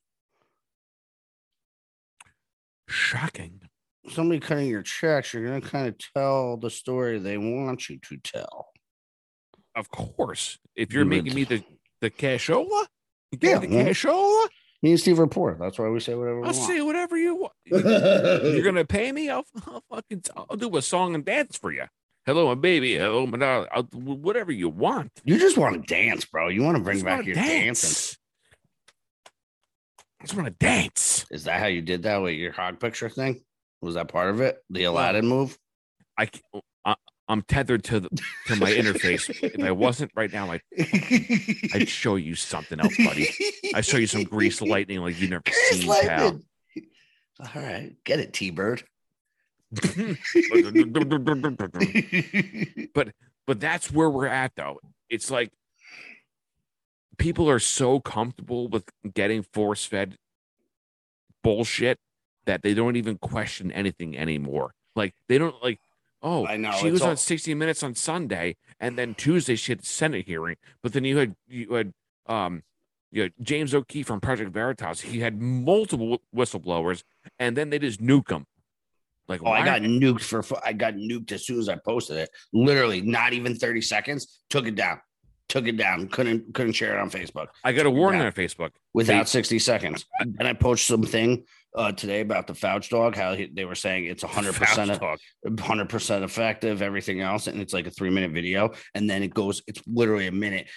Shocking. 2.88 3.62
somebody 4.10 4.39
cutting 4.39 4.67
your 4.69 4.82
checks, 4.84 5.34
you're 5.34 5.46
gonna 5.46 5.62
kind 5.62 5.88
of 5.88 5.96
tell 6.15 6.58
the 6.58 6.69
story 6.69 7.19
they 7.19 7.38
want 7.38 7.89
you 7.89 8.00
to 8.10 8.17
tell. 8.17 8.67
Of 9.76 9.89
course. 9.89 10.58
If 10.76 10.93
you're 10.93 11.04
You 11.04 11.10
making 11.10 11.34
would- 11.34 11.36
me 11.36 11.43
the 11.43 11.63
the 12.02 12.10
cashola, 12.12 12.86
Yeah, 13.41 13.60
the 13.60 13.67
well, 13.67 13.86
cashola. 13.86 14.50
Me 14.84 14.91
and 14.91 15.00
Steve 15.00 15.19
are 15.19 15.28
poor. 15.28 15.56
That's 15.60 15.80
why 15.80 15.88
we 15.88 16.00
say 16.02 16.13
whatever 16.13 16.41
we 16.41 16.48
I'll 16.48 16.54
want. 16.54 16.67
say 16.67 16.82
whatever 16.82 17.17
you 17.17 17.36
want. 17.36 17.54
You're 17.65 18.63
gonna 18.63 18.84
pay 18.86 19.12
me. 19.12 19.30
I'll, 19.30 19.46
I'll 19.65 19.84
fucking 19.89 20.24
I'll 20.36 20.58
do 20.58 20.76
a 20.78 20.82
song 20.82 21.15
and 21.15 21.24
dance 21.26 21.58
for 21.58 21.72
you. 21.72 21.86
Hello, 22.26 22.48
my 22.48 22.56
baby. 22.56 22.98
Hello, 22.98 23.26
my 23.26 23.38
darling. 23.38 23.67
I'll 23.72 23.84
whatever 23.93 24.52
you 24.52 24.67
want. 24.69 25.12
You 25.24 25.39
just 25.39 25.58
want 25.58 25.76
to 25.76 25.82
dance, 25.96 26.26
bro. 26.26 26.50
You 26.50 26.63
want 26.63 26.78
to 26.78 26.84
bring 26.84 27.02
back 27.02 27.26
your 27.26 27.36
dance. 27.36 27.82
dancing. 27.82 28.17
I 30.22 30.26
just 30.26 30.36
want 30.36 30.48
to 30.48 30.56
dance. 30.65 31.26
Is 31.32 31.46
that 31.46 31.60
how 31.60 31.67
you 31.67 31.82
did 31.82 32.04
that 32.04 32.22
with 32.22 32.34
your 32.36 32.52
hog 32.52 32.80
picture 32.80 33.10
thing? 33.10 33.41
Was 33.82 33.96
that 33.96 34.08
part 34.10 34.30
of 34.30 34.41
it? 34.41 34.58
The 34.69 34.84
Aladdin 34.86 35.26
move? 35.28 35.58
I, 36.17 36.26
c- 36.26 36.41
I'm 37.34 37.41
tethered 37.41 37.84
to 37.86 38.00
the 38.00 38.10
to 38.46 38.56
my 38.58 38.72
interface. 38.72 39.28
If 39.41 39.63
I 39.63 39.72
wasn't 39.72 40.12
right 40.15 40.32
now, 40.32 40.52
I'd, 40.52 40.62
I'd 41.74 41.89
show 42.02 42.15
you 42.15 42.36
something 42.36 42.80
else, 42.80 42.96
buddy. 42.96 43.28
I'd 43.74 43.86
show 43.86 43.98
you 43.98 44.06
some 44.06 44.24
grease 44.24 44.62
lightning 44.62 45.00
like 45.00 45.19
you've 45.19 45.32
never 45.32 45.41
Grease 45.43 45.82
seen, 45.82 46.08
pal. 46.08 46.39
All 47.39 47.62
right, 47.62 47.96
get 48.04 48.19
it, 48.19 48.34
T 48.34 48.52
Bird. 48.52 48.84
but 52.93 53.10
but 53.48 53.60
that's 53.60 53.91
where 53.91 54.10
we're 54.10 54.28
at 54.28 54.52
though 54.56 54.80
it's 55.10 55.32
like 55.32 55.52
people 57.17 57.50
are 57.50 57.58
so 57.58 58.00
comfortable 58.00 58.67
with 58.67 58.88
getting 59.15 59.41
force 59.41 59.84
fed 59.84 60.15
bullshit 61.41 61.98
that 62.46 62.62
they 62.62 62.76
don't 62.76 62.98
even 62.98 63.17
question 63.17 63.72
anything 63.72 64.15
anymore 64.15 64.76
like 64.96 65.15
they 65.28 65.39
don't 65.39 65.56
like 65.63 65.80
oh 66.24 66.46
I 66.48 66.58
know, 66.58 66.72
she 66.72 66.90
was 66.90 67.02
all- 67.02 67.10
on 67.12 67.18
60 67.18 67.54
minutes 67.54 67.84
on 67.84 67.94
sunday 67.96 68.56
and 68.80 68.98
then 68.98 69.14
tuesday 69.14 69.56
she 69.56 69.74
had 69.74 69.80
a 69.82 69.86
senate 69.86 70.26
hearing 70.26 70.56
but 70.82 70.94
then 70.94 71.04
you 71.04 71.18
had 71.18 71.36
you 71.48 71.74
had 71.74 71.94
um 72.28 72.64
you 73.12 73.24
had 73.24 73.34
james 73.42 73.76
o'keefe 73.76 74.08
from 74.08 74.20
project 74.22 74.52
veritas 74.52 75.02
he 75.02 75.20
had 75.20 75.42
multiple 75.42 76.22
whistleblowers 76.36 77.04
and 77.40 77.56
then 77.58 77.70
they 77.70 77.78
just 77.80 78.02
nuke 78.02 78.32
him 78.32 78.46
like 79.28 79.42
Oh, 79.44 79.52
I 79.52 79.64
got 79.64 79.82
nuked 79.82 80.22
for. 80.22 80.44
I 80.66 80.74
got 80.74 80.96
nuked 80.96 81.32
as 81.32 81.46
soon 81.46 81.58
as 81.58 81.70
I 81.70 81.76
posted 81.78 82.18
it. 82.18 82.30
Literally, 82.52 83.00
not 83.02 83.32
even 83.32 83.56
thirty 83.56 83.80
seconds. 83.80 84.42
Took 84.50 84.68
it 84.68 84.76
down. 84.76 85.00
Took 85.48 85.66
it 85.66 85.78
down. 85.78 86.10
Couldn't 86.10 86.54
couldn't 86.54 86.74
share 86.74 86.98
it 86.98 87.00
on 87.00 87.10
Facebook 87.10 87.48
I 87.64 87.72
got 87.72 87.86
a 87.86 87.90
warning 87.90 88.20
on 88.22 88.34
Facebook. 88.34 88.72
without 88.94 89.20
They- 89.28 89.30
sixty 89.30 89.60
seconds. 89.60 90.06
And 90.20 90.46
I 90.46 90.52
posted 90.52 90.88
something 90.88 91.46
uh, 91.76 91.92
today 91.92 92.22
about 92.22 92.48
the 92.48 92.54
Fouch 92.54 92.90
dog. 92.90 93.16
How 93.16 93.36
he, 93.36 93.50
they 93.54 93.66
were 93.66 93.76
saying 93.76 94.06
it's 94.06 94.24
hundred 94.24 94.56
percent 94.56 95.00
hundred 95.60 95.90
percent 95.90 96.24
effective. 96.24 96.82
Everything 96.82 97.22
else, 97.22 97.48
and 97.48 97.60
it's 97.62 97.74
like 97.74 97.88
a 97.88 97.92
three 97.92 98.10
minute 98.10 98.32
video, 98.32 98.72
and 98.94 99.10
then 99.10 99.24
it 99.24 99.34
goes. 99.34 99.62
It's 99.68 99.82
literally 99.88 100.28
a 100.28 100.32
minute 100.32 100.68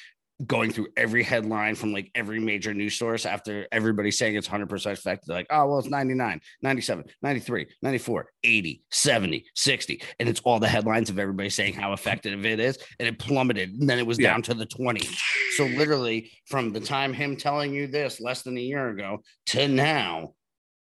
going 0.44 0.70
through 0.70 0.88
every 0.96 1.22
headline 1.22 1.74
from 1.74 1.92
like 1.92 2.10
every 2.14 2.38
major 2.38 2.74
news 2.74 2.94
source 2.98 3.24
after 3.24 3.66
everybody 3.72 4.10
saying 4.10 4.36
it's 4.36 4.48
100% 4.48 4.92
effective. 4.92 5.26
They're 5.26 5.36
like, 5.36 5.46
oh, 5.48 5.66
well, 5.66 5.78
it's 5.78 5.88
99, 5.88 6.40
97, 6.60 7.04
93, 7.22 7.66
94, 7.80 8.28
80, 8.44 8.82
70, 8.90 9.44
60. 9.54 10.02
And 10.20 10.28
it's 10.28 10.40
all 10.44 10.60
the 10.60 10.68
headlines 10.68 11.08
of 11.08 11.18
everybody 11.18 11.48
saying 11.48 11.72
how 11.72 11.94
effective 11.94 12.44
it 12.44 12.60
is. 12.60 12.78
And 12.98 13.08
it 13.08 13.18
plummeted. 13.18 13.70
And 13.70 13.88
then 13.88 13.98
it 13.98 14.06
was 14.06 14.18
Yeah. 14.18 14.32
down 14.32 14.42
to 14.42 14.54
the 14.54 14.66
20. 14.66 15.08
So 15.56 15.64
literally 15.64 16.30
from 16.46 16.72
the 16.72 16.80
time 16.80 17.14
him 17.14 17.36
telling 17.36 17.72
you 17.72 17.86
this 17.86 18.20
less 18.20 18.42
than 18.42 18.58
a 18.58 18.60
year 18.60 18.90
ago 18.90 19.22
to 19.46 19.68
now, 19.68 20.34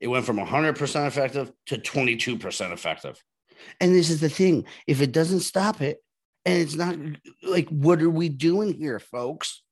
it 0.04 0.08
went 0.10 0.26
from 0.26 0.38
100% 0.38 1.08
effective 1.08 1.50
to 1.68 1.78
22% 1.78 2.74
effective. 2.74 3.24
And 3.80 3.96
this 3.96 4.10
is 4.10 4.20
the 4.20 4.28
thing 4.28 4.66
if 4.86 5.00
it 5.02 5.14
doesn't 5.14 5.40
stop 5.40 5.80
it, 5.80 6.00
and 6.46 6.58
it's 6.62 6.76
not 6.76 6.98
like, 7.42 7.70
what 7.70 8.02
are 8.02 8.10
we 8.10 8.28
doing 8.28 8.74
here, 8.74 9.00
folks? 9.00 9.64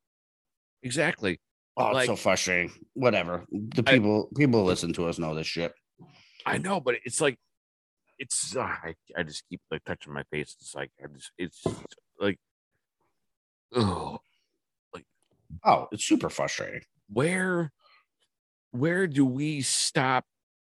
Exactly. 0.84 1.42
Oh, 1.76 1.88
it's 1.88 1.96
Like- 1.96 2.06
so 2.06 2.16
frustrating. 2.16 2.72
Whatever. 2.94 3.46
The 3.52 3.84
I- 3.86 3.92
people 3.92 4.30
people 4.38 4.64
listen 4.64 4.94
to 4.94 5.08
us 5.08 5.20
know 5.20 5.36
this 5.36 5.48
shit. 5.48 5.74
I 6.46 6.60
know, 6.60 6.80
but 6.80 6.96
it's 7.04 7.20
like 7.20 7.38
it's 8.18 8.56
uh, 8.56 8.62
I, 8.62 8.96
I 9.18 9.24
just 9.24 9.44
keep 9.50 9.60
like 9.70 9.84
touching 9.84 10.14
my 10.14 10.24
face. 10.32 10.56
It's 10.62 10.74
like 10.74 10.92
I 11.04 11.08
just 11.14 11.32
it's 11.38 11.62
like 12.22 12.40
oh 13.76 14.20
like 14.94 15.04
Oh, 15.66 15.88
it's 15.92 16.06
super 16.06 16.30
frustrating. 16.30 16.84
where 17.10 17.74
where 18.72 19.08
do 19.08 19.26
we 19.26 19.62
stop 19.62 20.26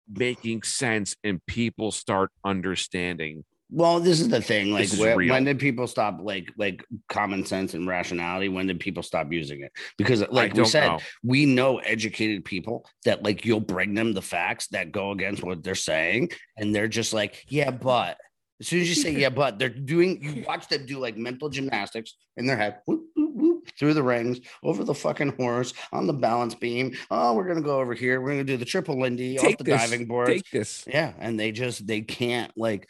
making 0.09 0.62
sense 0.62 1.16
and 1.22 1.44
people 1.46 1.90
start 1.90 2.31
understanding 2.44 3.44
Well, 3.70 4.00
this 4.00 4.20
is 4.20 4.28
the 4.28 4.42
thing. 4.42 4.70
Like, 4.70 4.92
where, 4.98 5.16
when 5.16 5.44
did 5.44 5.59
people 5.59 5.87
stop 5.87 6.18
like 6.20 6.52
like 6.59 6.85
common 7.09 7.46
sense 7.46 7.72
and 7.72 7.87
rationality? 7.87 8.50
When 8.50 8.66
did 8.66 8.81
people 8.81 9.02
stop 9.02 9.33
using 9.33 9.62
it? 9.62 9.72
Because, 9.96 10.22
like 10.31 10.52
we 10.52 10.66
said, 10.66 10.88
know. 10.88 10.98
we 11.22 11.46
know 11.46 11.78
educated 11.78 12.44
people 12.44 12.85
that 13.07 13.22
like 13.22 13.46
you'll 13.46 13.61
bring 13.61 13.94
them 13.94 14.12
the 14.12 14.20
facts 14.20 14.66
that 14.68 14.92
go 14.92 15.12
against 15.12 15.42
what 15.42 15.62
they're 15.62 15.74
saying, 15.74 16.33
and 16.59 16.74
they're 16.74 16.88
just 16.88 17.14
like, 17.14 17.44
yeah, 17.48 17.70
but 17.70 18.18
as 18.62 18.68
soon 18.68 18.81
as 18.81 18.88
you 18.88 18.94
say 18.94 19.11
yeah, 19.20 19.29
but 19.29 19.59
they're 19.59 19.68
doing, 19.68 20.22
you 20.22 20.44
watch 20.46 20.68
them 20.68 20.87
do 20.87 21.01
like 21.01 21.16
mental 21.16 21.48
gymnastics 21.48 22.14
in 22.37 22.46
their 22.46 22.57
head, 22.57 22.79
whoop, 22.87 23.03
whoop, 23.16 23.35
whoop, 23.35 23.68
through 23.77 23.92
the 23.92 24.03
rings, 24.03 24.38
over 24.62 24.85
the 24.85 24.94
fucking 24.94 25.35
horse, 25.37 25.75
on 25.92 26.07
the 26.07 26.12
balance 26.12 26.55
beam. 26.55 26.96
Oh, 27.11 27.35
we're 27.35 27.48
gonna 27.48 27.61
go 27.61 27.81
over 27.81 27.92
here. 27.92 28.20
We're 28.20 28.31
gonna 28.31 28.44
do 28.44 28.57
the 28.57 28.64
triple 28.64 29.01
Lindy 29.01 29.37
off 29.38 29.59
the 29.59 29.64
diving 29.64 30.07
board. 30.07 30.29
Take 30.29 30.51
this. 30.51 30.85
yeah, 30.87 31.12
and 31.18 31.38
they 31.38 31.51
just 31.51 31.87
they 31.87 32.01
can't 32.01 32.53
like. 32.57 32.88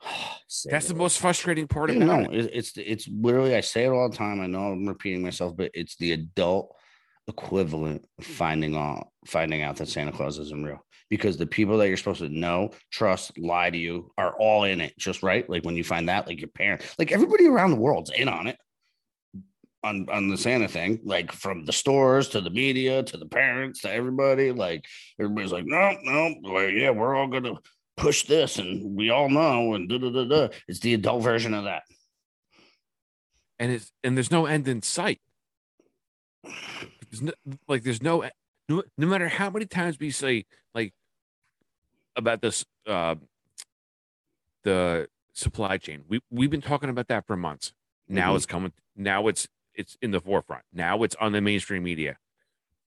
That's 0.70 0.86
the 0.86 0.94
most 0.94 1.18
frustrating 1.18 1.66
part 1.66 1.90
no, 1.90 2.20
it. 2.20 2.32
it, 2.32 2.50
it's 2.52 2.72
it's 2.76 3.08
literally 3.08 3.56
I 3.56 3.60
say 3.60 3.84
it 3.84 3.88
all 3.88 4.08
the 4.08 4.16
time. 4.16 4.40
I 4.40 4.46
know 4.46 4.70
I'm 4.70 4.86
repeating 4.86 5.22
myself, 5.22 5.56
but 5.56 5.72
it's 5.74 5.96
the 5.96 6.12
adult 6.12 6.76
equivalent 7.28 8.04
of 8.18 8.24
mm-hmm. 8.24 8.34
finding 8.34 8.76
out 8.76 9.08
finding 9.26 9.62
out 9.62 9.76
that 9.76 9.88
Santa 9.88 10.12
Claus 10.12 10.38
isn't 10.38 10.64
real 10.64 10.84
because 11.10 11.36
the 11.36 11.46
people 11.46 11.78
that 11.78 11.88
you're 11.88 11.96
supposed 11.96 12.20
to 12.20 12.28
know, 12.28 12.70
trust, 12.90 13.38
lie 13.38 13.70
to 13.70 13.78
you 13.78 14.10
are 14.18 14.34
all 14.38 14.64
in 14.64 14.80
it, 14.80 14.96
just 14.98 15.22
right. 15.22 15.48
Like 15.48 15.64
when 15.64 15.76
you 15.76 15.84
find 15.84 16.08
that, 16.08 16.26
like 16.26 16.40
your 16.40 16.48
parents, 16.48 16.94
like 16.98 17.12
everybody 17.12 17.46
around 17.46 17.70
the 17.70 17.76
world's 17.76 18.10
in 18.10 18.28
on 18.28 18.46
it. 18.46 18.58
On, 19.82 20.06
on 20.10 20.28
the 20.28 20.38
Santa 20.38 20.66
thing, 20.66 21.00
like 21.04 21.30
from 21.30 21.66
the 21.66 21.72
stores 21.72 22.30
to 22.30 22.40
the 22.40 22.48
media 22.48 23.02
to 23.02 23.18
the 23.18 23.26
parents 23.26 23.82
to 23.82 23.92
everybody, 23.92 24.50
like 24.50 24.86
everybody's 25.20 25.52
like, 25.52 25.66
no, 25.66 25.94
no, 26.02 26.34
well, 26.42 26.70
yeah, 26.70 26.88
we're 26.88 27.14
all 27.14 27.28
gonna 27.28 27.56
push 27.98 28.24
this, 28.24 28.58
and 28.58 28.96
we 28.96 29.10
all 29.10 29.28
know, 29.28 29.74
and 29.74 29.90
da 29.90 29.98
da 29.98 30.08
da 30.10 30.24
da. 30.24 30.48
It's 30.68 30.80
the 30.80 30.94
adult 30.94 31.22
version 31.22 31.52
of 31.52 31.64
that. 31.64 31.82
And 33.58 33.72
it's 33.72 33.92
and 34.02 34.16
there's 34.16 34.30
no 34.30 34.46
end 34.46 34.68
in 34.68 34.80
sight. 34.80 35.20
There's 37.20 37.34
no, 37.46 37.54
like 37.68 37.82
there's 37.82 38.02
no, 38.02 38.28
no 38.68 38.82
no 38.98 39.06
matter 39.06 39.28
how 39.28 39.50
many 39.50 39.66
times 39.66 39.98
we 39.98 40.10
say 40.10 40.44
like 40.74 40.92
about 42.16 42.42
this 42.42 42.64
uh 42.86 43.16
the 44.62 45.08
supply 45.32 45.78
chain. 45.78 46.04
We 46.08 46.20
we've 46.30 46.50
been 46.50 46.60
talking 46.62 46.88
about 46.90 47.08
that 47.08 47.26
for 47.26 47.36
months. 47.36 47.72
Now 48.08 48.32
Mhm. 48.32 48.36
it's 48.36 48.46
coming 48.46 48.72
now 48.96 49.28
it's 49.28 49.48
it's 49.74 49.96
in 50.00 50.10
the 50.12 50.20
forefront. 50.20 50.64
Now 50.72 51.02
it's 51.02 51.16
on 51.16 51.32
the 51.32 51.40
mainstream 51.40 51.82
media. 51.82 52.18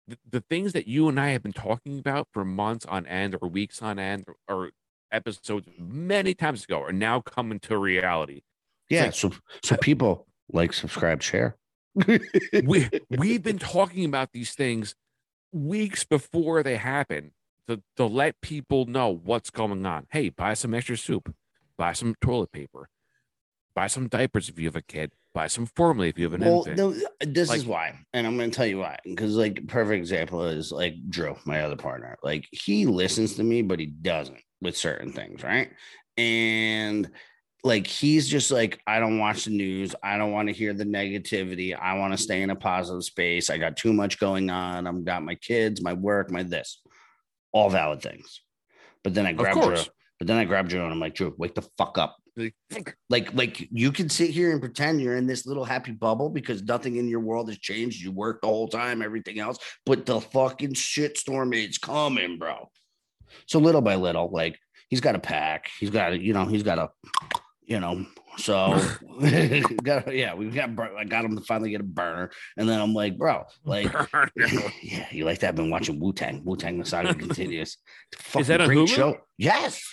The, 0.07 0.17
the 0.29 0.41
things 0.41 0.73
that 0.73 0.85
you 0.87 1.07
and 1.07 1.17
I 1.19 1.29
have 1.29 1.41
been 1.43 1.53
talking 1.53 1.97
about 1.99 2.27
for 2.33 2.43
months 2.43 2.85
on 2.85 3.05
end 3.07 3.37
or 3.41 3.47
weeks 3.47 3.81
on 3.81 3.97
end 3.99 4.25
or, 4.27 4.35
or 4.53 4.71
episodes 5.11 5.67
many 5.79 6.33
times 6.33 6.65
ago 6.65 6.81
are 6.81 6.91
now 6.91 7.21
coming 7.21 7.59
to 7.61 7.77
reality. 7.77 8.41
Yeah. 8.89 9.05
like- 9.05 9.13
so 9.13 9.31
so 9.63 9.77
people 9.77 10.27
like, 10.51 10.73
subscribe, 10.73 11.21
share. 11.23 11.55
We 11.95 12.89
we've 13.09 13.43
been 13.43 13.59
talking 13.59 14.05
about 14.05 14.31
these 14.31 14.53
things 14.53 14.95
weeks 15.51 16.03
before 16.03 16.63
they 16.63 16.77
happen 16.77 17.31
to, 17.67 17.81
to 17.97 18.05
let 18.05 18.41
people 18.41 18.85
know 18.85 19.09
what's 19.09 19.49
going 19.49 19.85
on. 19.85 20.07
Hey, 20.11 20.29
buy 20.29 20.53
some 20.53 20.73
extra 20.73 20.97
soup, 20.97 21.33
buy 21.77 21.93
some 21.93 22.15
toilet 22.21 22.51
paper, 22.51 22.89
buy 23.75 23.87
some 23.87 24.07
diapers 24.07 24.49
if 24.49 24.59
you 24.59 24.65
have 24.65 24.75
a 24.75 24.81
kid, 24.81 25.11
buy 25.33 25.47
some 25.47 25.65
formula 25.65 26.09
if 26.09 26.17
you 26.17 26.25
have 26.25 26.33
an 26.33 26.41
well, 26.41 26.65
infant. 26.67 26.77
no, 26.77 26.95
this 27.19 27.51
is 27.53 27.65
why, 27.65 27.99
and 28.13 28.27
I'm 28.27 28.37
going 28.37 28.51
to 28.51 28.55
tell 28.55 28.65
you 28.65 28.79
why. 28.79 28.97
Because 29.03 29.35
like 29.35 29.65
perfect 29.67 29.99
example 29.99 30.43
is 30.43 30.71
like 30.71 30.95
Drew, 31.09 31.35
my 31.45 31.61
other 31.61 31.77
partner. 31.77 32.17
Like 32.23 32.47
he 32.51 32.85
listens 32.85 33.35
to 33.35 33.43
me, 33.43 33.61
but 33.61 33.79
he 33.79 33.85
doesn't 33.85 34.41
with 34.61 34.77
certain 34.77 35.11
things, 35.11 35.43
right? 35.43 35.71
And 36.17 37.09
like 37.63 37.87
he's 37.87 38.27
just 38.27 38.51
like, 38.51 38.81
I 38.85 38.99
don't 38.99 39.19
watch 39.19 39.45
the 39.45 39.51
news. 39.51 39.95
I 40.03 40.17
don't 40.17 40.33
want 40.33 40.49
to 40.49 40.53
hear 40.53 40.73
the 40.73 40.83
negativity. 40.83 41.77
I 41.77 41.97
want 41.97 42.13
to 42.13 42.17
stay 42.17 42.41
in 42.41 42.49
a 42.49 42.55
positive 42.55 43.03
space. 43.03 43.49
I 43.49 43.57
got 43.57 43.77
too 43.77 43.93
much 43.93 44.19
going 44.19 44.49
on. 44.49 44.85
I've 44.85 45.05
got 45.05 45.23
my 45.23 45.35
kids, 45.35 45.81
my 45.81 45.93
work, 45.93 46.29
my 46.29 46.43
this, 46.43 46.81
all 47.53 47.69
valid 47.69 48.01
things. 48.01 48.41
But 49.03 49.13
then 49.13 49.25
I 49.25 49.31
grabbed 49.31 49.61
Drew. 49.61 49.77
But 50.19 50.27
then 50.27 50.37
I 50.37 50.43
grab 50.43 50.67
Drew 50.67 50.83
and 50.83 50.91
I'm 50.91 50.99
like, 50.99 51.15
Drew, 51.15 51.33
wake 51.37 51.55
the 51.55 51.67
fuck 51.77 51.97
up. 51.97 52.17
Like, 52.35 52.95
like 53.11 53.31
like 53.35 53.67
you 53.71 53.91
can 53.91 54.09
sit 54.09 54.31
here 54.31 54.51
and 54.51 54.59
pretend 54.59 54.99
you're 54.99 55.17
in 55.17 55.27
this 55.27 55.45
little 55.45 55.63
happy 55.63 55.91
bubble 55.91 56.29
because 56.29 56.63
nothing 56.63 56.95
in 56.95 57.07
your 57.07 57.19
world 57.19 57.47
has 57.47 57.59
changed 57.59 58.01
you 58.01 58.11
work 58.11 58.41
the 58.41 58.47
whole 58.47 58.67
time 58.67 59.03
everything 59.03 59.37
else 59.37 59.59
but 59.85 60.07
the 60.07 60.19
fucking 60.19 60.73
shit 60.73 61.15
storm 61.15 61.53
is 61.53 61.77
coming 61.77 62.39
bro 62.39 62.71
so 63.45 63.59
little 63.59 63.81
by 63.81 63.93
little 63.93 64.31
like 64.31 64.57
he's 64.89 64.99
got 64.99 65.13
a 65.13 65.19
pack 65.19 65.69
he's 65.79 65.91
got 65.91 66.13
a 66.13 66.17
you 66.17 66.33
know 66.33 66.45
he's 66.45 66.63
got 66.63 66.79
a 66.79 66.89
you 67.65 67.79
know 67.79 68.05
so 68.37 68.79
got, 69.83 70.13
yeah 70.13 70.33
we 70.33 70.49
got 70.49 70.69
i 70.97 71.03
got 71.03 71.23
him 71.23 71.35
to 71.35 71.43
finally 71.43 71.69
get 71.69 71.81
a 71.81 71.83
burner 71.83 72.31
and 72.57 72.67
then 72.67 72.81
i'm 72.81 72.93
like 72.93 73.17
bro 73.17 73.43
like 73.63 73.91
yeah 74.81 75.07
you 75.11 75.23
like 75.23 75.39
that 75.39 75.49
i've 75.49 75.55
been 75.55 75.69
watching 75.69 75.99
wu-tang 75.99 76.41
wu-tang 76.43 76.77
the 76.77 76.85
saga 76.85 77.13
continues 77.13 77.77
Is 78.37 78.47
that 78.47 78.59
on 78.61 78.67
great 78.67 78.79
Hulu? 78.79 78.87
show 78.87 79.17
yes 79.37 79.83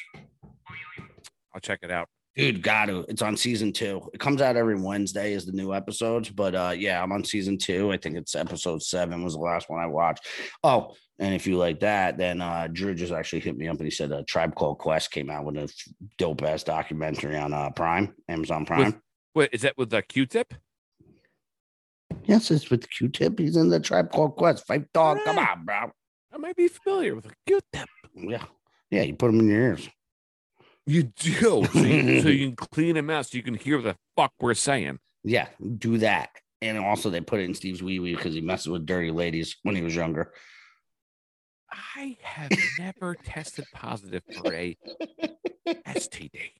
I'll 1.54 1.60
check 1.60 1.80
it 1.82 1.90
out. 1.90 2.08
Dude, 2.36 2.62
got 2.62 2.86
to. 2.86 3.04
It's 3.08 3.22
on 3.22 3.36
season 3.36 3.72
two. 3.72 4.08
It 4.14 4.20
comes 4.20 4.40
out 4.40 4.56
every 4.56 4.80
Wednesday 4.80 5.32
is 5.32 5.46
the 5.46 5.52
new 5.52 5.74
episodes. 5.74 6.30
But 6.30 6.54
uh 6.54 6.74
yeah, 6.76 7.02
I'm 7.02 7.10
on 7.12 7.24
season 7.24 7.58
two. 7.58 7.90
I 7.90 7.96
think 7.96 8.16
it's 8.16 8.36
episode 8.36 8.82
seven 8.82 9.24
was 9.24 9.34
the 9.34 9.40
last 9.40 9.68
one 9.68 9.80
I 9.80 9.86
watched. 9.86 10.26
Oh, 10.62 10.94
and 11.20 11.34
if 11.34 11.46
you 11.46 11.56
like 11.56 11.80
that, 11.80 12.18
then 12.18 12.40
uh 12.40 12.66
Drew 12.72 12.94
just 12.94 13.12
actually 13.12 13.40
hit 13.40 13.56
me 13.56 13.68
up 13.68 13.76
and 13.76 13.84
he 13.84 13.90
said 13.90 14.10
a 14.10 14.24
Tribe 14.24 14.56
Called 14.56 14.78
Quest 14.78 15.12
came 15.12 15.30
out 15.30 15.44
with 15.44 15.56
a 15.56 15.72
dope 16.18 16.42
ass 16.42 16.64
documentary 16.64 17.36
on 17.36 17.52
uh 17.52 17.70
Prime, 17.70 18.14
Amazon 18.28 18.66
Prime. 18.66 19.00
Wait, 19.34 19.50
is 19.52 19.62
that 19.62 19.78
with 19.78 19.90
the 19.90 20.02
Q-tip? 20.02 20.54
yes, 22.24 22.50
it's 22.50 22.70
with 22.70 22.88
Q-Tip. 22.90 23.38
He's 23.38 23.56
in 23.56 23.68
the 23.68 23.80
Tribe 23.80 24.10
Called 24.10 24.36
Quest. 24.36 24.66
Phife 24.66 24.86
Dawg. 24.92 25.18
Come 25.24 25.38
Alright. 25.38 25.58
on, 25.58 25.64
bro. 25.64 25.92
I 26.32 26.38
might 26.38 26.56
be 26.56 26.68
familiar 26.68 27.14
with 27.14 27.24
the 27.24 27.34
Q-tip. 27.46 27.88
Yeah. 28.14 28.44
Yeah, 28.90 29.02
you 29.02 29.14
put 29.14 29.28
them 29.28 29.40
in 29.40 29.48
your 29.48 29.60
ears. 29.60 29.88
You 30.86 31.04
do, 31.04 31.32
so 31.32 31.80
you, 31.80 32.22
so 32.22 32.28
you 32.28 32.46
can 32.48 32.56
clean 32.56 32.94
them 32.94 33.10
out, 33.10 33.26
so 33.26 33.36
you 33.36 33.42
can 33.42 33.54
hear 33.54 33.76
what 33.76 33.84
the 33.84 33.96
fuck 34.16 34.32
we're 34.40 34.54
saying. 34.54 34.98
Yeah, 35.22 35.48
do 35.78 35.98
that. 35.98 36.30
And 36.62 36.78
also 36.78 37.10
they 37.10 37.20
put 37.20 37.40
it 37.40 37.44
in 37.44 37.54
Steve's 37.54 37.82
wee 37.82 38.00
wee 38.00 38.14
because 38.14 38.34
he 38.34 38.40
messed 38.40 38.66
with 38.66 38.86
dirty 38.86 39.10
ladies 39.10 39.56
when 39.62 39.76
he 39.76 39.82
was 39.82 39.94
younger. 39.94 40.32
I 41.72 42.16
have 42.22 42.50
never 42.78 43.14
tested 43.14 43.64
positive 43.72 44.22
for 44.36 44.52
a 44.52 44.76
STD. 45.66 46.50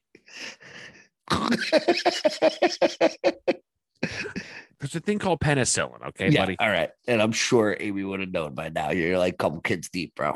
There's 4.81 4.95
a 4.95 5.01
thing 5.01 5.19
called 5.19 5.41
penicillin, 5.41 6.07
okay, 6.09 6.31
yeah, 6.31 6.43
buddy? 6.43 6.57
all 6.59 6.71
right. 6.71 6.91
And 7.07 7.21
I'm 7.21 7.33
sure 7.33 7.77
Amy 7.79 8.03
would 8.03 8.21
have 8.21 8.33
known 8.33 8.55
by 8.55 8.71
now. 8.71 8.91
You're 8.91 9.19
like 9.19 9.35
a 9.35 9.37
couple 9.37 9.61
kids 9.61 9.91
deep, 9.91 10.15
bro. 10.15 10.35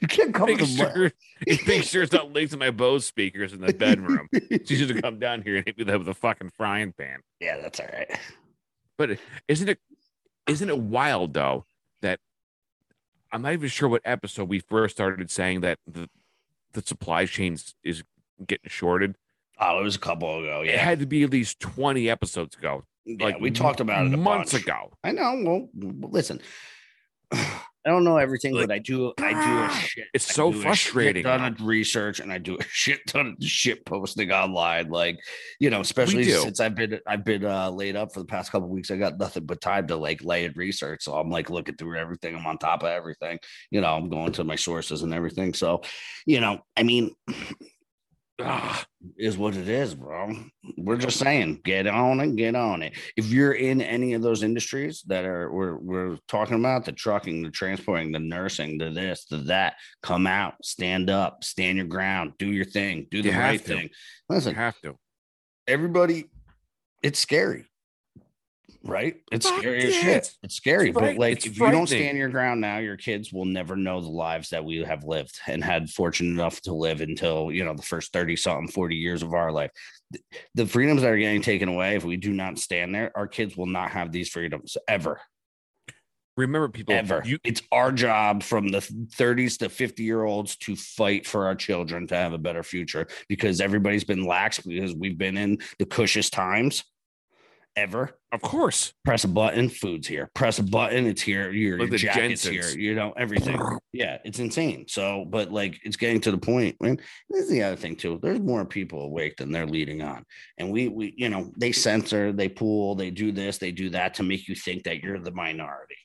you 0.00 0.08
can't 0.08 0.32
come 0.32 0.46
Make 0.46 0.58
to 0.58 0.66
sure, 0.66 1.12
make 1.66 1.82
sure 1.82 2.02
it's 2.04 2.12
not 2.12 2.32
linked 2.32 2.52
to 2.52 2.58
my 2.58 2.70
Bose 2.70 3.04
speakers 3.04 3.52
in 3.52 3.60
the 3.60 3.72
bedroom. 3.72 4.28
She 4.64 4.76
should 4.76 5.02
come 5.02 5.18
down 5.18 5.42
here 5.42 5.56
and 5.56 5.66
hit 5.66 5.76
me 5.76 5.84
with 5.84 6.08
a 6.08 6.14
fucking 6.14 6.50
frying 6.50 6.92
pan. 6.92 7.18
Yeah, 7.40 7.58
that's 7.60 7.80
all 7.80 7.88
right. 7.92 8.16
But 8.98 9.18
isn't 9.46 9.68
it 9.68 9.78
isn't 10.46 10.68
it 10.68 10.78
wild 10.78 11.32
though 11.32 11.64
that 12.02 12.20
I'm 13.32 13.42
not 13.42 13.52
even 13.52 13.68
sure 13.68 13.88
what 13.88 14.02
episode 14.04 14.48
we 14.48 14.58
first 14.58 14.96
started 14.96 15.30
saying 15.30 15.60
that 15.62 15.78
the 15.86 16.10
the 16.72 16.82
supply 16.82 17.24
chains 17.24 17.74
is 17.82 18.02
getting 18.46 18.68
shorted. 18.68 19.16
Oh, 19.60 19.80
it 19.80 19.82
was 19.82 19.96
a 19.96 20.00
couple 20.00 20.38
ago. 20.40 20.62
Yeah, 20.62 20.72
It 20.72 20.78
had 20.80 20.98
to 21.00 21.06
be 21.06 21.22
at 21.24 21.30
least 21.30 21.58
20 21.60 22.08
episodes 22.10 22.56
ago. 22.56 22.84
yeah 23.04 23.24
like 23.24 23.40
we 23.40 23.50
talked 23.50 23.80
about 23.80 24.06
it 24.06 24.10
months 24.16 24.52
bunch. 24.52 24.62
ago. 24.64 24.92
I 25.02 25.12
know. 25.12 25.68
Well, 25.74 26.10
listen. 26.10 26.40
I 27.88 27.90
don't 27.90 28.04
know 28.04 28.18
everything, 28.18 28.52
Like, 28.54 28.68
but 28.68 28.74
I 28.74 28.78
do. 28.80 29.14
I 29.18 29.32
do 29.32 29.64
a 29.64 29.70
shit. 29.78 30.04
It's 30.12 30.30
I 30.30 30.34
so 30.34 30.48
a 30.50 30.52
frustrating 30.52 31.22
Shit 31.22 31.24
ton 31.24 31.40
now. 31.40 31.46
of 31.48 31.62
research, 31.66 32.20
and 32.20 32.30
I 32.30 32.36
do 32.36 32.56
a 32.58 32.62
shit 32.68 33.00
ton 33.06 33.28
of 33.40 33.46
shit 33.46 33.86
posting 33.86 34.30
online. 34.30 34.90
Like, 34.90 35.18
you 35.58 35.70
know, 35.70 35.80
especially 35.80 36.24
since 36.24 36.60
I've 36.60 36.74
been 36.74 37.00
I've 37.06 37.24
been 37.24 37.46
uh, 37.46 37.70
laid 37.70 37.96
up 37.96 38.12
for 38.12 38.20
the 38.20 38.26
past 38.26 38.52
couple 38.52 38.68
weeks. 38.68 38.90
I 38.90 38.96
got 38.96 39.18
nothing 39.18 39.46
but 39.46 39.62
time 39.62 39.86
to 39.86 39.96
like 39.96 40.22
lay 40.22 40.44
and 40.44 40.54
research. 40.54 41.02
So 41.02 41.14
I'm 41.14 41.30
like 41.30 41.48
looking 41.48 41.76
through 41.76 41.96
everything. 41.98 42.36
I'm 42.36 42.46
on 42.46 42.58
top 42.58 42.82
of 42.82 42.90
everything. 42.90 43.38
You 43.70 43.80
know, 43.80 43.94
I'm 43.94 44.10
going 44.10 44.32
to 44.32 44.44
my 44.44 44.56
sources 44.56 45.02
and 45.02 45.14
everything. 45.14 45.54
So, 45.54 45.80
you 46.26 46.40
know, 46.40 46.60
I 46.76 46.82
mean, 46.82 47.12
Ah, 48.40 48.84
is 49.16 49.36
what 49.36 49.56
it 49.56 49.68
is, 49.68 49.96
bro. 49.96 50.32
We're 50.76 50.96
just 50.96 51.18
saying, 51.18 51.60
get 51.64 51.88
on 51.88 52.20
it, 52.20 52.36
get 52.36 52.54
on 52.54 52.82
it. 52.84 52.92
If 53.16 53.26
you're 53.26 53.52
in 53.54 53.82
any 53.82 54.14
of 54.14 54.22
those 54.22 54.44
industries 54.44 55.02
that 55.08 55.24
are 55.24 55.50
we're 55.52 55.76
we're 55.76 56.18
talking 56.28 56.56
about, 56.60 56.84
the 56.84 56.92
trucking, 56.92 57.42
the 57.42 57.50
transporting, 57.50 58.12
the 58.12 58.20
nursing, 58.20 58.78
the 58.78 58.90
this, 58.90 59.24
the 59.24 59.38
that, 59.38 59.74
come 60.04 60.28
out, 60.28 60.54
stand 60.64 61.10
up, 61.10 61.42
stand 61.42 61.78
your 61.78 61.86
ground, 61.88 62.34
do 62.38 62.46
your 62.52 62.64
thing, 62.64 63.08
do 63.10 63.22
the 63.22 63.30
You 63.30 63.38
right 63.38 63.60
thing. 63.60 63.82
you 63.84 63.88
Listen, 64.28 64.54
have 64.54 64.78
to. 64.82 64.96
everybody, 65.66 66.26
it's 67.02 67.18
scary. 67.18 67.64
Right? 68.88 69.16
It's 69.30 69.48
Fuck 69.48 69.58
scary 69.60 69.78
as 69.84 69.94
yeah, 69.94 70.00
shit. 70.00 70.08
it's- 70.08 70.38
It's 70.42 70.54
scary, 70.54 70.90
but 70.92 71.16
like 71.16 71.44
if 71.44 71.58
you 71.58 71.70
don't 71.70 71.86
stand 71.86 72.16
your 72.16 72.30
ground 72.30 72.60
now, 72.62 72.78
your 72.78 72.96
kids 72.96 73.32
will 73.32 73.44
never 73.44 73.76
know 73.76 74.00
the 74.00 74.08
lives 74.08 74.48
that 74.48 74.64
we 74.64 74.78
have 74.78 75.04
lived 75.04 75.38
and 75.46 75.62
had 75.62 75.90
fortunate 75.90 76.30
enough 76.30 76.60
to 76.62 76.72
live 76.72 77.02
until 77.02 77.52
you 77.52 77.64
know 77.64 77.74
the 77.74 77.82
first 77.82 78.12
30 78.14 78.36
something 78.36 78.68
40 78.68 78.96
years 78.96 79.22
of 79.22 79.34
our 79.34 79.52
life. 79.52 79.70
The 80.54 80.66
freedoms 80.66 81.02
that 81.02 81.10
are 81.12 81.18
getting 81.18 81.42
taken 81.42 81.68
away, 81.68 81.96
if 81.96 82.04
we 82.04 82.16
do 82.16 82.32
not 82.32 82.58
stand 82.58 82.94
there, 82.94 83.12
our 83.14 83.28
kids 83.28 83.56
will 83.58 83.66
not 83.66 83.90
have 83.90 84.10
these 84.10 84.30
freedoms 84.30 84.76
ever. 84.88 85.20
Remember, 86.38 86.68
people, 86.68 86.94
Ever. 86.94 87.20
you 87.26 87.36
it's 87.44 87.62
our 87.72 87.90
job 87.90 88.44
from 88.44 88.68
the 88.68 88.78
30s 88.78 89.58
to 89.58 89.68
50 89.68 90.04
year 90.04 90.22
olds 90.22 90.56
to 90.58 90.76
fight 90.76 91.26
for 91.26 91.46
our 91.46 91.56
children 91.56 92.06
to 92.06 92.14
have 92.14 92.32
a 92.32 92.38
better 92.38 92.62
future 92.62 93.08
because 93.28 93.60
everybody's 93.60 94.04
been 94.04 94.24
lax 94.24 94.60
because 94.60 94.94
we've 94.94 95.18
been 95.18 95.36
in 95.36 95.58
the 95.80 95.84
cushiest 95.84 96.32
times 96.32 96.84
ever 97.78 98.18
of 98.32 98.42
course. 98.42 98.92
press 99.04 99.24
a 99.24 99.28
button, 99.28 99.68
food's 99.68 100.06
here. 100.06 100.30
Press 100.34 100.58
a 100.58 100.62
button, 100.62 101.06
it's 101.06 101.22
here. 101.22 101.50
Your, 101.50 101.78
your 101.78 101.88
the 101.88 101.96
jacket's 101.96 102.42
Jensens. 102.42 102.74
here. 102.74 102.80
You 102.80 102.94
know 102.94 103.12
everything. 103.16 103.60
Yeah, 103.90 104.18
it's 104.22 104.38
insane. 104.38 104.84
So, 104.86 105.24
but 105.28 105.50
like, 105.50 105.80
it's 105.82 105.96
getting 105.96 106.20
to 106.20 106.30
the 106.30 106.38
point. 106.38 106.76
Man, 106.80 107.00
this 107.30 107.44
is 107.44 107.50
the 107.50 107.62
other 107.62 107.74
thing 107.74 107.96
too. 107.96 108.20
There's 108.22 108.38
more 108.38 108.64
people 108.64 109.00
awake 109.00 109.36
than 109.38 109.50
they're 109.50 109.66
leading 109.66 110.02
on, 110.02 110.24
and 110.58 110.70
we, 110.70 110.88
we, 110.88 111.14
you 111.16 111.30
know, 111.30 111.50
they 111.56 111.72
censor, 111.72 112.30
they 112.30 112.48
pool, 112.48 112.94
they 112.94 113.10
do 113.10 113.32
this, 113.32 113.58
they 113.58 113.72
do 113.72 113.90
that 113.90 114.14
to 114.14 114.22
make 114.22 114.46
you 114.46 114.54
think 114.54 114.84
that 114.84 115.02
you're 115.02 115.18
the 115.18 115.32
minority. 115.32 115.96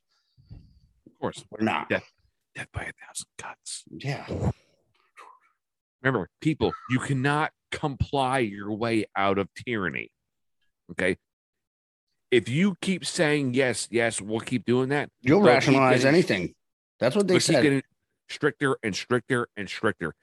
Of 1.05 1.19
course. 1.19 1.43
We're 1.51 1.65
not. 1.65 1.87
Yeah. 1.91 1.99
Death 2.55 2.67
by 2.73 2.83
a 2.83 2.93
thousand 3.05 3.27
cuts. 3.37 3.83
Yeah. 3.91 4.25
Remember, 6.01 6.29
people, 6.41 6.71
you 6.89 6.99
cannot 6.99 7.51
comply 7.71 8.39
your 8.39 8.73
way 8.73 9.05
out 9.15 9.37
of 9.37 9.49
tyranny. 9.65 10.09
Okay. 10.91 11.17
If 12.33 12.49
you 12.49 12.75
keep 12.81 13.05
saying 13.05 13.53
yes, 13.53 13.87
yes, 13.91 14.19
we'll 14.19 14.39
keep 14.39 14.65
doing 14.65 14.89
that. 14.89 15.11
You'll 15.21 15.43
rationalize 15.43 15.99
getting- 15.99 16.15
anything. 16.15 16.55
That's 16.99 17.15
what 17.15 17.27
they 17.27 17.37
said. 17.37 17.61
getting 17.61 17.83
stricter 18.27 18.75
and 18.81 18.95
stricter 18.95 19.47
and 19.55 19.69
stricter. 19.69 20.15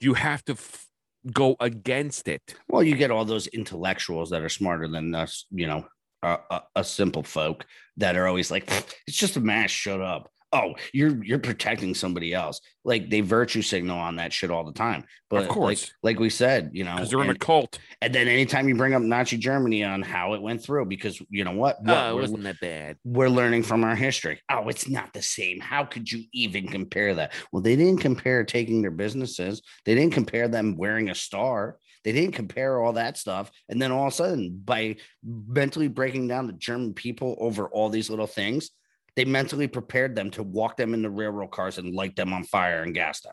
You 0.00 0.14
have 0.14 0.42
to 0.46 0.52
f- 0.52 0.86
go 1.30 1.56
against 1.60 2.26
it. 2.26 2.40
Well, 2.68 2.82
you 2.82 2.96
get 2.96 3.10
all 3.10 3.26
those 3.26 3.48
intellectuals 3.48 4.30
that 4.30 4.40
are 4.40 4.48
smarter 4.48 4.88
than 4.88 5.14
us, 5.14 5.44
you 5.50 5.66
know, 5.66 5.86
a, 6.22 6.38
a, 6.50 6.62
a 6.76 6.84
simple 6.84 7.22
folk 7.22 7.66
that 7.98 8.16
are 8.16 8.26
always 8.26 8.50
like, 8.50 8.64
it's 9.06 9.16
just 9.18 9.36
a 9.36 9.40
mask. 9.40 9.74
Shut 9.74 10.00
up. 10.00 10.30
Oh, 10.52 10.74
you're 10.94 11.22
you're 11.22 11.38
protecting 11.38 11.94
somebody 11.94 12.32
else. 12.32 12.60
Like 12.84 13.10
they 13.10 13.20
virtue 13.20 13.60
signal 13.60 13.98
on 13.98 14.16
that 14.16 14.32
shit 14.32 14.50
all 14.50 14.64
the 14.64 14.72
time. 14.72 15.04
But 15.28 15.42
of 15.42 15.48
course. 15.48 15.92
like, 16.02 16.18
we 16.18 16.30
said, 16.30 16.70
you 16.72 16.84
know, 16.84 16.94
Because 16.94 17.10
they're 17.10 17.22
in 17.22 17.28
a 17.28 17.34
cult. 17.34 17.78
and 18.00 18.14
then 18.14 18.28
anytime 18.28 18.66
you 18.66 18.74
bring 18.74 18.94
up 18.94 19.02
Nazi 19.02 19.36
Germany 19.36 19.84
on 19.84 20.00
how 20.00 20.32
it 20.32 20.40
went 20.40 20.62
through, 20.62 20.86
because 20.86 21.20
you 21.28 21.44
know 21.44 21.52
what, 21.52 21.76
oh, 21.80 21.92
What? 21.92 21.96
Oh, 21.98 22.16
it 22.16 22.20
wasn't 22.22 22.42
that 22.44 22.60
bad. 22.60 22.96
we're 23.04 23.28
learning 23.28 23.62
from 23.64 23.84
our 23.84 23.94
history. 23.94 24.40
Oh, 24.50 24.68
it's 24.68 24.88
not 24.88 25.12
the 25.12 25.20
same. 25.20 25.60
How 25.60 25.84
could 25.84 26.10
you 26.10 26.24
even 26.32 26.66
compare 26.66 27.14
that? 27.16 27.32
Well, 27.52 27.60
they 27.60 27.76
didn't 27.76 28.00
compare 28.00 28.42
taking 28.44 28.80
their 28.80 28.90
businesses. 28.90 29.60
They 29.84 29.94
didn't 29.94 30.14
compare 30.14 30.48
them 30.48 30.76
wearing 30.76 31.10
a 31.10 31.14
star. 31.14 31.76
They 32.04 32.12
didn't 32.12 32.34
compare 32.36 32.80
all 32.80 32.94
that 32.94 33.18
stuff. 33.18 33.50
And 33.68 33.82
then 33.82 33.92
all 33.92 34.06
of 34.06 34.12
a 34.14 34.16
sudden, 34.16 34.62
by 34.64 34.96
mentally 35.22 35.88
breaking 35.88 36.28
down 36.28 36.46
the 36.46 36.52
German 36.54 36.94
people 36.94 37.36
over 37.38 37.66
all 37.68 37.90
these 37.90 38.08
little 38.08 38.26
things, 38.26 38.70
they 39.18 39.24
mentally 39.24 39.66
prepared 39.66 40.14
them 40.14 40.30
to 40.30 40.44
walk 40.44 40.76
them 40.76 40.94
in 40.94 41.02
the 41.02 41.10
railroad 41.10 41.48
cars 41.48 41.76
and 41.76 41.92
light 41.92 42.14
them 42.14 42.32
on 42.32 42.44
fire 42.44 42.84
and 42.84 42.94
gas 42.94 43.20
them. 43.22 43.32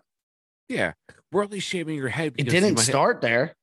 Yeah. 0.67 0.93
We're 1.31 1.43
only 1.43 1.59
shaving 1.59 1.95
your 1.95 2.09
head. 2.09 2.33
It 2.39 2.49
didn't 2.49 2.77
start 2.77 3.21
there. 3.21 3.55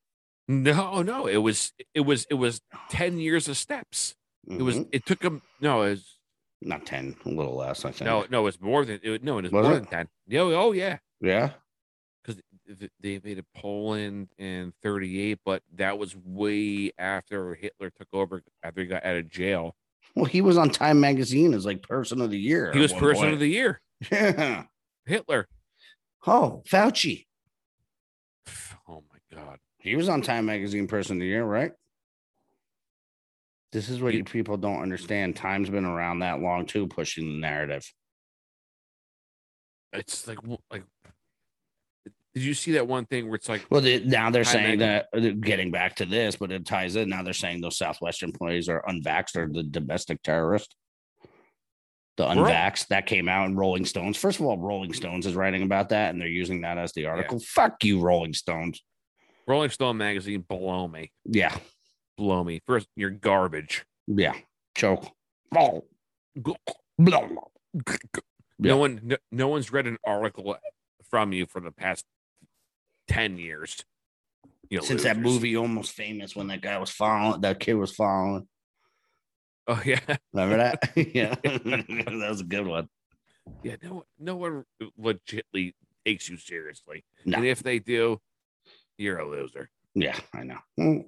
No, 0.46 1.02
no. 1.02 1.26
It 1.26 1.38
was 1.38 1.72
it 1.94 2.02
was 2.02 2.24
it 2.30 2.34
was 2.34 2.60
10 2.90 3.18
years 3.18 3.48
of 3.48 3.56
steps. 3.56 4.14
It 4.48 4.62
was 4.62 4.76
mm-hmm. 4.76 4.90
it 4.92 5.04
took 5.04 5.18
them 5.18 5.42
no, 5.60 5.82
it 5.82 5.90
was 5.90 6.16
not 6.60 6.86
10, 6.86 7.16
a 7.24 7.28
little 7.28 7.56
less, 7.56 7.84
I 7.84 7.90
think. 7.90 8.06
no, 8.06 8.24
no, 8.30 8.42
it 8.42 8.44
was 8.44 8.60
more 8.60 8.84
than 8.84 9.00
it 9.02 9.24
no, 9.24 9.38
it 9.38 9.42
was, 9.42 9.52
Was 9.52 9.64
more 9.64 9.72
it? 9.72 9.80
than 9.80 9.86
10. 9.86 10.08
Yeah, 10.28 10.40
oh, 10.42 10.52
oh 10.52 10.72
yeah. 10.72 10.98
Yeah. 11.20 11.50
because 12.24 12.40
they 13.00 13.14
invaded 13.14 13.46
Poland 13.56 14.28
in 14.38 14.72
38, 14.84 15.40
but 15.44 15.64
that 15.74 15.98
was 15.98 16.14
way 16.16 16.92
after 16.98 17.56
Hitler 17.56 17.90
took 17.90 18.06
over, 18.12 18.44
after 18.62 18.80
he 18.80 18.86
got 18.86 19.04
out 19.04 19.16
of 19.16 19.28
jail. 19.28 19.74
Well, 20.16 20.26
he 20.26 20.42
was 20.42 20.58
on 20.58 20.68
Time 20.68 21.00
Magazine 21.00 21.54
as 21.54 21.64
like 21.64 21.82
person 21.82 22.20
of 22.20 22.30
the 22.30 22.38
year. 22.38 22.70
He 22.72 22.78
was 22.80 22.92
person 22.92 23.32
of 23.32 23.38
the 23.38 23.48
year. 23.48 23.80
Yeah. 24.10 24.64
Hitler. 25.06 25.48
Oh, 26.26 26.62
Fauci. 26.68 27.26
Oh 28.88 29.02
my 29.10 29.36
God. 29.36 29.58
He 29.78 29.96
was 29.96 30.08
on 30.08 30.20
Time 30.22 30.46
Magazine 30.46 30.86
Person 30.86 31.16
of 31.16 31.20
the 31.20 31.26
Year, 31.26 31.44
right? 31.44 31.72
This 33.72 33.88
is 33.88 34.00
what 34.02 34.12
You- 34.12 34.18
you 34.18 34.24
people 34.24 34.56
don't 34.58 34.82
understand. 34.82 35.34
Time's 35.34 35.70
been 35.70 35.84
around 35.86 36.18
that 36.20 36.40
long 36.40 36.66
too, 36.66 36.86
pushing 36.86 37.26
the 37.26 37.40
narrative. 37.40 37.90
It's 39.92 40.26
like, 40.28 40.38
like, 40.70 40.84
did 42.34 42.42
you 42.44 42.54
see 42.54 42.72
that 42.72 42.86
one 42.88 43.04
thing 43.04 43.26
where 43.26 43.34
it's 43.36 43.48
like, 43.48 43.66
Well, 43.70 43.80
the, 43.82 44.00
now 44.04 44.30
they're 44.30 44.44
saying 44.44 44.78
that 44.80 45.08
uh, 45.14 45.20
getting 45.40 45.70
back 45.70 45.96
to 45.96 46.06
this, 46.06 46.36
but 46.36 46.50
it 46.50 46.64
ties 46.66 46.96
in. 46.96 47.10
Now 47.10 47.22
they're 47.22 47.32
saying 47.34 47.60
those 47.60 47.76
Southwest 47.76 48.22
employees 48.22 48.68
are 48.68 48.82
unvaxxed 48.88 49.36
or 49.36 49.48
the 49.52 49.62
domestic 49.62 50.22
terrorist. 50.22 50.74
The 52.16 52.24
unvaxxed 52.24 52.88
that 52.88 53.06
came 53.06 53.28
out 53.28 53.46
in 53.46 53.56
Rolling 53.56 53.84
Stones. 53.84 54.16
First 54.16 54.40
of 54.40 54.46
all, 54.46 54.58
Rolling 54.58 54.92
Stones 54.92 55.26
is 55.26 55.34
writing 55.34 55.62
about 55.62 55.90
that 55.90 56.10
and 56.10 56.20
they're 56.20 56.28
using 56.28 56.62
that 56.62 56.78
as 56.78 56.92
the 56.92 57.06
article. 57.06 57.38
Fuck 57.40 57.84
you, 57.84 58.00
Rolling 58.00 58.34
Stones. 58.34 58.82
Rolling 59.46 59.70
Stone 59.70 59.96
magazine, 59.96 60.44
blow 60.46 60.86
me, 60.88 61.10
Yeah. 61.24 61.56
blow 62.16 62.44
me. 62.44 62.60
First, 62.66 62.86
you're 62.96 63.10
garbage. 63.10 63.84
Yeah. 64.06 64.34
Choke. 64.74 65.10
Yeah. 68.58 68.70
No 68.70 68.76
one, 68.76 69.00
no, 69.02 69.16
no 69.30 69.48
one's 69.48 69.72
read 69.72 69.86
an 69.86 69.98
article 70.06 70.56
from 71.10 71.32
you 71.32 71.46
for 71.46 71.60
the 71.60 71.72
past 71.72 72.04
ten 73.12 73.38
years. 73.38 73.76
You 74.70 74.78
know, 74.78 74.84
Since 74.84 75.02
that 75.02 75.18
movie 75.18 75.56
Almost 75.56 75.92
Famous 75.92 76.34
when 76.34 76.46
that 76.46 76.62
guy 76.62 76.78
was 76.78 76.90
following, 76.90 77.40
that 77.42 77.60
kid 77.60 77.74
was 77.74 77.94
following. 77.94 78.48
Oh 79.68 79.80
yeah, 79.84 80.00
Remember 80.32 80.56
that? 80.56 80.90
yeah. 81.14 81.34
that 81.44 82.26
was 82.28 82.40
a 82.40 82.44
good 82.44 82.66
one. 82.66 82.88
yeah. 83.62 83.76
No, 83.82 84.04
no 84.18 84.36
one 84.36 84.64
legitly 85.00 85.74
takes 86.06 86.28
you 86.28 86.36
seriously, 86.36 87.04
No. 87.24 87.38
and 87.38 87.46
if 87.46 87.62
they 87.62 87.78
do, 87.78 88.18
you're 88.98 89.18
a 89.18 89.28
loser. 89.28 89.68
Yeah, 89.94 90.16
I 90.34 90.44
know. 90.44 90.58
Well, 90.78 91.04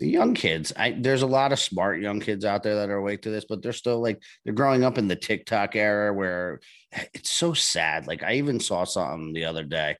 the 0.00 0.08
young 0.08 0.32
kids, 0.32 0.72
I 0.74 0.92
there's 0.98 1.20
a 1.20 1.26
lot 1.26 1.52
of 1.52 1.58
smart 1.58 2.00
young 2.00 2.20
kids 2.20 2.46
out 2.46 2.62
there 2.62 2.76
that 2.76 2.88
are 2.88 2.96
awake 2.96 3.20
to 3.22 3.30
this, 3.30 3.44
but 3.46 3.62
they're 3.62 3.74
still 3.74 4.00
like 4.00 4.18
they're 4.44 4.54
growing 4.54 4.82
up 4.82 4.96
in 4.96 5.08
the 5.08 5.16
TikTok 5.16 5.76
era 5.76 6.10
where 6.12 6.60
eh, 6.92 7.04
it's 7.12 7.30
so 7.30 7.52
sad. 7.52 8.06
Like 8.06 8.22
I 8.22 8.34
even 8.36 8.60
saw 8.60 8.84
something 8.84 9.34
the 9.34 9.44
other 9.44 9.62
day. 9.64 9.98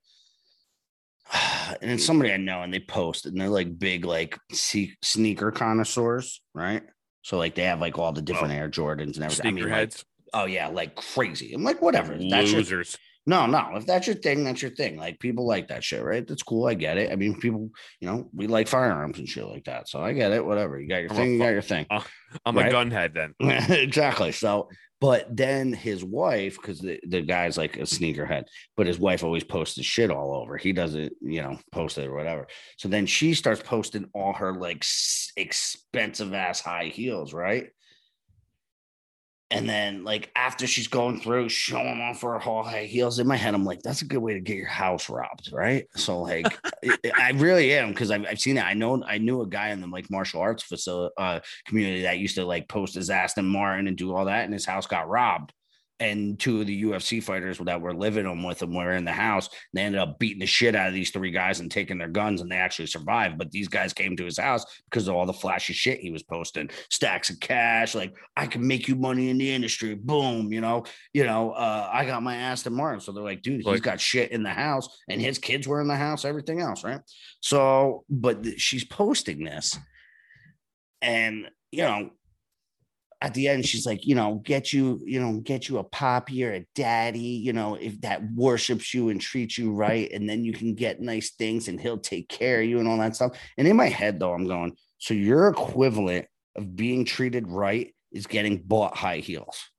And 1.81 1.91
it's 1.91 2.05
somebody 2.05 2.31
I 2.33 2.37
know, 2.37 2.63
and 2.63 2.73
they 2.73 2.79
post, 2.81 3.27
and 3.27 3.41
they're 3.41 3.49
like 3.49 3.79
big, 3.79 4.05
like 4.05 4.39
sneaker 5.03 5.51
connoisseurs, 5.51 6.41
right? 6.55 6.83
So 7.23 7.39
like 7.39 7.55
they 7.55 7.65
have 7.65 7.81
like 7.81 7.99
all 7.99 8.13
the 8.13 8.23
different 8.23 8.53
Air 8.55 8.69
Jordans 8.69 9.17
and 9.17 9.25
everything. 9.25 9.47
I 9.47 9.51
mean, 9.53 9.69
like, 9.71 9.93
oh 10.35 10.45
yeah, 10.45 10.69
like 10.69 10.95
crazy. 10.97 11.55
I'm 11.55 11.65
like, 11.65 11.81
whatever. 11.81 12.17
That's 12.19 12.51
your 12.51 12.59
losers. 12.61 12.99
no, 13.27 13.47
no. 13.47 13.71
If 13.77 13.87
that's 13.87 14.07
your 14.07 14.17
thing, 14.17 14.45
that's 14.45 14.61
your 14.63 14.71
thing. 14.73 14.97
Like 14.97 15.19
people 15.19 15.47
like 15.47 15.69
that 15.69 15.83
shit, 15.83 16.03
right? 16.05 16.27
That's 16.27 16.43
cool. 16.43 16.67
I 16.67 16.75
get 16.75 16.99
it. 16.99 17.11
I 17.11 17.17
mean, 17.17 17.41
people, 17.41 17.71
you 18.01 18.09
know, 18.09 18.29
we 18.35 18.47
like 18.47 18.69
firearms 18.69 19.19
and 19.19 19.29
shit 19.29 19.47
like 19.47 19.65
that. 19.65 19.89
So 19.89 20.01
I 20.03 20.13
get 20.13 20.33
it. 20.33 20.45
Whatever. 20.45 20.79
You 20.79 20.89
got 20.89 20.99
your 21.03 21.11
I'm 21.11 21.17
a 21.17 21.21
thing, 21.21 21.33
you 21.33 21.39
got 21.39 21.49
your 21.49 21.63
thing. 21.63 21.87
Uh, 21.91 22.03
I'm 22.45 22.57
Right? 22.57 22.71
a 22.73 22.75
gunhead 22.75 23.15
then. 23.15 23.35
exactly. 23.71 24.33
So, 24.33 24.69
but 25.03 25.37
then 25.37 25.73
his 25.73 26.05
wife, 26.05 26.57
because 26.57 26.79
the, 26.79 27.01
the 27.09 27.23
guy's 27.23 27.59
like 27.59 27.77
a 27.77 27.81
sneakerhead, 27.81 28.45
but 28.77 28.87
his 28.87 29.01
wife 29.01 29.25
always 29.25 29.43
posts 29.43 29.75
his 29.75 29.85
shit 29.85 30.13
all 30.13 30.33
over. 30.33 30.57
He 30.57 30.73
doesn't, 30.73 31.13
you 31.21 31.43
know, 31.43 31.59
post 31.73 31.99
it 31.99 32.07
or 32.07 32.15
whatever. 32.15 32.47
So 32.79 32.87
then 32.87 33.07
she 33.07 33.35
starts 33.35 33.61
posting 33.61 34.09
all 34.15 34.33
her 34.35 34.55
like 34.55 34.85
expensive 35.37 36.33
ass 36.35 36.61
high 36.61 36.85
heels, 36.85 37.35
right? 37.35 37.71
And 39.53 39.69
then, 39.69 40.05
like, 40.05 40.31
after 40.35 40.67
she's 40.67 40.89
going 40.89 41.21
through 41.21 41.49
showing 41.51 42.01
off 42.01 42.23
her 42.23 42.39
whole 42.39 42.63
high 42.63 42.85
heels, 42.85 43.19
in 43.19 43.27
my 43.27 43.37
head, 43.37 43.55
I'm 43.55 43.65
like, 43.65 43.83
that's 43.83 44.03
a 44.03 44.07
good 44.07 44.19
way 44.19 44.35
to 44.35 44.41
get 44.41 44.57
your 44.57 44.67
house 44.67 45.09
robbed, 45.11 45.51
right? 45.53 45.87
So, 45.97 46.21
like, 46.21 46.47
I- 46.85 46.99
I 47.17 47.31
really 47.33 47.73
am 47.75 47.91
because 47.91 48.11
I've, 48.11 48.25
I've 48.27 48.41
seen 48.41 48.57
it. 48.57 48.63
I 48.65 48.75
know 48.75 49.03
I 49.07 49.19
knew 49.19 49.43
a 49.43 49.47
guy 49.47 49.69
in 49.71 49.81
the 49.81 49.87
like 49.87 50.11
martial 50.11 50.41
arts 50.41 50.63
facility 50.63 51.13
uh, 51.19 51.41
community 51.67 52.03
that 52.03 52.19
used 52.19 52.35
to 52.37 52.45
like 52.45 52.69
post 52.69 52.95
his 52.95 53.11
Aston 53.11 53.45
Martin 53.47 53.87
and 53.87 53.97
do 53.97 54.15
all 54.15 54.25
that, 54.25 54.45
and 54.45 54.53
his 54.53 54.65
house 54.67 54.87
got 54.87 55.09
robbed. 55.09 55.53
And 56.03 56.37
two 56.37 56.61
of 56.61 56.67
the 56.67 56.83
UFC 56.83 57.23
fighters 57.23 57.59
that 57.59 57.81
were 57.81 57.95
living 57.95 58.27
him 58.27 58.43
with 58.43 58.59
them 58.59 58.75
were 58.75 58.91
in 58.91 59.05
the 59.05 59.13
house. 59.13 59.49
They 59.73 59.83
ended 59.83 60.01
up 60.01 60.19
beating 60.19 60.41
the 60.41 60.47
shit 60.47 60.75
out 60.75 60.89
of 60.89 60.95
these 60.95 61.11
three 61.11 61.31
guys 61.31 61.61
and 61.61 61.71
taking 61.71 61.97
their 61.97 62.09
guns, 62.09 62.41
and 62.41 62.51
they 62.51 62.57
actually 62.57 62.87
survived. 62.87 63.39
But 63.39 63.53
these 63.53 63.69
guys 63.69 63.93
came 63.93 64.17
to 64.17 64.25
his 64.25 64.37
house 64.37 64.65
because 64.91 65.07
of 65.07 65.15
all 65.15 65.27
the 65.27 65.33
flashy 65.33 65.75
shit 65.75 66.01
he 66.01 66.11
was 66.11 66.25
posting, 66.25 66.71
stacks 66.91 67.31
of 67.31 67.39
cash, 67.39 67.95
like 67.95 68.17
I 68.37 68.49
can 68.49 68.67
make 68.67 68.89
you 68.89 68.97
money 68.97 69.31
in 69.31 69.39
the 69.39 69.55
industry. 69.55 69.95
Boom, 69.95 70.53
you 70.53 70.61
know, 70.61 70.83
you 71.15 71.23
know, 71.23 71.53
uh, 71.53 71.89
I 71.93 72.05
got 72.05 72.25
my 72.25 72.35
Aston 72.35 72.75
Martin. 72.75 72.99
So 73.01 73.13
they're 73.13 73.23
like, 73.23 73.43
dude, 73.43 73.63
he's 73.65 73.81
got 73.81 74.01
shit 74.01 74.33
in 74.33 74.43
the 74.43 74.51
house, 74.51 74.89
and 75.09 75.21
his 75.21 75.39
kids 75.39 75.69
were 75.69 75.81
in 75.81 75.87
the 75.87 75.95
house, 75.95 76.25
everything 76.25 76.61
else, 76.61 76.83
right? 76.83 77.01
So, 77.41 78.05
but 78.11 78.43
th- 78.43 78.61
she's 78.61 78.85
posting 78.85 79.45
this, 79.45 79.79
and 81.01 81.47
you 81.71 81.85
know, 81.85 82.11
at 83.23 83.35
the 83.35 83.47
end, 83.47 83.65
she's 83.65 83.87
like, 83.87 84.05
you 84.05 84.17
know, 84.17 84.43
get 84.45 84.73
you, 84.73 85.01
you 85.05 85.21
know, 85.21 85.39
get 85.39 85.69
you 85.69 85.79
a 85.79 85.85
poppy 85.85 86.45
or 86.45 86.55
a 86.55 86.67
daddy, 86.75 87.21
you 87.21 87.53
know, 87.53 87.77
if 87.77 88.01
that 88.01 88.21
worships 88.35 88.93
you 88.93 89.11
and 89.11 89.21
treats 89.21 89.57
you 89.57 89.73
right, 89.73 90.11
and 90.11 90.29
then 90.29 90.45
you 90.45 90.53
can 90.53 90.75
get 90.75 91.01
nice 91.01 91.31
things, 91.31 91.69
and 91.69 91.81
he'll 91.81 91.99
take 91.99 92.29
care 92.29 92.61
of 92.61 92.67
you 92.67 92.81
and 92.81 92.89
all 92.89 92.99
that 92.99 93.15
stuff. 93.15 93.39
And 93.57 93.69
in 93.69 93.77
my 93.77 93.89
head, 93.89 94.19
though, 94.19 94.33
I'm 94.33 94.49
going, 94.49 94.77
so 94.99 95.15
your 95.15 95.47
equivalent 95.47 96.27
of 96.57 96.75
being 96.75 97.05
treated 97.05 97.47
right 97.47 97.95
is 98.11 98.27
getting 98.27 98.59
bought 98.59 98.97
high 98.97 99.19
heels. 99.19 99.71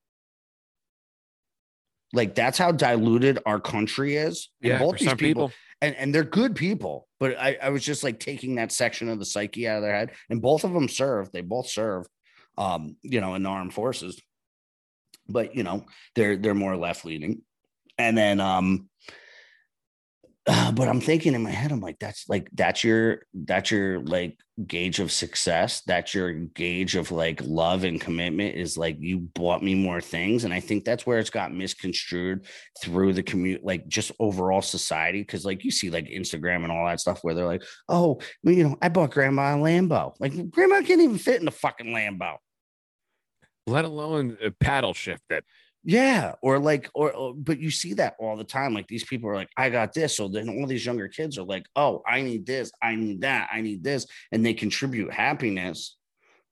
Like 2.14 2.36
that's 2.36 2.58
how 2.58 2.72
diluted 2.72 3.39
our 3.46 3.60
country 3.60 4.16
is. 4.16 4.50
And 4.62 4.72
Yeah, 4.72 4.80
both 4.80 5.00
these 5.00 5.10
people, 5.16 5.50
people, 5.50 5.52
and, 5.82 5.96
and 5.98 6.16
they're 6.16 6.24
good 6.24 6.56
people, 6.56 7.10
but 7.20 7.38
I, 7.38 7.58
I 7.62 7.70
was 7.70 7.84
just 7.84 8.06
like 8.06 8.22
taking 8.22 8.56
that 8.56 8.72
section 8.72 9.10
of 9.10 9.20
the 9.20 9.26
psyche 9.26 9.68
out 9.68 9.78
of 9.78 9.84
their 9.84 9.96
head. 9.96 10.12
And 10.30 10.41
both 10.41 10.64
of 10.64 10.72
them 10.72 10.88
serve, 10.88 11.30
they 11.34 11.41
both 11.41 11.68
serve 11.68 12.06
um, 12.58 12.97
you 13.01 13.22
know, 13.22 13.36
in 13.36 13.43
the 13.43 13.49
armed 13.49 13.74
forces. 13.74 14.22
But 15.28 15.56
you 15.56 15.64
know, 15.64 15.86
they're 16.16 16.38
they're 16.38 16.54
more 16.54 16.76
left 16.76 17.06
leaning. 17.06 17.41
And 17.97 18.18
then 18.18 18.39
um 18.39 18.89
but 20.74 20.89
I'm 20.89 21.00
thinking 21.00 21.36
in 21.36 21.41
my 21.41 21.52
head, 21.52 21.72
I'm 21.72 21.80
like, 21.80 22.00
that's 22.00 22.28
like 22.28 22.50
that's 22.54 22.84
your 22.84 23.22
that's 23.34 23.72
your 23.72 24.02
like 24.02 24.38
gauge 24.68 25.00
of 25.00 25.10
success. 25.10 25.82
That's 25.88 26.14
your 26.14 26.34
gauge 26.34 26.98
of 26.98 27.12
like 27.12 27.39
love 27.41 27.86
and 27.86 28.00
commitment 28.00 28.58
is 28.58 28.78
like 28.78 28.98
you 29.00 29.20
bought 29.20 29.64
me 29.64 29.74
more 29.74 30.02
things. 30.02 30.44
And 30.44 30.54
I 30.54 30.60
think 30.60 30.84
that's 30.84 31.06
where 31.06 31.20
it's 31.20 31.30
got 31.30 31.54
misconstrued 31.54 32.46
through 32.82 33.14
the 33.14 33.24
community, 33.24 33.64
like 33.64 33.88
just 33.88 34.12
overall 34.20 34.62
society. 34.62 35.24
Cause 35.24 35.46
like 35.46 35.64
you 35.64 35.72
see 35.72 35.89
like 35.89 36.08
Instagram 36.08 36.64
and 36.64 36.74
all 36.74 36.88
that 36.88 37.00
stuff 37.00 37.20
where 37.22 37.34
they're 37.34 37.46
like, 37.46 37.64
oh, 37.88 38.20
you 38.44 38.64
know, 38.68 38.78
I 38.82 38.89
bought 38.89 39.12
grandma 39.12 39.56
a 39.56 39.58
Lambo. 39.58 40.14
Like 40.20 40.50
grandma 40.52 40.82
can't 40.82 41.02
even 41.02 41.18
fit 41.20 41.39
in 41.39 41.46
the 41.46 41.52
fucking 41.52 41.88
Lambo. 41.88 42.36
let 43.66 43.86
alone 43.86 44.38
a 44.44 44.52
paddle 44.52 44.94
shift 44.94 45.24
it. 45.30 45.46
Yeah, 45.84 46.36
or 46.42 46.60
like, 46.60 46.90
or, 46.94 47.12
or 47.12 47.34
but 47.34 47.60
you 47.60 47.70
see 47.70 47.94
that 47.96 48.16
all 48.20 48.38
the 48.38 48.44
time. 48.44 48.74
Like 48.74 48.88
these 48.88 49.04
people 49.04 49.30
are 49.30 49.36
like, 49.36 49.50
I 49.58 49.70
got 49.70 49.94
this. 49.94 50.16
So 50.16 50.28
then 50.30 50.50
all 50.50 50.66
these 50.68 50.86
younger 50.86 51.08
kids 51.10 51.38
are 51.38 51.44
like, 51.44 51.66
oh, 51.76 52.02
I 52.08 52.22
need 52.22 52.46
this, 52.46 52.72
I 52.82 52.96
need 52.96 53.22
that, 53.22 53.50
I 53.52 53.62
need 53.62 53.84
this, 53.84 54.08
and 54.32 54.46
they 54.46 54.54
contribute 54.54 55.12
happiness 55.14 55.98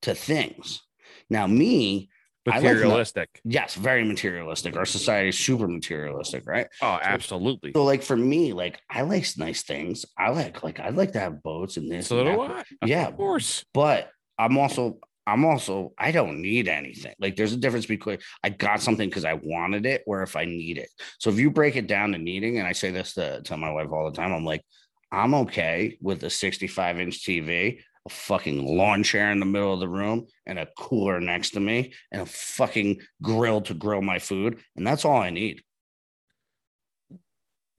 to 0.02 0.16
things. 0.16 0.82
Now, 1.30 1.48
me, 1.48 2.10
I 2.48 2.58
like 2.60 2.74
Materialistic. 2.74 3.40
yes, 3.46 3.76
very 3.76 4.04
materialistic. 4.04 4.76
Our 4.76 4.86
society 4.86 5.30
is 5.30 5.38
super 5.38 5.68
materialistic, 5.68 6.48
right? 6.48 6.68
oh, 6.82 6.98
absolutely. 7.02 7.72
So, 7.74 7.84
like 7.84 8.02
for 8.02 8.18
me, 8.18 8.52
like 8.52 8.82
I 8.90 9.02
like 9.04 9.28
nice 9.38 9.62
things. 9.62 10.06
I 10.18 10.32
like, 10.32 10.64
like 10.64 10.80
I 10.80 10.90
like 10.90 11.12
to 11.14 11.20
have 11.20 11.44
boats 11.44 11.78
and 11.78 11.90
this. 11.92 12.08
So 12.08 12.26
and 12.26 12.36
do. 12.36 12.42
I. 12.42 12.64
Yeah, 12.86 13.08
Of 13.08 13.18
course. 13.18 13.64
but 13.74 14.10
I'm 14.40 14.58
also 14.58 14.98
I'm 15.28 15.46
also 15.46 15.94
I 15.98 16.12
don't 16.12 16.42
need 16.42 16.68
anything. 16.68 17.14
Like 17.20 17.36
there's 17.36 17.54
a 17.54 17.58
difference 17.58 17.86
between 17.86 18.18
I 18.44 18.50
got 18.50 18.82
something 18.82 19.08
because 19.08 19.26
I 19.26 19.34
wanted 19.34 19.86
it 19.86 20.04
or 20.08 20.24
if 20.24 20.36
I 20.36 20.46
need 20.46 20.78
it. 20.78 20.90
So 21.20 21.30
if 21.30 21.40
you 21.40 21.52
break 21.52 21.76
it 21.76 21.88
down 21.88 22.12
to 22.12 22.18
needing, 22.18 22.58
and 22.58 22.68
I 22.68 22.72
say 22.72 22.92
this 22.92 23.14
to, 23.14 23.42
to 23.42 23.58
my 23.58 23.72
wife 23.72 23.92
all 23.92 24.10
the 24.10 24.16
time, 24.16 24.34
I'm 24.34 24.46
like, 24.46 24.64
I'm 25.12 25.34
okay 25.36 25.98
with 26.02 26.24
a 26.24 26.30
65 26.30 27.00
inch 27.00 27.24
TV, 27.24 27.82
a 28.06 28.10
fucking 28.10 28.66
lawn 28.66 29.04
chair 29.04 29.32
in 29.32 29.40
the 29.40 29.46
middle 29.46 29.74
of 29.74 29.80
the 29.80 29.90
room, 29.90 30.26
and 30.46 30.58
a 30.58 30.68
cooler 30.78 31.20
next 31.20 31.52
to 31.52 31.60
me, 31.60 31.94
and 32.12 32.22
a 32.22 32.26
fucking 32.26 33.02
grill 33.22 33.62
to 33.62 33.74
grill 33.74 34.02
my 34.02 34.20
food, 34.20 34.60
and 34.76 34.88
that's 34.88 35.06
all 35.06 35.18
I 35.18 35.30
need. 35.30 35.62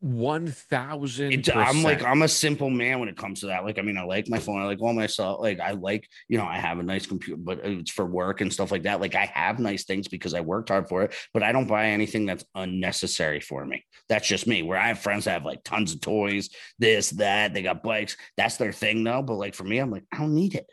One 0.05 0.49
thousand. 0.49 1.49
I'm 1.55 1.85
like 1.85 2.03
I'm 2.03 2.23
a 2.23 2.29
simple 2.29 2.71
man 2.71 2.99
when 2.99 3.09
it 3.09 3.17
comes 3.17 3.39
to 3.41 3.47
that. 3.47 3.65
Like, 3.65 3.79
I 3.79 3.83
mean, 3.83 3.97
I 3.97 4.03
like 4.03 4.29
my 4.29 4.41
phone, 4.41 4.61
I 4.61 4.65
like 4.65 4.83
all 4.83 4.93
my 4.93 5.07
stuff. 5.07 5.39
Like, 5.39 5.61
I 5.61 5.71
like, 5.71 6.09
you 6.27 6.39
know, 6.39 6.45
I 6.45 6.59
have 6.59 6.81
a 6.81 6.83
nice 6.83 7.07
computer, 7.07 7.37
but 7.41 7.61
it's 7.63 7.93
for 7.93 8.05
work 8.05 8.41
and 8.41 8.53
stuff 8.53 8.73
like 8.73 8.83
that. 8.83 9.01
Like, 9.01 9.15
I 9.15 9.27
have 9.27 9.61
nice 9.61 9.85
things 9.85 10.09
because 10.09 10.35
I 10.35 10.41
worked 10.41 10.71
hard 10.71 10.89
for 10.89 11.05
it, 11.05 11.15
but 11.33 11.45
I 11.45 11.53
don't 11.53 11.69
buy 11.69 11.87
anything 11.87 12.27
that's 12.27 12.45
unnecessary 12.57 13.39
for 13.39 13.65
me. 13.65 13.85
That's 14.09 14.27
just 14.27 14.49
me. 14.49 14.65
Where 14.65 14.77
I 14.77 14.89
have 14.89 14.99
friends 14.99 15.27
that 15.27 15.35
have 15.35 15.45
like 15.45 15.63
tons 15.63 15.95
of 15.95 16.01
toys, 16.01 16.51
this, 16.81 17.11
that, 17.11 17.55
they 17.55 17.63
got 17.63 17.85
bikes. 17.85 18.17
That's 18.37 18.57
their 18.57 18.73
thing, 18.73 19.05
though. 19.05 19.23
But 19.23 19.35
like 19.35 19.55
for 19.55 19.63
me, 19.63 19.79
I'm 19.79 19.93
like, 19.93 20.05
I 20.13 20.19
don't 20.19 20.35
need 20.35 20.57
it. 20.57 20.67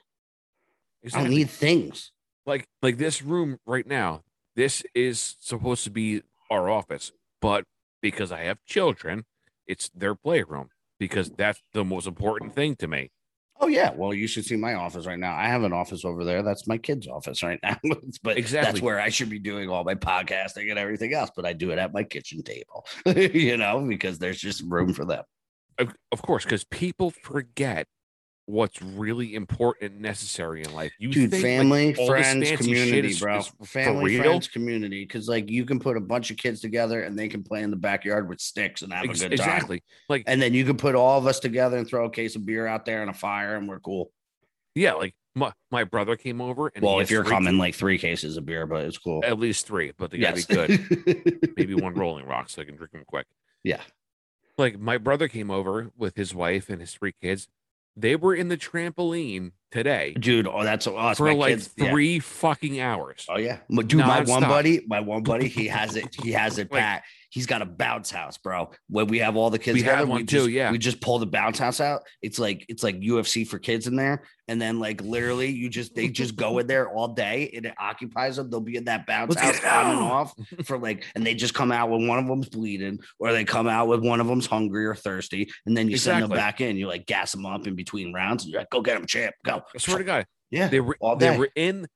I 1.13 1.21
don't 1.21 1.29
need 1.29 1.51
things. 1.51 2.11
like 2.49 2.67
like 2.81 2.97
this 2.97 3.21
room 3.21 3.59
right 3.65 3.87
now. 3.87 4.23
This 4.55 4.83
is 4.93 5.37
supposed 5.39 5.85
to 5.85 5.91
be 5.91 6.23
our 6.49 6.69
office, 6.69 7.13
but 7.39 7.63
because 8.01 8.31
I 8.31 8.43
have 8.43 8.57
children, 8.65 9.25
it's 9.67 9.89
their 9.89 10.15
playroom 10.15 10.69
because 10.99 11.29
that's 11.29 11.61
the 11.73 11.85
most 11.85 12.07
important 12.07 12.55
thing 12.55 12.75
to 12.77 12.87
me. 12.87 13.11
Oh 13.61 13.67
yeah, 13.67 13.91
well 13.93 14.13
you 14.13 14.25
should 14.27 14.45
see 14.45 14.55
my 14.55 14.75
office 14.75 15.05
right 15.05 15.19
now. 15.19 15.35
I 15.35 15.47
have 15.47 15.63
an 15.63 15.73
office 15.73 16.05
over 16.05 16.23
there. 16.23 16.43
That's 16.43 16.65
my 16.65 16.77
kid's 16.77 17.07
office 17.07 17.43
right 17.43 17.59
now. 17.61 17.77
but 18.23 18.37
exactly. 18.37 18.71
that's 18.71 18.81
where 18.81 18.99
I 18.99 19.09
should 19.09 19.29
be 19.29 19.39
doing 19.39 19.69
all 19.69 19.83
my 19.83 19.95
podcasting 19.95 20.69
and 20.69 20.79
everything 20.79 21.13
else. 21.13 21.29
But 21.35 21.45
I 21.45 21.53
do 21.53 21.71
it 21.71 21.79
at 21.79 21.93
my 21.93 22.03
kitchen 22.03 22.41
table, 22.41 22.85
you 23.05 23.57
know, 23.57 23.85
because 23.87 24.17
there's 24.17 24.39
just 24.39 24.63
room 24.63 24.93
for 24.93 25.03
them. 25.03 25.23
Of, 25.77 25.93
of 26.11 26.21
course, 26.21 26.45
because 26.45 26.63
people 26.63 27.11
forget 27.23 27.87
what's 28.49 28.81
really 28.81 29.35
important 29.35 29.91
and 29.93 30.01
necessary 30.01 30.63
in 30.63 30.73
life. 30.73 30.91
You 30.97 31.09
Dude, 31.09 31.29
think, 31.29 31.43
family, 31.43 31.91
this 31.91 32.07
friends, 32.07 32.51
community, 32.53 33.09
is- 33.09 33.19
bro. 33.19 33.37
is 33.37 33.51
family, 33.65 34.17
friends, 34.17 34.47
community. 34.47 35.03
Because 35.05 35.29
like 35.29 35.49
you 35.49 35.65
can 35.65 35.79
put 35.79 35.95
a 35.97 36.01
bunch 36.01 36.31
of 36.31 36.37
kids 36.37 36.59
together 36.59 37.03
and 37.03 37.17
they 37.17 37.27
can 37.27 37.43
play 37.43 37.61
in 37.61 37.69
the 37.69 37.75
backyard 37.77 38.27
with 38.27 38.41
sticks 38.41 38.81
and 38.81 38.91
have 38.91 39.05
Ex- 39.05 39.21
a 39.21 39.29
good 39.29 39.37
time. 39.37 39.47
exactly. 39.47 39.83
Like 40.09 40.23
And 40.25 40.41
then 40.41 40.53
you 40.55 40.65
can 40.65 40.77
put 40.77 40.95
all 40.95 41.17
of 41.19 41.27
us 41.27 41.39
together 41.39 41.77
and 41.77 41.87
throw 41.87 42.05
a 42.05 42.09
case 42.09 42.35
of 42.35 42.45
beer 42.45 42.65
out 42.65 42.85
there 42.85 43.01
and 43.01 43.09
a 43.11 43.13
fire, 43.13 43.55
and 43.55 43.67
we're 43.67 43.79
cool. 43.79 44.11
yeah, 44.73 44.93
like 44.93 45.13
my, 45.35 45.53
my 45.69 45.83
brother 45.83 46.15
came 46.15 46.41
over 46.41 46.71
and 46.73 46.83
Well, 46.83 46.99
if 47.01 47.11
you're 47.11 47.23
coming, 47.23 47.57
like 47.59 47.75
three 47.75 47.99
cases 47.99 48.35
of 48.35 48.45
beer, 48.47 48.65
but 48.65 48.83
it's 48.85 48.97
cool. 48.97 49.23
at 49.23 49.37
least 49.39 49.67
three, 49.67 49.91
but 49.95 50.09
they 50.09 50.17
gotta 50.17 50.43
be 50.47 50.53
good. 50.55 51.53
Maybe 51.55 51.75
one 51.75 51.93
rolling 51.93 52.25
rock 52.25 52.49
so 52.49 52.63
I 52.63 52.65
can 52.65 52.75
drink 52.75 52.93
them 52.93 53.03
quick. 53.05 53.27
yeah. 53.63 53.81
Like 54.57 54.79
my 54.79 54.97
brother 54.97 55.27
came 55.29 55.51
over 55.51 55.91
with 55.95 56.15
his 56.17 56.33
wife 56.35 56.67
and 56.67 56.81
his 56.81 56.93
three 56.93 57.13
kids. 57.21 57.47
They 57.99 58.15
were 58.15 58.33
in 58.33 58.47
the 58.47 58.57
trampoline 58.57 59.51
today 59.71 60.13
Dude, 60.19 60.47
oh, 60.47 60.63
that's 60.63 60.87
us. 60.87 61.17
for 61.17 61.25
my 61.25 61.33
like 61.33 61.49
kids, 61.55 61.69
yeah. 61.77 61.89
three 61.91 62.19
fucking 62.19 62.79
hours. 62.79 63.25
Oh 63.29 63.37
yeah, 63.37 63.59
dude. 63.69 63.95
My 63.95 64.21
one 64.21 64.41
buddy, 64.43 64.81
my 64.87 64.99
one 64.99 65.23
buddy, 65.23 65.47
he 65.47 65.67
has 65.67 65.95
it. 65.95 66.15
He 66.23 66.31
has 66.31 66.57
it 66.57 66.71
Like- 66.71 66.79
back. 66.81 67.03
He's 67.31 67.45
got 67.45 67.61
a 67.61 67.65
bounce 67.65 68.09
house, 68.09 68.37
bro. 68.37 68.71
When 68.89 69.07
we 69.07 69.19
have 69.19 69.35
all 69.35 69.51
the 69.51 69.59
kids 69.59 69.75
We 69.75 69.83
have 69.83 70.09
one 70.09 70.21
we 70.21 70.25
too, 70.25 70.37
just, 70.37 70.49
yeah. 70.49 70.71
We 70.71 70.79
just 70.79 70.99
pull 70.99 71.19
the 71.19 71.27
bounce 71.27 71.59
house 71.59 71.79
out. 71.79 72.01
It's 72.23 72.39
like 72.39 72.65
it's 72.69 72.83
like 72.83 72.99
UFC 72.99 73.47
for 73.47 73.59
kids 73.59 73.85
in 73.85 73.95
there, 73.95 74.23
and 74.47 74.59
then 74.59 74.79
like 74.79 75.01
literally, 75.01 75.49
you 75.51 75.69
just 75.69 75.93
they 75.93 76.07
just 76.07 76.35
go 76.35 76.57
in 76.57 76.65
there 76.65 76.89
all 76.89 77.09
day, 77.09 77.51
and 77.53 77.67
it 77.67 77.75
occupies 77.79 78.37
them. 78.37 78.49
They'll 78.49 78.61
be 78.61 78.77
in 78.77 78.85
that 78.85 79.05
bounce 79.05 79.35
Let's 79.35 79.59
house 79.59 79.85
on 79.85 79.91
and 79.91 79.99
off 79.99 80.33
for 80.65 80.79
like, 80.79 81.05
and 81.13 81.25
they 81.25 81.35
just 81.35 81.53
come 81.53 81.71
out 81.71 81.91
when 81.91 82.07
one 82.07 82.17
of 82.17 82.27
them's 82.27 82.49
bleeding, 82.49 82.99
or 83.19 83.31
they 83.31 83.45
come 83.45 83.67
out 83.67 83.87
with 83.87 84.03
one 84.03 84.19
of 84.19 84.27
them's 84.27 84.47
hungry 84.47 84.85
or 84.85 84.95
thirsty, 84.95 85.51
and 85.67 85.77
then 85.77 85.87
you 85.87 85.97
send 85.97 86.23
them 86.23 86.31
back 86.31 86.61
in. 86.61 86.77
You 86.77 86.87
like 86.87 87.05
gas 87.05 87.31
them 87.31 87.45
up 87.45 87.67
in 87.67 87.75
between 87.75 88.11
rounds, 88.11 88.43
and 88.43 88.51
you're 88.51 88.61
like, 88.61 88.71
go 88.71 88.81
get 88.81 88.95
them, 88.95 89.05
champ, 89.05 89.35
go. 89.45 89.61
I 89.73 89.77
swear 89.77 89.99
to 89.99 90.03
God, 90.03 90.25
Yeah, 90.49 90.67
they 90.67 90.79
were 90.79 90.97
all 90.99 91.15
they 91.15 91.37
were 91.37 91.49
in 91.55 91.87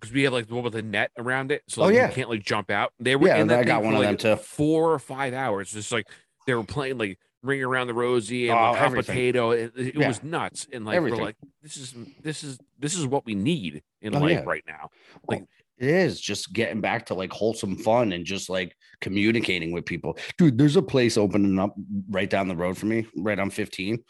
because 0.00 0.12
we 0.12 0.22
had 0.22 0.32
like 0.32 0.46
the 0.48 0.54
one 0.54 0.64
with 0.64 0.72
the 0.74 0.82
net 0.82 1.10
around 1.18 1.50
it, 1.52 1.62
so 1.68 1.82
Oh, 1.82 1.88
yeah. 1.88 2.08
you 2.08 2.14
can't 2.14 2.30
like 2.30 2.44
jump 2.44 2.70
out. 2.70 2.92
They 3.00 3.16
were 3.16 3.26
Yeah, 3.28 3.36
in 3.38 3.48
that 3.48 3.60
I 3.60 3.64
got 3.64 3.82
one 3.82 3.92
for, 3.94 3.98
of 4.00 4.04
like, 4.04 4.18
them, 4.20 4.36
too. 4.36 4.42
Four 4.42 4.92
or 4.92 4.98
five 4.98 5.34
hours, 5.34 5.72
just 5.72 5.92
like 5.92 6.06
they 6.46 6.54
were 6.54 6.64
playing 6.64 6.98
like 6.98 7.18
ring 7.42 7.62
around 7.62 7.86
the 7.86 7.94
rosy 7.94 8.48
and 8.48 8.58
Oh, 8.58 8.72
like, 8.72 8.78
hot 8.78 8.92
potato. 8.94 9.50
It, 9.52 9.72
it 9.76 9.94
Yeah. 9.94 10.08
was 10.08 10.22
nuts, 10.22 10.66
and 10.72 10.84
like 10.84 10.96
Everything. 10.96 11.18
we're 11.20 11.26
like, 11.26 11.36
this 11.62 11.76
is 11.76 11.94
this 12.22 12.42
is 12.44 12.58
this 12.78 12.94
is 12.96 13.06
what 13.06 13.24
we 13.26 13.34
need 13.34 13.82
in 14.02 14.14
Oh, 14.14 14.20
life 14.20 14.30
yeah. 14.30 14.42
right 14.44 14.64
now. 14.66 14.90
Oh, 15.16 15.20
like 15.28 15.44
it 15.78 15.88
is 15.88 16.20
just 16.20 16.52
getting 16.52 16.80
back 16.80 17.06
to 17.06 17.14
like 17.14 17.32
wholesome 17.32 17.76
fun 17.76 18.12
and 18.12 18.24
just 18.24 18.48
like 18.50 18.74
communicating 19.00 19.70
with 19.70 19.84
people. 19.86 20.18
Dude, 20.36 20.58
there's 20.58 20.74
a 20.76 20.82
place 20.82 21.16
opening 21.16 21.58
up 21.60 21.74
right 22.10 22.28
down 22.28 22.48
the 22.48 22.56
road 22.56 22.76
for 22.76 22.86
me, 22.86 23.06
right 23.16 23.38
on 23.38 23.50
15. 23.50 24.02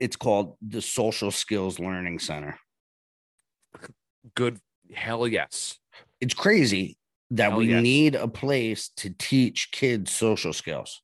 It's 0.00 0.16
called 0.16 0.56
the 0.66 0.80
Social 0.82 1.30
Skills 1.30 1.78
Learning 1.78 2.18
Center. 2.18 2.58
Good, 4.34 4.58
hell 4.92 5.26
yes. 5.26 5.78
It's 6.20 6.34
crazy 6.34 6.96
that 7.30 7.50
Hell 7.50 7.58
we 7.58 7.66
yes. 7.66 7.82
need 7.82 8.14
a 8.14 8.28
place 8.28 8.90
to 8.96 9.10
teach 9.10 9.70
kids 9.72 10.12
social 10.12 10.52
skills. 10.52 11.02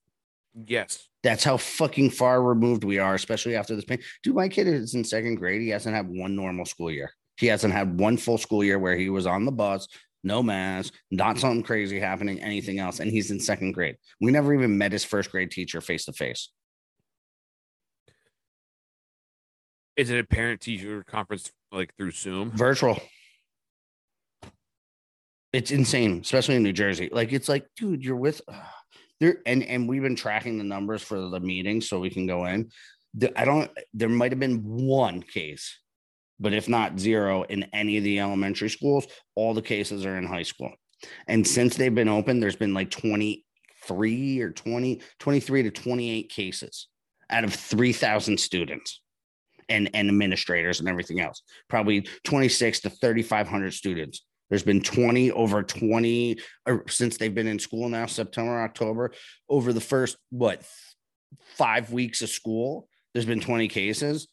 Yes. 0.67 1.09
That's 1.23 1.45
how 1.45 1.57
fucking 1.57 2.11
far 2.11 2.43
removed 2.43 2.85
we 2.85 2.99
are, 2.99 3.15
especially 3.15 3.55
after 3.55 3.75
this 3.75 3.85
pain. 3.85 4.01
Dude, 4.23 4.35
my 4.35 4.49
kid 4.49 4.67
is 4.67 4.95
in 4.95 5.05
second 5.05 5.37
grade. 5.37 5.63
He 5.63 5.69
hasn't 5.69 5.95
had 5.95 6.09
one 6.09 6.35
normal 6.35 6.65
school 6.65 6.91
year. 6.91 7.13
He 7.37 7.47
hasn't 7.47 7.73
had 7.73 7.99
one 7.99 8.17
full 8.17 8.39
school 8.39 8.63
year 8.63 8.79
where 8.79 8.97
he 8.97 9.09
was 9.09 9.27
on 9.27 9.45
the 9.45 9.53
bus, 9.53 9.89
no 10.25 10.43
mask, 10.43 10.95
not 11.11 11.39
something 11.39 11.63
crazy 11.63 11.99
happening, 11.99 12.41
anything 12.41 12.79
else. 12.79 13.01
And 13.01 13.11
he's 13.11 13.31
in 13.31 13.41
second 13.41 13.73
grade. 13.73 13.97
We 14.21 14.31
never 14.31 14.53
even 14.55 14.79
met 14.79 14.93
his 14.93 15.05
first 15.05 15.31
grade 15.31 15.51
teacher 15.51 15.81
face 15.81 16.05
to 16.07 16.13
face. 16.13 16.51
Is 19.97 20.11
it 20.11 20.19
a 20.19 20.25
parent 20.25 20.61
teacher 20.61 21.05
conference 21.07 21.51
like 21.71 21.95
through 21.97 22.13
Zoom? 22.13 22.51
Virtual. 22.51 22.99
It's 25.53 25.71
insane, 25.71 26.21
especially 26.23 26.57
in 26.57 26.63
New 26.63 26.73
Jersey. 26.73 27.11
Like 27.13 27.33
it's 27.33 27.49
like, 27.49 27.67
dude, 27.77 28.03
you're 28.03 28.17
with 28.17 28.41
there, 29.21 29.39
and 29.45 29.63
and 29.63 29.89
we've 29.89 30.03
been 30.03 30.17
tracking 30.17 30.57
the 30.59 30.65
numbers 30.65 31.03
for 31.03 31.21
the 31.21 31.41
meetings 31.41 31.89
so 31.89 32.01
we 32.01 32.11
can 32.11 32.27
go 32.27 32.47
in. 32.47 32.71
The- 33.15 33.39
I 33.39 33.45
don't. 33.45 33.71
There 33.93 34.09
might 34.09 34.33
have 34.33 34.41
been 34.41 34.63
one 34.65 35.23
case, 35.23 35.79
but 36.41 36.55
if 36.55 36.69
not 36.69 36.99
zero, 36.99 37.43
in 37.43 37.65
any 37.75 37.99
of 37.99 38.05
the 38.05 38.19
elementary 38.19 38.71
schools, 38.71 39.07
all 39.35 39.53
the 39.53 39.61
cases 39.61 40.07
are 40.07 40.17
in 40.17 40.27
high 40.27 40.43
school. 40.43 40.73
And 41.27 41.47
since 41.47 41.77
they've 41.77 41.95
been 41.95 42.09
open, 42.09 42.41
there's 42.41 42.57
been 42.57 42.73
like 42.73 42.91
23 42.91 44.41
or 44.41 44.53
20, 44.53 45.01
23 45.19 45.63
to 45.65 45.71
28 45.71 46.31
cases 46.31 46.89
out 47.29 47.45
of 47.45 47.53
3,000 47.53 48.39
students 48.39 49.02
and, 49.69 49.91
and 49.95 50.09
administrators 50.09 50.81
and 50.81 50.89
everything 50.89 51.21
else. 51.21 51.43
Probably 51.69 52.07
26 52.25 52.81
to 52.81 52.91
3,500 52.91 53.73
students. 53.73 54.25
There's 54.51 54.63
been 54.63 54.83
20 54.83 55.31
over 55.31 55.63
20 55.63 56.39
or 56.67 56.85
since 56.89 57.17
they've 57.17 57.35
been 57.35 57.47
in 57.47 57.59
school 57.59 57.89
now, 57.89 58.07
September, 58.07 58.61
October, 58.61 59.13
over 59.49 59.73
the 59.73 59.81
first 59.81 60.19
what 60.31 60.63
five 61.57 61.91
weeks 61.91 62.21
of 62.23 62.29
school, 62.29 62.89
there's 63.13 63.25
been 63.25 63.41
20 63.41 63.69
cases 63.69 64.29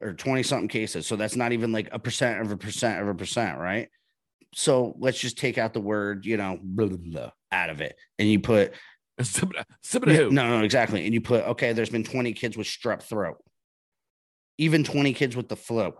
or 0.00 0.12
20 0.12 0.42
something 0.42 0.68
cases. 0.68 1.06
So 1.06 1.16
that's 1.16 1.36
not 1.36 1.52
even 1.52 1.72
like 1.72 1.88
a 1.92 1.98
percent 1.98 2.40
of 2.40 2.52
a 2.52 2.56
percent 2.56 3.00
of 3.00 3.08
a 3.08 3.14
percent, 3.14 3.58
right? 3.58 3.88
So 4.54 4.94
let's 4.98 5.18
just 5.18 5.38
take 5.38 5.58
out 5.58 5.72
the 5.72 5.80
word, 5.80 6.26
you 6.26 6.36
know, 6.36 6.58
blah, 6.62 6.86
blah, 6.86 6.98
blah, 6.98 7.30
out 7.50 7.70
of 7.70 7.80
it. 7.80 7.96
And 8.18 8.28
you 8.28 8.40
put, 8.40 8.74
Sibida- 9.20 9.64
Sibida 9.84 10.14
who? 10.14 10.30
no, 10.30 10.58
no, 10.58 10.64
exactly. 10.64 11.04
And 11.04 11.14
you 11.14 11.20
put, 11.20 11.44
okay, 11.44 11.72
there's 11.72 11.90
been 11.90 12.04
20 12.04 12.32
kids 12.34 12.56
with 12.56 12.66
strep 12.66 13.02
throat, 13.02 13.38
even 14.58 14.84
20 14.84 15.12
kids 15.14 15.36
with 15.36 15.48
the 15.48 15.56
flu, 15.56 15.92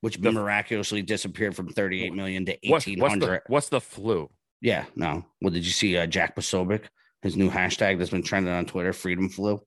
which 0.00 0.16
The- 0.16 0.32
miraculously 0.32 1.02
disappeared 1.02 1.54
from 1.56 1.68
38 1.68 2.12
million 2.14 2.44
to 2.46 2.52
What's, 2.66 2.86
what's, 2.86 3.00
1800. 3.00 3.26
the, 3.26 3.42
what's 3.52 3.68
the 3.68 3.80
flu? 3.80 4.30
Yeah, 4.60 4.84
no. 4.96 5.24
Well, 5.40 5.52
did 5.52 5.64
you 5.64 5.72
see 5.72 5.96
uh, 5.96 6.06
Jack 6.06 6.36
Posobiec, 6.36 6.84
his 7.22 7.36
new 7.36 7.50
hashtag 7.50 7.98
that's 7.98 8.10
been 8.10 8.22
trending 8.22 8.52
on 8.52 8.64
Twitter, 8.66 8.92
Freedom 8.92 9.28
Flu? 9.28 9.60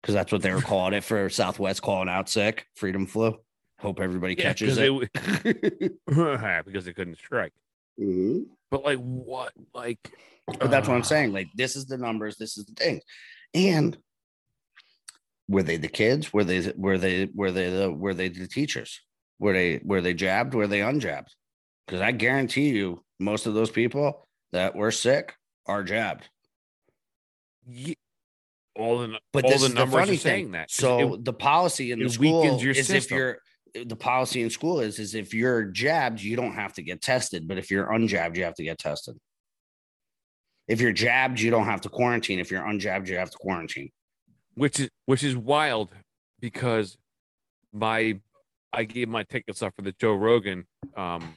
Because 0.00 0.14
that's 0.14 0.32
what 0.32 0.42
they 0.42 0.52
were 0.52 0.60
calling 0.60 0.94
it 0.94 1.04
for 1.04 1.28
Southwest 1.28 1.82
calling 1.82 2.08
out 2.08 2.28
sick, 2.28 2.66
Freedom 2.74 3.06
Flu. 3.06 3.36
Hope 3.80 4.00
everybody 4.00 4.34
Yeah, 4.34 4.42
catches 4.44 4.78
it. 4.78 5.10
they- 5.14 5.88
because 6.64 6.84
they 6.84 6.92
couldn't 6.92 7.18
strike. 7.18 7.52
Mhm. 8.00 8.44
But 8.70 8.84
like 8.84 8.98
what? 8.98 9.52
Like 9.74 9.98
But 10.46 10.70
that's 10.70 10.88
what 10.88 10.94
I'm 10.94 11.00
uh, 11.02 11.04
saying. 11.04 11.32
Like, 11.32 11.48
this 11.54 11.76
is 11.76 11.86
the 11.86 11.98
numbers, 11.98 12.36
this 12.36 12.56
is 12.58 12.64
the 12.66 12.74
thing. 12.74 13.00
And 13.54 13.96
were 15.52 15.62
they 15.62 15.76
the 15.76 15.88
kids? 15.88 16.32
Were 16.32 16.44
they 16.44 16.72
were 16.76 16.98
they 16.98 17.28
were 17.34 17.50
they 17.52 17.68
the 17.70 17.92
were 17.92 18.14
they 18.14 18.28
the 18.28 18.48
teachers? 18.48 19.00
Were 19.38 19.52
they 19.52 19.80
were 19.84 20.00
they 20.00 20.14
jabbed? 20.14 20.54
Were 20.54 20.66
they 20.66 20.80
unjabbed? 20.80 21.28
Because 21.86 22.00
I 22.00 22.12
guarantee 22.12 22.70
you, 22.70 23.04
most 23.20 23.46
of 23.46 23.54
those 23.54 23.70
people 23.70 24.26
that 24.52 24.74
were 24.74 24.90
sick 24.90 25.34
are 25.66 25.84
jabbed. 25.84 26.28
ye- 27.66 27.96
all 28.74 28.98
the 28.98 29.18
But 29.32 29.44
all 29.44 29.50
this 29.50 29.60
the 29.60 29.66
is 29.66 29.74
the 29.74 29.78
numbers 29.80 30.00
funny 30.00 30.14
are 30.16 30.18
saying 30.20 30.44
thing. 30.46 30.52
that. 30.52 30.70
So 30.70 31.14
it- 31.14 31.24
the 31.24 31.32
policy 31.34 31.92
in 31.92 31.98
the 31.98 32.08
school 32.08 32.42
is 32.60 32.90
if 32.90 33.10
you're 33.10 33.38
the 33.74 33.96
policy 33.96 34.42
in 34.42 34.50
school 34.50 34.80
is 34.80 34.98
is 34.98 35.14
if 35.14 35.32
you're 35.34 35.64
jabbed, 35.64 36.20
you 36.22 36.34
don't 36.36 36.54
have 36.54 36.72
to 36.74 36.82
get 36.82 37.00
tested. 37.02 37.46
But 37.46 37.58
if 37.58 37.70
you're 37.70 37.86
unjabbed, 37.86 38.36
you 38.36 38.44
have 38.44 38.54
to 38.54 38.64
get 38.64 38.78
tested. 38.78 39.16
If 40.68 40.80
you're 40.80 40.92
jabbed, 40.92 41.40
you 41.40 41.50
don't 41.50 41.64
have 41.66 41.82
to 41.82 41.88
quarantine. 41.88 42.38
If 42.38 42.50
you're 42.50 42.62
unjabbed, 42.62 43.08
you 43.08 43.16
have 43.18 43.30
to 43.30 43.38
quarantine. 43.38 43.90
Which 44.54 44.80
is 44.80 44.90
which 45.06 45.22
is 45.22 45.36
wild 45.36 45.90
because 46.40 46.96
my 47.72 48.20
I 48.72 48.84
gave 48.84 49.08
my 49.08 49.22
tickets 49.24 49.62
up 49.62 49.74
for 49.76 49.82
the 49.82 49.92
Joe 49.92 50.14
Rogan 50.14 50.66
um 50.96 51.34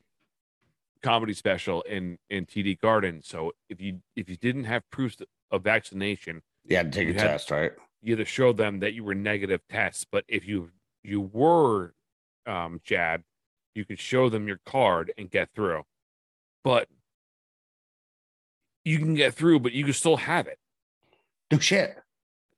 comedy 1.04 1.34
special 1.34 1.82
in 1.84 2.18
in 2.30 2.46
TD 2.46 2.80
Garden. 2.80 3.22
So 3.24 3.52
if 3.70 3.80
you 3.82 4.02
if 4.16 4.30
you 4.30 4.36
didn't 4.38 4.66
have 4.66 4.84
proofs 4.92 5.18
of 5.52 5.64
vaccination, 5.64 6.42
You 6.66 6.78
had 6.78 6.92
to 6.92 7.00
take 7.00 7.10
a 7.16 7.20
had- 7.20 7.28
test, 7.28 7.52
right? 7.52 7.72
you 8.02 8.16
had 8.16 8.20
to 8.24 8.32
show 8.32 8.54
them 8.54 8.80
that 8.82 8.94
you 8.94 9.04
were 9.04 9.16
negative 9.16 9.62
tests. 9.70 10.06
But 10.12 10.26
if 10.28 10.48
you 10.48 10.72
you 11.04 11.22
were 11.22 11.94
um 12.46 12.82
jabbed, 12.84 13.24
you 13.76 13.86
could 13.86 14.00
show 14.00 14.30
them 14.30 14.48
your 14.48 14.60
card 14.66 15.12
and 15.18 15.30
get 15.30 15.50
through. 15.56 15.84
But 16.64 16.88
you 18.84 18.98
can 19.00 19.16
get 19.16 19.34
through, 19.34 19.60
but 19.62 19.72
you 19.74 19.84
can 19.84 19.94
still 19.94 20.18
have 20.18 20.48
it. 20.48 20.58
No 21.52 21.60
shit. 21.60 21.96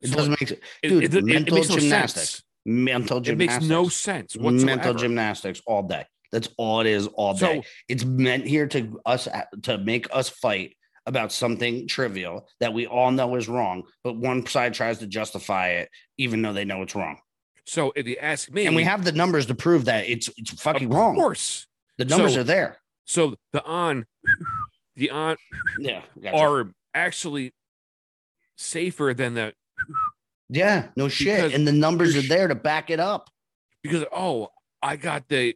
It 0.01 0.09
So 0.09 0.15
doesn't 0.15 0.31
make 0.39 0.51
it, 0.51 0.61
dude, 0.83 1.03
it, 1.03 1.13
it- 1.13 1.17
it 1.17 1.23
mental 1.25 1.57
no 1.57 1.63
gymnastics. 1.63 2.29
sense. 2.29 2.43
mental 2.65 3.17
It 3.17 3.23
gymnastics. 3.23 3.61
makes 3.61 3.69
no 3.69 3.87
sense 3.89 4.35
whatsoever. 4.35 4.65
mental 4.65 4.93
gymnastics 4.93 5.61
all 5.65 5.83
day. 5.83 6.05
That's 6.31 6.49
all 6.57 6.81
it 6.81 6.87
is 6.87 7.07
all 7.07 7.33
day. 7.33 7.61
So 7.61 7.67
it's 7.87 8.03
meant 8.05 8.45
here 8.45 8.67
to 8.67 8.99
us 9.05 9.27
to 9.63 9.77
make 9.77 10.07
us 10.11 10.27
fight 10.29 10.75
about 11.05 11.31
something 11.31 11.87
trivial 11.87 12.49
that 12.59 12.73
we 12.73 12.85
all 12.85 13.11
know 13.11 13.35
is 13.35 13.47
wrong, 13.47 13.83
but 14.03 14.17
one 14.17 14.45
side 14.45 14.73
tries 14.73 14.97
to 14.99 15.07
justify 15.07 15.69
it 15.69 15.89
even 16.17 16.41
though 16.41 16.51
they 16.51 16.65
know 16.65 16.81
it's 16.81 16.95
wrong. 16.95 17.17
So 17.65 17.93
if 17.95 18.05
you 18.07 18.17
ask 18.21 18.51
me, 18.51 18.65
And 18.65 18.75
we 18.75 18.83
have 18.83 19.03
the 19.05 19.13
numbers 19.13 19.45
to 19.47 19.55
prove 19.55 19.85
that 19.85 20.07
it's 20.09 20.29
it's 20.37 20.51
fucking 20.61 20.89
wrong. 20.89 21.15
Of 21.15 21.21
course. 21.21 21.65
The 21.97 22.05
numbers 22.05 22.33
So- 22.33 22.41
are 22.41 22.43
there. 22.43 22.79
So 23.05 23.35
the 23.53 23.63
on, 23.63 24.05
the 24.97 25.09
on 25.11 25.37
Yeah, 25.79 26.01
gotcha. 26.21 26.35
are 26.37 26.71
actually 26.93 27.53
safer 28.57 29.13
than 29.15 29.33
the 29.33 29.53
Yeah, 30.49 30.87
no 30.95 31.07
shit. 31.09 31.35
Because 31.37 31.53
and 31.53 31.67
the 31.67 31.71
numbers 31.73 32.15
are 32.15 32.21
there 32.21 32.47
to 32.47 32.55
back 32.55 32.89
it 32.89 32.99
up. 32.99 33.29
because 33.83 34.05
oh, 34.11 34.49
I 34.81 34.95
got 34.95 35.27
the, 35.27 35.55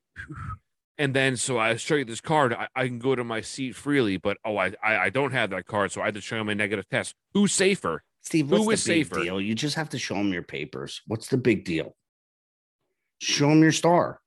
and 0.97 1.13
then 1.13 1.37
so 1.37 1.57
I 1.57 1.75
show 1.77 1.95
you 1.95 2.05
this 2.05 2.21
card. 2.21 2.53
I, 2.53 2.67
I 2.75 2.87
can 2.87 2.99
go 2.99 3.15
to 3.15 3.23
my 3.23 3.41
seat 3.41 3.75
freely, 3.75 4.17
but 4.17 4.37
oh, 4.43 4.57
I, 4.57 4.73
I 4.83 4.97
I 5.05 5.09
don't 5.09 5.31
have 5.31 5.49
that 5.51 5.65
card, 5.65 5.91
so 5.91 6.01
I 6.01 6.05
had 6.05 6.15
to 6.15 6.21
show 6.21 6.35
you 6.37 6.43
my 6.43 6.53
negative 6.53 6.87
test. 6.89 7.15
Who's 7.33 7.53
safer? 7.53 8.03
Steve, 8.23 8.49
Who 8.49 8.69
is 8.69 8.83
safer? 8.83 9.23
deal? 9.23 9.41
You 9.41 9.55
just 9.55 9.75
have 9.75 9.89
to 9.89 9.97
show 9.99 10.13
them 10.15 10.31
your 10.31 10.43
papers. 10.43 11.01
What's 11.07 11.27
the 11.27 11.37
big 11.37 11.65
deal? 11.65 11.95
Show 13.19 13.49
them 13.49 13.61
your 13.61 13.71
star. 13.71 14.19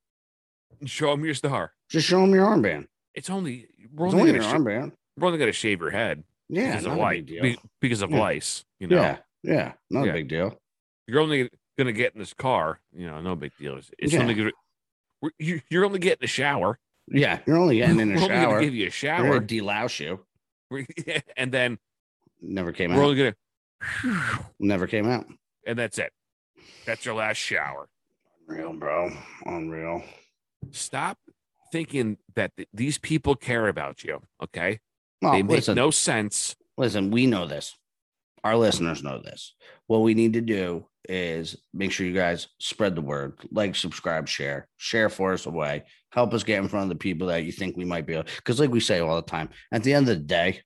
Show 0.85 1.11
them 1.12 1.25
your 1.25 1.35
star. 1.35 1.73
Just 1.91 2.07
show 2.09 2.21
them 2.21 2.35
your 2.35 2.47
armband. 2.47 2.87
It's 3.15 3.31
only 3.31 3.69
we're 3.93 4.07
It's 4.07 4.15
only, 4.15 4.31
only 4.31 4.35
your 4.35 4.43
sh- 4.43 4.47
armband. 4.55 4.93
we're 5.19 5.27
only 5.29 5.39
gonna 5.39 5.53
shave 5.53 5.81
your 5.81 5.91
head 5.91 6.25
Yeah, 6.49 6.71
because 6.73 6.87
of 6.87 6.93
not 6.93 6.99
a 6.99 7.03
lice. 7.03 7.17
big 7.19 7.27
deal. 7.27 7.43
be- 7.43 7.59
because 7.81 8.03
of 8.03 8.11
Yeah. 8.11 8.19
lice. 8.21 8.65
You 8.81 8.89
know, 8.89 9.01
Yeah, 9.01 9.17
yeah, 9.45 9.73
not 9.91 10.05
Yeah. 10.07 10.11
a 10.11 10.15
big 10.15 10.29
deal. 10.29 10.59
you're 11.07 11.21
only 11.21 11.49
gonna 11.79 11.93
get 11.93 12.15
in 12.15 12.19
this 12.19 12.35
car. 12.35 12.81
You 12.93 13.07
know, 13.07 13.21
no 13.21 13.37
big 13.37 13.53
deal. 13.59 13.77
It's, 13.77 13.91
it's 13.99 14.13
Yeah. 14.13 14.21
only 14.23 14.35
gonna. 14.35 14.51
we're- 15.23 15.35
you- 15.39 15.61
You're 15.71 15.85
only 15.85 15.99
getting 16.01 16.25
a 16.25 16.29
shower. 16.29 16.79
Yeah, 17.09 17.41
you're 17.47 17.57
only 17.59 17.77
getting 17.79 18.01
in 18.01 18.13
a 18.13 18.15
we're 18.21 18.27
shower. 18.29 18.61
give 18.61 18.75
you 18.75 18.85
a 18.85 18.87
We're 18.87 18.91
shower, 18.91 19.29
gonna 19.41 19.47
delouse 19.47 20.01
you. 20.01 20.25
and 21.37 21.53
then 21.53 21.79
Never 22.41 22.73
came 22.73 22.91
we're 22.95 23.03
out. 23.03 23.11
only 23.11 23.17
gonna, 23.17 23.35
Never 24.59 24.87
came 24.87 25.07
out. 25.07 25.27
and 25.67 25.79
that's 25.79 25.99
it. 25.99 26.13
That's 26.87 27.05
your 27.05 27.15
last 27.15 27.37
shower. 27.39 27.89
Unreal, 28.49 28.73
bro. 28.75 29.11
Unreal. 29.47 30.03
Stop 30.71 31.19
thinking 31.73 32.19
that 32.37 32.57
th- 32.57 32.69
these 32.73 32.99
people 32.99 33.35
care 33.35 33.69
about 33.69 34.05
you. 34.05 34.21
Okay, 34.43 34.81
Well, 35.23 35.33
they 35.33 35.43
make 35.43 35.57
listen, 35.57 35.75
no 35.77 35.91
sense. 35.91 36.55
listen, 36.77 37.11
we 37.11 37.27
know 37.27 37.47
this. 37.47 37.77
Our 38.45 38.57
listeners 38.57 39.03
know 39.03 39.21
this. 39.23 39.55
What 39.87 40.03
we 40.03 40.13
need 40.15 40.35
to 40.35 40.43
do 40.43 40.87
is 41.09 41.57
make 41.73 41.93
sure 41.93 42.07
you 42.07 42.15
guys 42.15 42.49
spread 42.59 42.95
the 42.95 43.01
word, 43.01 43.39
like, 43.51 43.75
subscribe, 43.75 44.29
share, 44.29 44.69
share 44.77 45.09
for 45.09 45.33
us 45.33 45.47
away. 45.47 45.85
Help 46.13 46.35
us 46.35 46.45
get 46.45 46.63
in 46.63 46.69
front 46.69 46.85
of 46.85 46.89
the 46.91 47.03
people 47.03 47.29
that 47.29 47.45
you 47.45 47.53
think 47.53 47.77
we 47.77 47.85
might 47.87 48.07
be. 48.07 48.13
Able. 48.13 48.29
Because, 48.37 48.61
like 48.61 48.71
we 48.71 48.81
say 48.81 49.01
all 49.01 49.17
the 49.17 49.23
time, 49.23 49.49
at 49.73 49.83
the 49.83 49.95
end 49.95 50.09
of 50.09 50.17
the 50.19 50.23
day, 50.23 50.61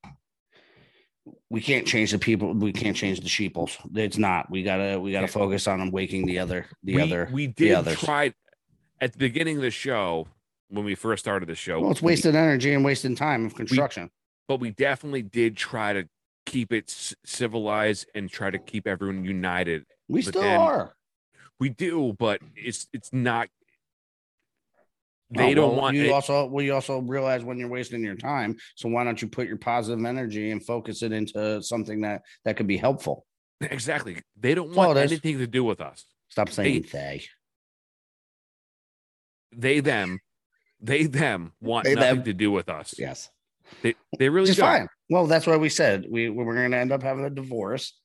we 1.51 1.61
can't 1.61 1.87
change 1.87 2.11
the 2.11 2.19
people. 2.19 2.53
We 2.53 2.73
can't 2.73 2.97
change 2.97 3.21
the 3.21 3.29
sheeples. 3.29 3.77
It's 3.95 4.19
not. 4.19 4.51
We 4.51 4.63
gotta. 4.63 4.99
We 5.01 5.13
gotta 5.13 5.29
focus 5.29 5.67
on 5.67 5.79
them 5.79 5.91
waking 5.91 6.27
the 6.27 6.41
other. 6.41 6.67
The 6.83 6.97
we, 6.97 7.03
other. 7.03 7.29
we 7.33 7.47
did 7.47 7.75
others. 7.75 7.99
try 8.01 8.33
at 9.01 9.13
the 9.13 9.19
beginning 9.19 9.57
of 9.57 9.63
the 9.63 9.71
show 9.71 10.27
when 10.69 10.85
we 10.85 10.95
first 10.95 11.25
started 11.25 11.49
the 11.49 11.55
show. 11.55 11.81
Well, 11.81 11.93
it's 11.93 12.03
we- 12.03 12.13
wasted 12.13 12.35
energy 12.35 12.75
and 12.75 12.85
wasting 12.85 13.15
time 13.15 13.47
of 13.47 13.55
construction. 13.55 14.11
but 14.49 14.61
we 14.61 14.71
definitely 14.71 15.23
did 15.23 15.57
try 15.57 15.93
to 15.93 16.09
keep 16.47 16.73
it 16.73 16.91
c- 16.91 17.15
civilized 17.25 18.07
and 18.15 18.31
try 18.31 18.51
to 18.51 18.59
keep 18.59 18.87
everyone 18.87 19.25
united. 19.25 19.85
We 20.09 20.23
but 20.23 20.29
still 20.35 20.43
are. 20.61 20.95
We 21.61 21.69
do, 21.71 22.15
but 22.19 22.41
it's 22.57 22.87
it's 22.93 23.13
not. 23.13 23.49
Oh, 25.37 25.39
they 25.39 25.51
Oh, 25.53 25.55
don't 25.55 25.73
well, 25.73 25.81
want 25.83 25.97
you 25.97 26.05
it- 26.05 26.13
also 26.13 26.47
well, 26.47 26.65
you 26.65 26.75
also 26.75 27.01
realize 27.01 27.45
when 27.45 27.59
you're 27.59 27.69
wasting 27.69 28.03
your 28.03 28.15
time. 28.17 28.57
So 28.77 28.89
why 28.89 29.05
don't 29.05 29.21
you 29.21 29.29
put 29.29 29.47
your 29.49 29.59
positive 29.59 30.03
energy 30.05 30.51
and 30.53 30.65
focus 30.65 31.03
it 31.03 31.13
into 31.13 31.63
something 31.63 32.01
that 32.03 32.23
that 32.45 32.57
could 32.57 32.67
be 32.67 32.77
helpful? 32.79 33.27
exactly. 33.61 34.23
They 34.39 34.55
don't 34.55 34.69
That's 34.69 34.77
want 34.77 34.99
it 34.99 35.05
is. 35.05 35.13
anything 35.13 35.39
to 35.39 35.47
do 35.47 35.65
with 35.65 35.81
us. 35.81 36.05
Stop 36.31 36.49
saying 36.51 36.87
they. 36.93 37.23
They 39.57 39.81
them, 39.81 40.21
they 40.81 41.05
them 41.07 41.53
want 41.61 41.85
They, 41.87 41.95
nothing 41.95 42.17
them. 42.17 42.25
to 42.25 42.33
do 42.35 42.51
with 42.53 42.69
us. 42.69 42.95
Yes, 42.99 43.31
They 43.83 43.95
they 44.19 44.29
really 44.29 44.45
which 44.45 44.51
is 44.51 44.57
don't. 44.57 44.67
fine. 44.67 44.89
Well, 45.11 45.27
that's 45.27 45.47
why 45.47 45.57
we 45.57 45.69
said 45.69 46.07
we, 46.11 46.29
we 46.29 46.45
were 46.45 46.55
going 46.55 46.71
to 46.71 46.77
end 46.77 46.93
up 46.93 47.03
having 47.03 47.25
a 47.25 47.31
divorce. 47.31 47.95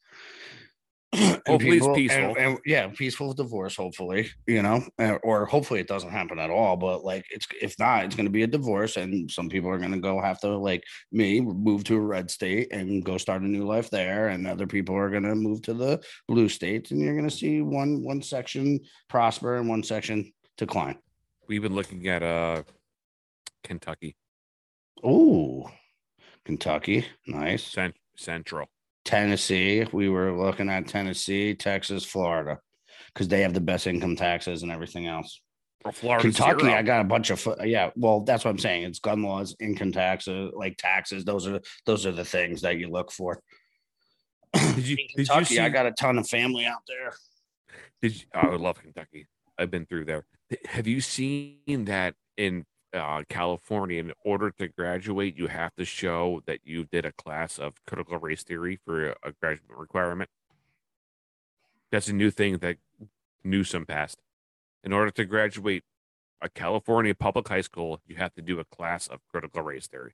And 1.16 1.42
Hopefully 1.46 1.78
it's 1.78 1.88
peaceful. 1.94 2.36
and- 2.40 2.58
yeah, 2.66 2.88
peaceful 2.88 3.34
divorce. 3.34 3.76
Hopefully, 3.76 4.30
you 4.48 4.64
know, 4.64 4.84
uh, 4.98 5.18
or 5.24 5.46
hopefully 5.46 5.80
it 5.80 5.88
doesn't 5.88 6.10
happen 6.10 6.40
at 6.40 6.50
all. 6.50 6.76
But 6.76 7.04
like, 7.04 7.26
it's 7.30 7.46
if 7.62 7.78
not, 7.78 8.06
it's 8.06 8.16
going 8.16 8.26
to 8.26 8.32
be 8.32 8.42
a 8.44 8.48
divorce, 8.48 8.98
and 8.98 9.30
some 9.30 9.48
people 9.50 9.70
are 9.70 9.78
going 9.78 9.92
to 9.92 10.00
go 10.00 10.20
have 10.20 10.40
to 10.40 10.58
like 10.58 10.84
me 11.12 11.40
move 11.42 11.84
to 11.84 11.98
a 11.98 12.00
red 12.00 12.32
state 12.32 12.70
and 12.72 13.04
go 13.06 13.18
start 13.20 13.44
a 13.44 13.48
new 13.48 13.64
life 13.66 13.92
there, 13.92 14.30
and 14.30 14.48
other 14.48 14.66
people 14.66 14.96
are 14.96 15.12
going 15.12 15.22
to 15.24 15.36
move 15.36 15.62
to 15.64 15.74
the 15.76 16.02
blue 16.28 16.50
states, 16.50 16.90
and 16.90 17.00
you're 17.00 17.14
going 17.16 17.30
to 17.30 17.36
see 17.36 17.62
one 17.62 18.02
one 18.04 18.22
section 18.24 18.80
prosper 19.08 19.58
and 19.58 19.70
one 19.70 19.84
section 19.84 20.34
decline. 20.58 20.98
We've 21.48 21.62
been 21.62 21.76
looking 21.76 22.08
at 22.08 22.24
uh 22.24 22.64
Kentucky 23.64 24.16
Oh, 25.04 25.70
Kentucky, 26.46 27.06
nice. 27.28 27.64
cent- 27.64 27.96
Central. 28.16 28.68
Tennessee. 29.06 29.86
We 29.92 30.08
were 30.10 30.32
looking 30.32 30.70
at 30.70 30.88
Tennessee, 30.88 31.56
Texas, 31.56 32.06
Florida, 32.06 32.60
because 33.14 33.28
they 33.28 33.42
have 33.42 33.54
the 33.54 33.60
best 33.62 33.88
income 33.88 34.16
taxes 34.16 34.64
and 34.64 34.72
everything 34.72 35.08
else. 35.08 35.42
Or 35.84 35.92
Florida. 35.92 36.22
Kentucky, 36.22 36.66
zero. 36.66 36.76
I 36.76 36.82
got 36.84 37.02
a 37.02 37.04
bunch 37.06 37.30
of 37.30 37.46
yeah. 37.66 37.90
Well, 37.98 38.22
that's 38.22 38.46
what 38.46 38.52
I'm 38.52 38.60
saying. 38.60 38.84
It's 38.84 39.00
gun 39.00 39.22
laws, 39.22 39.56
income 39.60 39.92
taxes, 39.92 40.52
like 40.56 40.78
taxes. 40.78 41.26
Those 41.26 41.46
are 41.48 41.60
those 41.86 42.06
are 42.06 42.14
the 42.14 42.24
things 42.24 42.62
that 42.62 42.78
you 42.78 42.90
look 42.90 43.12
for. 43.12 43.42
Did 44.54 44.88
you, 44.88 44.96
In 44.96 45.08
did 45.18 45.18
you 45.18 45.26
Kentucky, 45.26 45.46
see? 45.56 45.60
I 45.60 45.68
got 45.70 45.86
a 45.88 45.92
ton 45.92 46.18
of 46.18 46.30
family 46.30 46.66
out 46.66 46.84
there. 46.88 47.14
Did 48.02 48.16
you, 48.16 48.26
oh, 48.36 48.40
I 48.40 48.50
would 48.52 48.62
love 48.62 48.82
Kentucky. 48.82 49.28
I've 49.58 49.72
been 49.72 49.86
through 49.86 50.06
there. 50.06 50.26
Have 50.68 50.88
you 50.88 51.02
seen 51.02 51.86
that 51.86 52.16
in 52.38 52.66
uh, 52.94 53.24
California? 53.30 54.00
In 54.00 54.14
order 54.24 54.52
to 54.52 54.68
graduate, 54.68 55.38
you 55.38 55.48
have 55.48 55.76
to 55.76 55.86
show 55.86 56.42
that 56.46 56.60
you 56.64 56.86
did 56.86 57.06
a 57.06 57.12
class 57.12 57.58
of 57.58 57.74
critical 57.86 58.18
race 58.18 58.44
theory 58.44 58.80
for 58.86 59.16
a, 59.24 59.32
graduate 59.40 59.78
requirement. 59.78 60.30
That's 61.92 62.08
a 62.08 62.14
new 62.14 62.32
thing 62.32 62.58
that 62.60 62.78
Newsom 63.44 63.86
passed. 63.86 64.20
In 64.84 64.94
order 64.94 65.12
to 65.12 65.26
graduate 65.26 65.84
a 66.42 66.50
California 66.50 67.16
public 67.16 67.48
high 67.48 67.62
school, 67.62 68.02
you 68.06 68.16
have 68.18 68.34
to 68.34 68.42
do 68.42 68.60
a 68.60 68.66
class 68.66 69.08
of 69.08 69.20
critical 69.32 69.62
race 69.62 69.88
theory. 69.88 70.14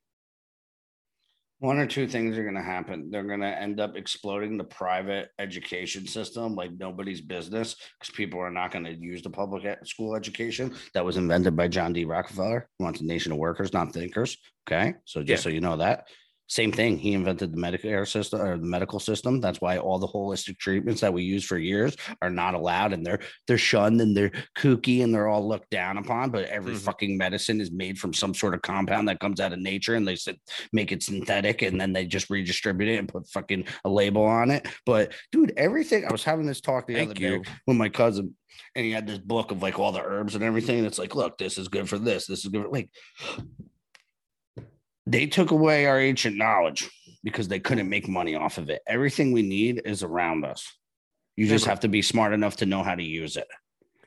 One 1.60 1.78
or 1.78 1.86
two 1.86 2.08
things 2.08 2.38
are 2.38 2.44
going 2.44 2.56
to 2.56 2.62
happen. 2.62 3.12
They're 3.12 3.24
going 3.24 3.42
to 3.42 3.62
end 3.62 3.82
up 3.82 3.98
exploding 3.98 4.58
the 4.58 4.64
private 4.64 5.30
education 5.40 6.08
system 6.08 6.56
like 6.56 6.72
nobody's 6.80 7.20
business 7.20 7.76
because 8.00 8.16
people 8.16 8.40
are 8.40 8.50
not 8.50 8.72
going 8.72 8.86
to 8.86 8.94
use 8.96 9.22
the 9.22 9.30
public 9.30 9.66
school 9.86 10.16
education 10.16 10.74
that 10.94 11.04
was 11.04 11.18
invented 11.18 11.58
by 11.58 11.68
John 11.68 11.92
D. 11.92 12.06
Rockefeller. 12.06 12.70
He 12.78 12.84
wants 12.84 13.02
a 13.02 13.06
nation 13.06 13.34
of 13.34 13.38
workers, 13.40 13.74
not 13.74 13.94
thinkers. 13.94 14.38
Okay. 14.70 14.94
So 15.04 15.22
just 15.22 15.42
Yeah. 15.42 15.44
so 15.44 15.50
you 15.50 15.60
know 15.60 15.76
that. 15.78 16.08
Same 16.50 16.72
thing. 16.72 16.98
He 16.98 17.14
invented 17.14 17.54
the 17.54 17.62
Medicare 17.62 18.08
system 18.08 18.42
or 18.42 18.58
the 18.58 18.66
medical 18.66 19.00
system. 19.00 19.40
That's 19.40 19.62
why 19.62 19.78
all 19.78 20.00
the 20.00 20.08
holistic 20.08 20.58
treatments 20.58 21.00
that 21.02 21.14
we 21.14 21.22
use 21.22 21.46
for 21.46 21.60
years 21.60 21.96
are 22.24 22.32
not 22.32 22.56
allowed 22.56 22.92
and 22.92 23.06
they're 23.06 23.20
they're 23.48 23.60
shunned 23.60 24.02
and 24.02 24.18
they're 24.18 24.32
kooky 24.58 25.04
and 25.04 25.14
they're 25.14 25.28
all 25.28 25.48
looked 25.48 25.70
down 25.70 25.98
upon. 25.98 26.32
But 26.32 26.46
every 26.46 26.74
Mhm. 26.74 26.80
fucking 26.80 27.18
medicine 27.18 27.62
is 27.62 27.72
made 27.72 28.00
from 28.00 28.14
some 28.16 28.34
sort 28.34 28.56
of 28.56 28.64
compound 28.64 29.08
that 29.08 29.20
comes 29.20 29.40
out 29.40 29.54
of 29.54 29.60
nature 29.60 29.94
and 29.94 30.08
they 30.08 30.16
said 30.16 30.38
make 30.74 30.92
it 30.92 31.04
synthetic 31.04 31.62
and 31.62 31.80
then 31.80 31.94
they 31.94 32.08
just 32.08 32.32
redistribute 32.32 32.90
it 32.90 32.98
and 32.98 33.08
put 33.08 33.30
fucking 33.30 33.66
a 33.86 33.90
label 33.90 34.24
on 34.24 34.50
it. 34.50 34.68
But 34.88 35.14
dude, 35.32 35.54
everything 35.56 36.04
I 36.06 36.12
was 36.12 36.24
having 36.24 36.48
this 36.48 36.62
talk 36.62 36.88
the 36.88 36.96
Thank 36.96 37.12
other 37.12 37.22
you. 37.22 37.44
day 37.44 37.52
with 37.68 37.78
my 37.78 37.90
cousin, 37.90 38.36
and 38.76 38.86
he 38.86 38.92
had 38.92 39.06
this 39.06 39.20
book 39.20 39.52
of 39.52 39.62
like 39.62 39.78
all 39.78 39.92
the 39.92 40.02
herbs 40.02 40.34
and 40.34 40.44
everything. 40.44 40.80
And 40.80 40.88
it's 40.88 40.98
like, 41.00 41.14
look, 41.14 41.38
this 41.38 41.60
is 41.60 41.68
good 41.68 41.88
for 41.88 42.00
this, 42.00 42.26
this 42.26 42.40
is 42.44 42.48
good. 42.52 42.64
For, 42.64 42.70
like 42.70 42.90
they 45.10 45.26
took 45.26 45.50
away 45.50 45.88
our 45.88 46.00
ancient 46.00 46.38
knowledge 46.38 46.88
because 47.24 47.48
they 47.48 47.60
couldn't 47.60 47.90
make 47.90 48.08
money 48.08 48.36
off 48.36 48.60
of 48.60 48.70
it. 48.70 48.82
Everything 48.86 49.32
we 49.32 49.42
need 49.42 49.82
is 49.84 50.04
around 50.04 50.46
us. 50.46 50.72
You 51.36 51.48
just 51.48 51.66
have 51.66 51.80
to 51.80 51.88
be 51.88 52.04
smart 52.04 52.32
enough 52.32 52.58
to 52.58 52.68
know 52.68 52.84
how 52.84 52.94
to 52.94 53.04
use 53.04 53.36
it. 53.36 53.48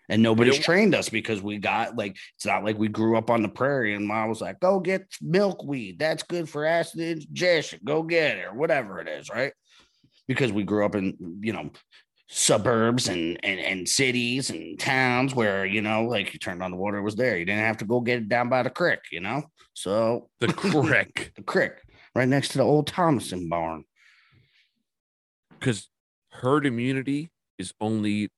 And 0.08 0.22
nobody's 0.22 0.58
trained 0.58 0.94
us 0.94 1.08
because 1.08 1.42
we 1.42 1.58
got 1.58 1.96
like 1.96 2.16
it's 2.36 2.46
not 2.46 2.62
like 2.62 2.78
we 2.78 2.88
grew 2.88 3.16
up 3.16 3.30
on 3.30 3.42
the 3.42 3.48
prairie 3.48 3.94
and 3.94 4.06
mom 4.06 4.28
was 4.28 4.40
like, 4.40 4.60
go 4.60 4.78
get 4.78 5.06
milkweed. 5.20 5.98
That's 5.98 6.22
good 6.22 6.48
for 6.48 6.64
acid 6.64 7.00
indigestion. 7.00 7.80
Go 7.84 8.02
get 8.02 8.36
it, 8.36 8.44
or 8.44 8.54
whatever 8.54 9.00
it 9.00 9.08
is, 9.08 9.28
right? 9.28 9.52
Because 10.28 10.52
we 10.52 10.62
grew 10.62 10.84
up 10.84 10.94
in, 10.94 11.38
you 11.40 11.52
know, 11.52 11.70
suburbs 12.28 13.08
and, 13.08 13.38
and 13.44 13.60
and 13.60 13.88
cities 13.88 14.50
and 14.50 14.78
towns 14.78 15.34
where, 15.34 15.66
you 15.66 15.82
know, 15.82 16.04
like 16.04 16.32
you 16.32 16.38
turned 16.38 16.62
on 16.62 16.70
the 16.70 16.76
water, 16.76 16.98
it 16.98 17.02
was 17.02 17.16
there. 17.16 17.36
You 17.36 17.44
didn't 17.44 17.60
have 17.64 17.78
to 17.78 17.84
go 17.84 18.00
get 18.00 18.18
it 18.18 18.28
down 18.28 18.48
by 18.48 18.62
the 18.62 18.70
creek, 18.70 19.00
you 19.10 19.20
know. 19.20 19.42
So 19.74 20.28
The 20.40 20.48
creek 20.52 21.32
the 21.36 21.42
creek 21.42 21.72
right 22.14 22.28
next 22.28 22.48
to 22.50 22.58
the 22.58 22.64
old 22.64 22.86
Thomason 22.86 23.48
barn. 23.48 23.84
because 25.58 25.88
herd 26.30 26.66
immunity 26.66 27.30
is 27.58 27.72
only 27.80 28.30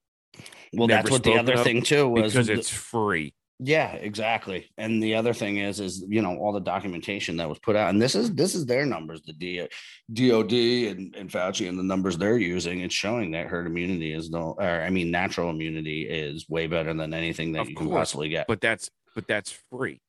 Well, 0.73 0.89
that's 0.89 1.11
what 1.11 1.23
the 1.23 1.35
other 1.35 1.57
thing 1.59 1.83
too 1.83 2.09
was. 2.09 2.33
because 2.33 2.49
the- 2.49 2.55
it's 2.55 2.71
free. 2.71 3.35
Yeah, 3.61 3.93
exactly. 3.95 4.71
And 4.79 5.03
the 5.03 5.15
other 5.15 5.33
thing 5.33 5.59
is, 5.59 5.81
is 5.81 6.05
you 6.09 6.23
know 6.23 6.37
all 6.39 6.53
the 6.53 6.61
documentation 6.61 7.37
that 7.39 7.49
was 7.49 7.59
put 7.61 7.77
out, 7.77 7.91
and 7.91 8.01
this 8.03 8.15
is 8.15 8.33
this 8.35 8.55
is 8.55 8.67
their 8.67 8.85
numbers, 8.87 9.23
the 9.23 9.33
D, 9.33 9.67
DOD 10.13 10.53
and, 10.53 11.15
and 11.15 11.31
Fauci, 11.31 11.69
and 11.69 11.79
the 11.79 11.83
numbers 11.83 12.17
they're 12.19 12.39
using. 12.39 12.81
It's 12.81 12.95
showing 12.95 13.31
that 13.33 13.47
herd 13.47 13.67
immunity 13.67 14.13
is 14.13 14.31
no, 14.31 14.57
or 14.59 14.65
I 14.83 14.91
mean, 14.91 15.11
natural 15.11 15.51
immunity 15.51 16.03
is 16.09 16.49
way 16.49 16.67
better 16.67 16.93
than 16.95 17.15
anything 17.15 17.53
that 17.53 17.61
Of 17.63 17.71
you 17.71 17.77
can 17.77 17.89
possibly 17.91 18.29
get. 18.29 18.47
But 18.49 18.61
that's 18.61 18.91
but 19.15 19.27
that's 19.29 19.53
free. 19.71 20.01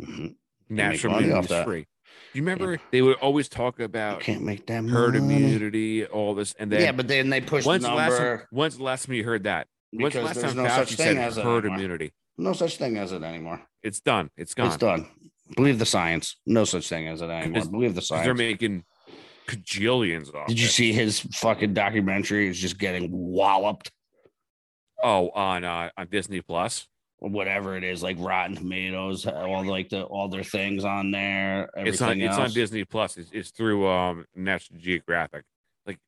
Mhm. 0.00 0.34
Natural 0.68 1.16
immunity 1.16 1.40
is 1.40 1.48
that. 1.48 1.64
free. 1.66 1.86
you 2.34 2.42
remember 2.42 2.78
they 2.92 3.02
would 3.02 3.16
always 3.16 3.48
talk 3.48 3.78
You 3.78 3.84
about 3.86 4.20
can't 4.20 4.42
make 4.42 4.66
that 4.66 4.84
herd 4.84 5.14
money. 5.14 5.36
immunity, 5.36 6.06
all 6.06 6.34
this, 6.34 6.54
and 6.58 6.70
then 6.70 6.80
yeah, 6.82 6.92
but 6.92 7.08
then 7.08 7.28
they 7.30 7.40
push 7.40 7.64
the 7.64 7.70
when's 7.70 7.82
the 7.84 7.90
last 7.92 8.18
time, 8.18 8.26
number 8.26 8.46
when's 8.50 8.76
the 8.76 8.82
last 8.84 9.06
time 9.06 9.14
you 9.14 9.24
heard 9.24 9.44
that? 9.44 9.66
When's 9.92 10.14
the 10.14 10.20
because 10.20 10.24
last 10.26 10.40
there's 10.40 10.54
time 10.54 10.62
no 10.64 10.68
Fauci 10.68 10.76
such 10.76 10.88
thing 10.94 11.16
said 11.16 11.42
herd 11.42 11.64
anymore. 11.64 11.76
immunity? 11.78 12.12
No 12.40 12.52
such 12.52 12.76
thing 12.76 12.96
as 12.96 13.12
it 13.12 13.22
anymore. 13.22 13.60
It's 13.82 14.00
done. 14.00 14.30
It's 14.36 14.54
gone. 14.54 14.66
It's 14.68 14.76
done. 14.76 15.06
Believe 15.56 15.78
the 15.78 15.86
science. 15.86 16.36
No 16.46 16.64
such 16.64 16.88
thing 16.88 17.08
as 17.08 17.22
it 17.22 17.28
anymore. 17.30 17.64
Believe 17.66 17.94
the 17.94 18.02
science. 18.02 18.24
They're 18.24 18.34
making 18.34 18.84
cajillions 19.48 20.34
off. 20.34 20.48
Did 20.48 20.58
you 20.60 20.66
it. 20.66 20.70
see 20.70 20.92
his 20.92 21.20
fucking 21.20 21.74
documentary? 21.74 22.46
He's 22.46 22.58
just 22.60 22.78
getting 22.78 23.08
walloped. 23.10 23.90
Oh, 25.02 25.30
on 25.30 25.64
uh, 25.64 25.90
on 25.96 26.06
Disney 26.08 26.40
Plus. 26.40 26.86
whatever 27.18 27.76
it 27.76 27.84
is, 27.84 28.02
like 28.02 28.16
Rotten 28.18 28.56
Tomatoes, 28.56 29.26
all 29.26 29.64
like 29.64 29.88
the 29.90 30.02
all 30.04 30.28
their 30.28 30.44
things 30.44 30.84
on 30.84 31.10
there. 31.10 31.70
Everything 31.76 31.92
It's 31.92 32.02
on 32.02 32.20
else. 32.20 32.30
it's 32.30 32.38
on 32.38 32.52
Disney 32.52 32.84
Plus. 32.84 33.16
It's, 33.16 33.30
it's 33.32 33.50
through 33.50 33.86
um 33.88 34.24
National 34.34 34.78
Geographic. 34.80 35.44
Like 35.86 35.98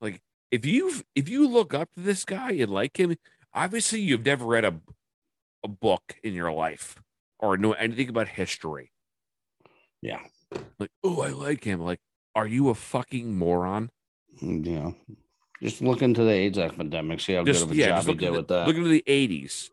like 0.00 0.20
if 0.50 0.66
you 0.66 0.92
if 1.14 1.28
you 1.28 1.48
look 1.48 1.74
up 1.74 1.92
to 1.94 2.00
this 2.00 2.24
guy 2.24 2.52
and 2.52 2.70
like 2.70 2.98
him, 2.98 3.16
obviously 3.54 4.00
you've 4.00 4.24
never 4.24 4.44
read 4.44 4.64
a 4.64 4.74
a 5.64 5.68
book 5.68 6.16
in 6.22 6.34
your 6.34 6.52
life 6.52 6.96
or 7.38 7.56
know 7.56 7.72
anything 7.72 8.08
about 8.08 8.28
history. 8.28 8.90
Yeah, 10.00 10.20
Like, 10.78 10.90
oh, 11.04 11.20
I 11.22 11.28
like 11.28 11.62
him. 11.64 11.80
Like, 11.80 12.00
are 12.34 12.46
you 12.46 12.70
a 12.70 12.74
fucking 12.74 13.36
moron? 13.36 13.90
Mm, 14.42 14.66
yeah. 14.66 14.90
just 15.62 15.80
look 15.82 16.02
into 16.02 16.24
the 16.24 16.30
AIDS 16.32 16.58
epidemic. 16.58 17.20
See 17.20 17.34
how 17.34 17.44
Just 17.44 17.60
good 17.60 17.66
of 17.66 17.72
a 17.72 17.76
yeah, 17.76 17.86
job 17.88 18.06
he 18.06 18.14
did 18.14 18.26
at 18.28 18.32
with 18.32 18.48
the, 18.48 18.54
that. 18.54 18.66
look 18.66 18.76
into 18.76 18.88
the 18.88 19.04
eighties. 19.06 19.70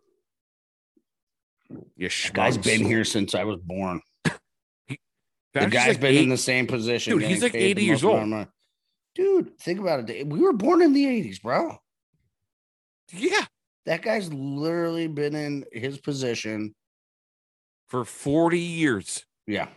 You 1.96 2.10
The 2.10 2.32
guy's 2.34 2.58
been 2.58 2.84
here 2.86 3.06
since 3.06 3.36
I 3.36 3.44
was 3.44 3.60
born. 3.60 4.02
The 5.54 5.62
Fauci's 5.62 5.74
guy's 5.74 5.88
like 5.94 6.02
been 6.02 6.16
in 6.24 6.30
the 6.30 6.38
same 6.38 6.68
position. 6.68 7.14
Dude, 7.14 7.24
he's 7.24 7.42
like 7.42 7.56
80 7.56 7.84
years 7.84 8.04
old. 8.04 8.48
Dude, 9.16 9.58
think 9.60 9.80
about 9.80 10.08
it. 10.10 10.28
We 10.28 10.40
were 10.40 10.54
born 10.54 10.82
in 10.84 10.94
the 10.94 11.06
80s, 11.06 11.42
bro. 11.42 11.78
Yeah, 13.12 13.46
That 13.90 14.04
guy's 14.04 14.32
literally 14.32 15.08
been 15.08 15.34
in 15.36 15.66
his 15.74 15.98
position. 15.98 16.76
for 17.88 18.06
forty 18.06 18.60
years. 18.60 19.26
Yeah. 19.48 19.68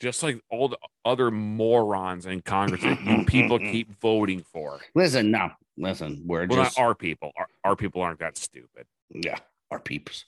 just 0.00 0.22
like 0.22 0.40
all 0.50 0.68
the 0.68 0.78
other 1.04 1.30
morons 1.30 2.24
in 2.24 2.40
Congress 2.40 2.80
that 2.82 2.98
you 3.04 3.24
people 3.26 3.58
keep 3.72 4.00
voting 4.00 4.42
for. 4.52 4.80
Listen, 4.94 5.30
no. 5.30 5.50
Listen, 5.76 6.22
we're 6.26 6.46
Well, 6.46 6.64
just 6.64 6.78
not 6.78 6.82
our 6.84 6.94
people. 6.94 7.30
Our, 7.36 7.46
our 7.64 7.76
people 7.76 8.00
aren't 8.00 8.20
that 8.20 8.38
stupid. 8.38 8.86
yeah, 9.10 9.36
our 9.70 9.78
peeps. 9.78 10.24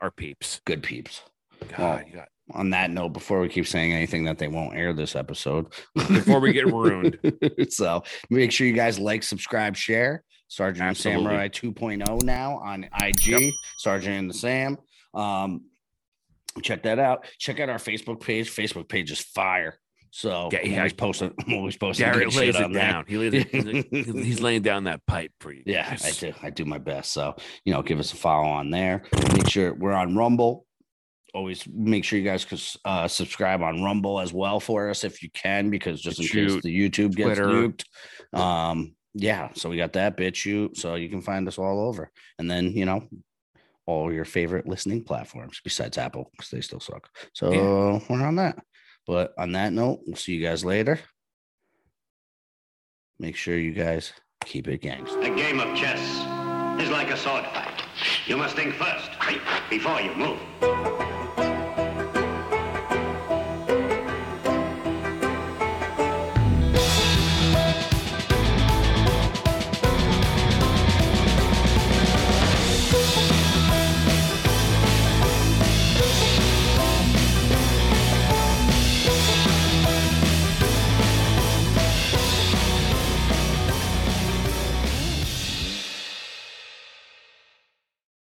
Our 0.00 0.12
peeps. 0.12 0.60
Good 0.64 0.82
peeps. 0.84 1.22
God, 1.68 1.78
Well, 1.78 2.02
you 2.06 2.14
got, 2.14 2.28
On 2.52 2.70
that 2.70 2.90
note, 2.92 3.08
before 3.10 3.40
we 3.40 3.48
keep 3.48 3.66
saying 3.66 3.92
anything 3.92 4.24
that 4.24 4.38
they 4.38 4.48
won't 4.48 4.76
air 4.76 4.92
this 4.92 5.14
episode, 5.16 5.66
before 5.94 6.38
we 6.40 6.52
get 6.52 6.66
ruined. 6.72 7.18
so 7.70 8.02
make 8.30 8.50
sure 8.52 8.66
you 8.68 8.72
guys 8.72 8.98
like, 9.00 9.22
subscribe, 9.24 9.76
share. 9.76 10.22
Sergeant 10.52 10.90
Absolutely. 10.90 11.24
Samurai 11.24 11.48
2.0 11.48 12.22
now 12.24 12.58
on 12.58 12.86
IG. 13.00 13.26
Yep. 13.26 13.52
Sergeant 13.78 14.18
and 14.18 14.28
the 14.28 14.34
Sam. 14.34 14.76
Um, 15.14 15.62
check 16.62 16.82
that 16.82 16.98
out. 16.98 17.24
Check 17.38 17.58
out 17.58 17.70
our 17.70 17.78
Facebook 17.78 18.20
page. 18.20 18.54
Facebook 18.54 18.86
page 18.86 19.10
is 19.10 19.18
fire. 19.18 19.78
So 20.10 20.50
Yeah, 20.52 20.76
always 20.76 20.92
posting. 20.92 21.32
I'm 21.46 21.54
always 21.54 21.78
posting. 21.78 22.04
Garrett 22.04 22.32
shit 22.32 22.38
lays 22.38 22.56
it 22.56 22.64
on 22.64 22.72
down. 22.72 23.06
He 23.08 23.16
lays 23.16 23.46
he's, 23.50 24.04
he's 24.14 24.40
laying 24.42 24.60
down 24.60 24.84
that 24.84 25.00
pipe 25.06 25.32
for 25.40 25.54
you. 25.54 25.62
Yeah, 25.64 25.96
I 26.04 26.10
do. 26.10 26.34
I 26.42 26.50
do 26.50 26.66
my 26.66 26.76
best. 26.76 27.12
So, 27.14 27.34
you 27.64 27.72
know, 27.72 27.80
give 27.80 27.98
us 27.98 28.12
a 28.12 28.16
follow 28.16 28.48
on 28.48 28.68
there. 28.68 29.04
Make 29.32 29.48
sure 29.48 29.72
we're 29.72 29.92
on 29.92 30.14
Rumble. 30.14 30.66
Always 31.32 31.66
make 31.66 32.04
sure 32.04 32.18
you 32.18 32.26
guys 32.26 32.76
uh, 32.84 33.08
subscribe 33.08 33.62
on 33.62 33.82
Rumble 33.82 34.20
as 34.20 34.34
well 34.34 34.60
for 34.60 34.90
us 34.90 35.02
if 35.02 35.22
you 35.22 35.30
can, 35.30 35.70
because 35.70 36.02
just 36.02 36.20
in 36.20 36.26
case 36.26 36.60
the 36.60 36.90
YouTube 36.90 37.14
gets 37.16 37.38
Twitter. 37.38 37.46
nuked. 37.46 37.84
Um, 38.38 38.94
yeah, 39.14 39.50
so 39.54 39.68
we 39.68 39.76
got 39.76 39.92
that 39.94 40.16
BitChute, 40.16 40.76
so 40.76 40.94
you 40.94 41.08
can 41.08 41.20
find 41.20 41.46
us 41.46 41.58
all 41.58 41.86
over, 41.86 42.10
and 42.38 42.50
then 42.50 42.72
you 42.72 42.84
know 42.84 43.06
all 43.86 44.12
your 44.12 44.24
favorite 44.24 44.66
listening 44.66 45.02
platforms 45.02 45.60
besides 45.62 45.98
Apple 45.98 46.30
because 46.32 46.50
they 46.50 46.60
still 46.60 46.80
suck. 46.80 47.08
So 47.32 48.00
we're 48.08 48.22
on 48.22 48.36
that. 48.36 48.58
But 49.06 49.32
on 49.36 49.52
that 49.52 49.72
note, 49.72 50.00
we'll 50.06 50.16
see 50.16 50.34
you 50.34 50.46
guys 50.46 50.64
later. 50.64 51.00
Make 53.18 53.36
sure 53.36 53.58
you 53.58 53.72
guys 53.72 54.12
keep 54.44 54.68
it 54.68 54.80
gangster. 54.80 55.20
A 55.20 55.34
game 55.34 55.60
of 55.60 55.76
chess 55.76 56.00
is 56.80 56.90
like 56.90 57.10
a 57.10 57.16
sword 57.16 57.44
fight. 57.46 57.82
You 58.26 58.36
must 58.36 58.56
think 58.56 58.74
first. 58.74 59.10
Before 59.68 60.00
you 60.00 60.14
move. 60.14 61.11